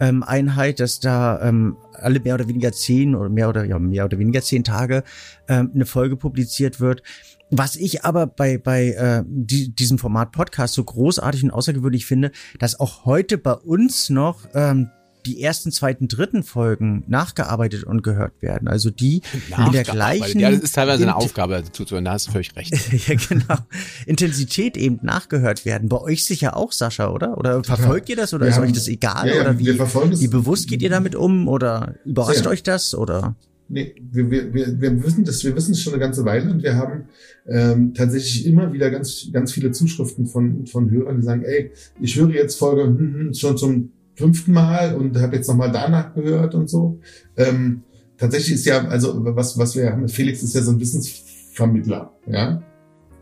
ähm, 0.00 0.22
Einheit, 0.22 0.80
dass 0.80 1.00
da 1.00 1.40
ähm, 1.42 1.76
alle 1.92 2.20
mehr 2.20 2.34
oder 2.34 2.48
weniger 2.48 2.72
zehn 2.72 3.14
oder 3.14 3.28
mehr 3.28 3.48
oder 3.48 3.64
ja 3.64 3.78
mehr 3.78 4.04
oder 4.04 4.18
weniger 4.18 4.42
zehn 4.42 4.64
Tage 4.64 5.04
ähm, 5.48 5.70
eine 5.74 5.86
Folge 5.86 6.16
publiziert 6.16 6.80
wird. 6.80 7.02
Was 7.50 7.76
ich 7.76 8.04
aber 8.04 8.26
bei, 8.26 8.56
bei 8.56 8.92
äh, 8.92 9.22
die, 9.26 9.74
diesem 9.74 9.98
Format 9.98 10.32
Podcast 10.32 10.74
so 10.74 10.82
großartig 10.82 11.44
und 11.44 11.50
außergewöhnlich 11.50 12.06
finde, 12.06 12.32
dass 12.58 12.80
auch 12.80 13.04
heute 13.04 13.36
bei 13.36 13.52
uns 13.52 14.08
noch 14.08 14.48
ähm, 14.54 14.88
die 15.26 15.42
ersten, 15.42 15.72
zweiten, 15.72 16.08
dritten 16.08 16.42
Folgen 16.42 17.04
nachgearbeitet 17.06 17.84
und 17.84 18.02
gehört 18.02 18.40
werden. 18.42 18.68
Also 18.68 18.90
die 18.90 19.22
in 19.66 19.72
der 19.72 19.84
gleichen. 19.84 20.40
Ja, 20.40 20.50
das 20.50 20.60
ist 20.60 20.74
teilweise 20.74 21.02
eine 21.04 21.16
Aufgabe 21.16 21.62
zuzuhören, 21.70 22.04
da 22.04 22.12
hast 22.12 22.28
du 22.28 22.32
völlig 22.32 22.54
recht. 22.56 22.72
ja, 23.08 23.14
genau. 23.28 23.58
Intensität 24.06 24.76
eben 24.76 24.98
nachgehört 25.02 25.64
werden. 25.64 25.88
Bei 25.88 26.00
euch 26.00 26.24
sicher 26.24 26.56
auch, 26.56 26.72
Sascha, 26.72 27.10
oder? 27.10 27.38
Oder 27.38 27.62
verfolgt 27.64 28.08
ihr 28.08 28.16
das 28.16 28.34
oder 28.34 28.46
wir 28.46 28.50
ist 28.50 28.56
haben, 28.56 28.64
euch 28.64 28.72
das 28.72 28.88
egal? 28.88 29.28
Ja, 29.28 29.34
ja, 29.34 29.40
oder 29.42 29.58
wie, 29.58 29.66
wie 29.66 30.28
bewusst 30.28 30.68
geht 30.68 30.82
ihr 30.82 30.90
damit 30.90 31.14
um? 31.14 31.48
Oder 31.48 31.96
überrascht 32.04 32.46
euch 32.46 32.62
das? 32.62 32.94
Oder? 32.94 33.36
Nee, 33.68 33.94
wir, 34.10 34.30
wir, 34.30 34.52
wir, 34.52 34.80
wir 34.80 35.02
wissen 35.02 35.24
das, 35.24 35.44
wir 35.44 35.56
wissen 35.56 35.72
es 35.72 35.80
schon 35.80 35.94
eine 35.94 36.00
ganze 36.00 36.26
Weile 36.26 36.50
und 36.50 36.62
wir 36.62 36.76
haben 36.76 37.06
ähm, 37.46 37.94
tatsächlich 37.94 38.44
immer 38.44 38.72
wieder 38.72 38.90
ganz, 38.90 39.28
ganz 39.32 39.52
viele 39.52 39.72
Zuschriften 39.72 40.26
von, 40.26 40.66
von 40.66 40.90
Hörern, 40.90 41.16
die 41.16 41.22
sagen, 41.22 41.42
ey, 41.42 41.70
ich 41.98 42.16
höre 42.16 42.30
jetzt 42.30 42.58
Folge 42.58 42.82
hm, 42.82 42.98
hm, 42.98 43.34
schon 43.34 43.56
zum 43.56 43.92
fünften 44.14 44.52
Mal 44.52 44.94
und 44.94 45.16
habe 45.20 45.36
jetzt 45.36 45.48
nochmal 45.48 45.72
danach 45.72 46.14
gehört 46.14 46.54
und 46.54 46.68
so. 46.68 47.00
Ähm, 47.36 47.82
tatsächlich 48.18 48.54
ist 48.54 48.66
ja, 48.66 48.86
also 48.86 49.24
was, 49.36 49.58
was 49.58 49.74
wir 49.74 49.90
haben, 49.90 50.08
Felix 50.08 50.42
ist 50.42 50.54
ja 50.54 50.62
so 50.62 50.72
ein 50.72 50.80
Wissensvermittler, 50.80 52.12
ja. 52.26 52.62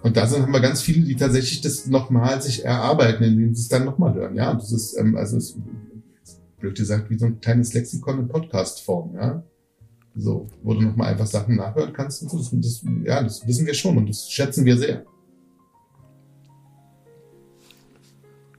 Und 0.03 0.17
da 0.17 0.27
sind, 0.27 0.43
haben 0.43 0.53
wir 0.53 0.61
ganz 0.61 0.81
viele, 0.81 1.05
die 1.05 1.17
tatsächlich 1.17 1.61
das 1.61 1.87
nochmal 1.87 2.41
sich 2.41 2.65
erarbeiten, 2.65 3.23
indem 3.23 3.55
sie 3.55 3.63
es 3.63 3.69
dann 3.69 3.85
nochmal 3.85 4.15
hören, 4.15 4.35
ja. 4.35 4.51
Und 4.51 4.63
das 4.63 4.73
ist, 4.73 4.97
ähm, 4.99 5.17
also 5.17 5.37
ist, 5.37 5.57
blöd 6.59 6.77
gesagt, 6.77 7.11
wie 7.11 7.19
so 7.19 7.27
ein 7.27 7.41
kleines 7.41 7.73
Lexikon 7.75 8.21
in 8.21 8.29
Podcast-Form, 8.29 9.15
ja. 9.15 9.43
So, 10.17 10.49
wo 10.63 10.75
du 10.75 10.83
nochmal 10.83 11.13
einfach 11.13 11.27
Sachen 11.27 11.57
nachhören 11.57 11.93
kannst 11.93 12.23
und 12.23 12.31
so. 12.31 12.39
Das, 12.39 12.51
das, 12.51 12.85
ja, 13.05 13.23
das 13.23 13.47
wissen 13.47 13.67
wir 13.67 13.75
schon 13.75 13.97
und 13.97 14.09
das 14.09 14.29
schätzen 14.31 14.65
wir 14.65 14.77
sehr. 14.77 15.05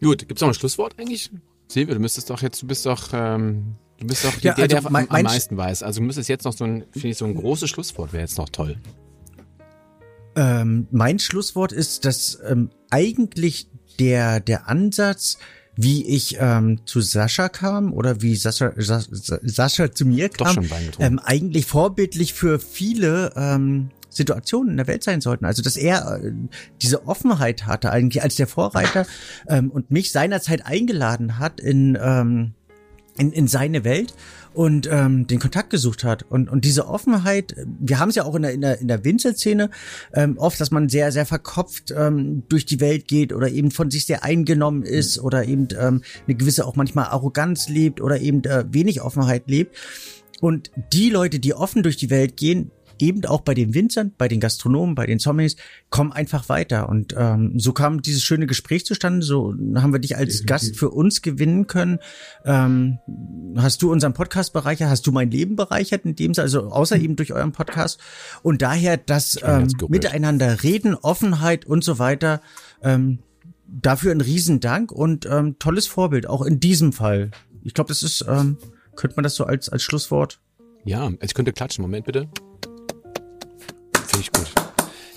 Gut, 0.01 0.27
gibt's 0.27 0.41
noch 0.41 0.47
ein 0.47 0.53
Schlusswort 0.53 0.95
eigentlich? 0.97 1.29
Silvia, 1.71 1.93
du 1.93 2.01
müsstest 2.01 2.29
doch 2.29 2.41
jetzt, 2.41 2.61
du 2.61 2.67
bist 2.67 2.85
doch, 2.85 3.09
ähm, 3.13 3.75
du 3.97 4.07
bist 4.07 4.25
doch 4.25 4.33
ja, 4.41 4.53
der, 4.53 4.63
also 4.63 4.81
der 4.81 4.91
mein, 4.91 5.09
am, 5.09 5.15
am 5.15 5.23
meisten 5.23 5.55
weiß. 5.55 5.83
Also 5.83 6.01
du 6.01 6.05
müsstest 6.05 6.27
jetzt 6.27 6.43
noch 6.43 6.53
so 6.53 6.65
ein, 6.65 6.83
finde 6.91 7.09
ich, 7.09 7.17
so 7.17 7.25
ein 7.25 7.33
großes 7.33 7.69
Schlusswort 7.69 8.11
wäre 8.11 8.21
jetzt 8.21 8.37
noch 8.37 8.49
toll. 8.49 8.77
Ähm, 10.35 10.87
mein 10.91 11.19
Schlusswort 11.19 11.71
ist, 11.71 12.05
dass 12.05 12.39
ähm, 12.45 12.69
eigentlich 12.89 13.67
der, 13.99 14.39
der 14.39 14.67
Ansatz, 14.67 15.37
wie 15.75 16.05
ich 16.05 16.37
ähm, 16.39 16.81
zu 16.85 16.99
Sascha 16.99 17.47
kam 17.49 17.93
oder 17.93 18.21
wie 18.21 18.35
Sascha, 18.35 18.73
Sascha, 18.75 19.39
Sascha 19.41 19.91
zu 19.93 20.05
mir 20.05 20.29
kam, 20.29 20.67
ähm, 20.99 21.19
eigentlich 21.19 21.65
vorbildlich 21.65 22.33
für 22.33 22.59
viele 22.59 23.33
ähm, 23.35 23.91
Situationen 24.11 24.71
in 24.71 24.77
der 24.77 24.87
Welt 24.87 25.03
sein 25.03 25.21
sollten. 25.21 25.45
Also 25.45 25.63
dass 25.63 25.77
er 25.77 26.21
äh, 26.23 26.31
diese 26.81 27.07
Offenheit 27.07 27.65
hatte 27.65 27.91
eigentlich 27.91 28.21
als 28.21 28.35
der 28.35 28.47
Vorreiter 28.47 29.07
ähm, 29.47 29.71
und 29.71 29.89
mich 29.89 30.11
seinerzeit 30.11 30.65
eingeladen 30.65 31.39
hat 31.39 31.59
in 31.59 31.97
ähm, 31.99 32.53
in, 33.17 33.31
in 33.31 33.47
seine 33.47 33.83
Welt 33.83 34.13
und 34.53 34.87
ähm, 34.91 35.27
den 35.27 35.39
Kontakt 35.39 35.69
gesucht 35.69 36.03
hat. 36.03 36.23
Und, 36.23 36.49
und 36.49 36.65
diese 36.65 36.87
Offenheit, 36.87 37.55
wir 37.79 37.99
haben 37.99 38.09
es 38.09 38.15
ja 38.15 38.23
auch 38.23 38.35
in 38.35 38.41
der, 38.41 38.53
in 38.53 38.61
der, 38.61 38.79
in 38.79 38.87
der 38.87 39.03
Winzelszene 39.03 39.69
ähm, 40.13 40.37
oft, 40.37 40.59
dass 40.59 40.71
man 40.71 40.89
sehr, 40.89 41.11
sehr 41.11 41.25
verkopft 41.25 41.93
ähm, 41.95 42.43
durch 42.49 42.65
die 42.65 42.79
Welt 42.79 43.07
geht 43.07 43.33
oder 43.33 43.49
eben 43.49 43.71
von 43.71 43.91
sich 43.91 44.05
sehr 44.05 44.23
eingenommen 44.23 44.83
ist 44.83 45.19
mhm. 45.19 45.25
oder 45.25 45.45
eben 45.45 45.67
ähm, 45.79 46.01
eine 46.27 46.35
gewisse 46.35 46.65
auch 46.65 46.75
manchmal 46.75 47.05
Arroganz 47.05 47.69
lebt 47.69 48.01
oder 48.01 48.19
eben 48.19 48.43
äh, 48.43 48.65
wenig 48.69 49.01
Offenheit 49.01 49.43
lebt. 49.49 49.75
Und 50.41 50.71
die 50.91 51.09
Leute, 51.09 51.39
die 51.39 51.53
offen 51.53 51.83
durch 51.83 51.97
die 51.97 52.09
Welt 52.09 52.35
gehen, 52.35 52.71
eben 53.01 53.25
auch 53.25 53.41
bei 53.41 53.53
den 53.53 53.73
Winzern, 53.73 54.13
bei 54.17 54.27
den 54.27 54.39
Gastronomen, 54.39 54.95
bei 54.95 55.05
den 55.05 55.19
Zombies, 55.19 55.55
kommen 55.89 56.11
einfach 56.11 56.49
weiter. 56.49 56.89
Und 56.89 57.15
ähm, 57.17 57.59
so 57.59 57.73
kam 57.73 58.01
dieses 58.01 58.23
schöne 58.23 58.47
Gespräch 58.47 58.85
zustande. 58.85 59.25
So 59.25 59.53
haben 59.75 59.93
wir 59.93 59.99
dich 59.99 60.15
als 60.15 60.41
Definitiv. 60.41 60.45
Gast 60.45 60.77
für 60.77 60.89
uns 60.89 61.21
gewinnen 61.21 61.67
können. 61.67 61.99
Ähm, 62.45 62.99
hast 63.57 63.81
du 63.81 63.91
unseren 63.91 64.13
Podcast 64.13 64.53
bereichert? 64.53 64.89
Hast 64.89 65.05
du 65.07 65.11
mein 65.11 65.31
Leben 65.31 65.55
bereichert 65.55 66.05
in 66.05 66.15
dem 66.15 66.33
Sinne? 66.33 66.43
Also 66.43 66.69
außer 66.69 66.97
eben 66.97 67.15
durch 67.15 67.33
euren 67.33 67.51
Podcast. 67.51 67.99
Und 68.43 68.61
daher 68.61 68.97
das 68.97 69.39
ähm, 69.43 69.67
Miteinander 69.87 70.63
reden, 70.63 70.95
Offenheit 70.95 71.65
und 71.65 71.83
so 71.83 71.99
weiter. 71.99 72.41
Ähm, 72.83 73.19
dafür 73.67 74.11
ein 74.11 74.21
Riesendank 74.21 74.91
und 74.91 75.25
ähm, 75.25 75.57
tolles 75.57 75.87
Vorbild, 75.87 76.27
auch 76.27 76.41
in 76.41 76.59
diesem 76.59 76.93
Fall. 76.93 77.31
Ich 77.63 77.73
glaube, 77.73 77.87
das 77.87 78.03
ist, 78.03 78.25
ähm, 78.27 78.57
könnte 78.95 79.15
man 79.15 79.23
das 79.23 79.35
so 79.35 79.45
als, 79.45 79.69
als 79.69 79.81
Schlusswort 79.83 80.39
ja, 80.83 81.11
ich 81.21 81.33
könnte 81.33 81.53
klatschen. 81.53 81.81
Moment 81.81 82.05
bitte. 82.05 82.27
Finde 84.11 84.25
ich 84.25 84.31
gut. 84.31 84.51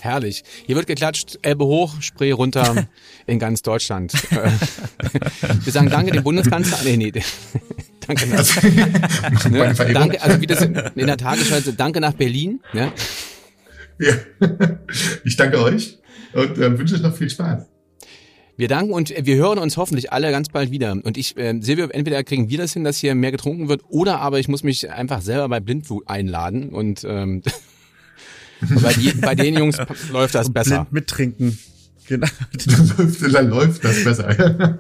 Herrlich. 0.01 0.45
Hier 0.67 0.77
wird 0.77 0.87
geklatscht, 0.87 1.39
Elbe 1.43 1.65
hoch, 1.65 2.01
Spree 2.01 2.31
runter 2.31 2.87
in 3.27 3.39
ganz 3.39 3.63
Deutschland. 3.63 4.13
Wir 4.13 5.73
sagen 5.73 5.91
Danke 5.91 6.13
dem 6.13 6.23
Bundeskanzler. 6.23 6.79
Nee, 6.85 6.97
nee. 6.97 7.13
danke 8.07 8.27
nach, 8.29 8.63
ne? 9.51 9.75
danke, 9.93 10.23
also 10.23 10.41
wie 10.41 10.47
das 10.47 10.61
in, 10.63 10.75
in 10.95 11.07
der 11.07 11.17
Tagesschau, 11.17 11.73
danke 11.77 12.01
nach 12.01 12.13
Berlin. 12.13 12.61
Ne? 12.73 12.93
Ja. 13.99 14.15
Ich 15.25 15.37
danke 15.37 15.61
euch 15.61 15.99
und 16.35 16.59
äh, 16.59 16.79
wünsche 16.79 16.95
euch 16.95 17.03
noch 17.03 17.17
viel 17.17 17.31
Spaß. 17.31 17.65
Wir 18.57 18.69
danken 18.69 18.93
und 18.93 19.13
wir 19.19 19.37
hören 19.37 19.59
uns 19.59 19.77
hoffentlich 19.77 20.13
alle 20.13 20.31
ganz 20.31 20.49
bald 20.49 20.71
wieder. 20.71 20.93
Und 20.93 21.17
ich, 21.17 21.37
äh, 21.37 21.59
Silvio, 21.61 21.89
entweder 21.89 22.23
kriegen 22.23 22.49
wir 22.49 22.59
das 22.59 22.73
hin, 22.73 22.85
dass 22.85 22.99
hier 22.99 23.17
mehr 23.17 23.33
getrunken 23.33 23.69
wird, 23.69 23.83
oder 23.89 24.21
aber 24.21 24.39
ich 24.39 24.47
muss 24.47 24.63
mich 24.63 24.91
einfach 24.91 25.23
selber 25.23 25.49
bei 25.49 25.59
Blindwut 25.59 26.07
einladen 26.07 26.69
und 26.69 27.05
ähm, 27.05 27.43
bei, 28.61 28.93
die, 28.93 29.13
bei 29.13 29.35
den 29.35 29.57
Jungs 29.59 29.77
läuft 30.13 30.35
das 30.35 30.53
besser. 30.53 30.77
Blind 30.85 30.93
mittrinken. 30.93 31.59
Genau. 32.07 32.27
Dann 33.33 33.49
läuft, 33.49 33.83
das 33.83 34.05
besser. 34.05 34.29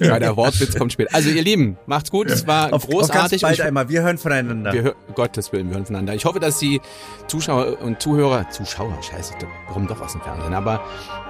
ja, 0.00 0.18
der 0.18 0.36
Wortwitz 0.36 0.74
kommt 0.74 0.92
später. 0.92 1.14
Also 1.14 1.30
ihr 1.30 1.42
Lieben, 1.44 1.76
macht's 1.86 2.10
gut. 2.10 2.28
Es 2.28 2.44
war 2.44 2.72
Auf, 2.72 2.72
auf 2.72 2.88
ganz 2.88 2.92
großartig. 2.92 3.42
bald 3.42 3.54
Ich- 3.58 3.62
einmal. 3.62 3.88
Wir 3.88 4.02
hören 4.02 4.18
voneinander. 4.18 4.72
wir 4.72 4.82
hör, 4.82 4.94
Gottes 5.14 5.52
Willen, 5.52 5.68
wir 5.68 5.74
hören 5.76 5.86
voneinander. 5.86 6.14
Ich 6.14 6.24
hoffe, 6.24 6.40
dass 6.40 6.58
die 6.58 6.80
Zuschauer 7.28 7.80
und 7.80 8.02
Zuhörer, 8.02 8.50
Zuschauer, 8.50 8.98
scheiße, 9.00 9.34
ich 9.38 9.72
komme 9.72 9.86
doch 9.86 10.00
aus 10.00 10.10
dem 10.12 10.22
Fernsehen, 10.22 10.54
aber 10.54 10.82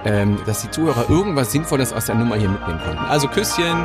ähm, 0.05 0.39
dass 0.47 0.63
die 0.63 0.71
Zuhörer 0.71 1.07
irgendwas 1.07 1.51
Sinnvolles 1.51 1.93
aus 1.93 2.05
der 2.07 2.15
Nummer 2.15 2.35
hier 2.35 2.49
mitnehmen 2.49 2.79
konnten. 2.83 2.97
Also 2.97 3.27
Küsschen. 3.27 3.77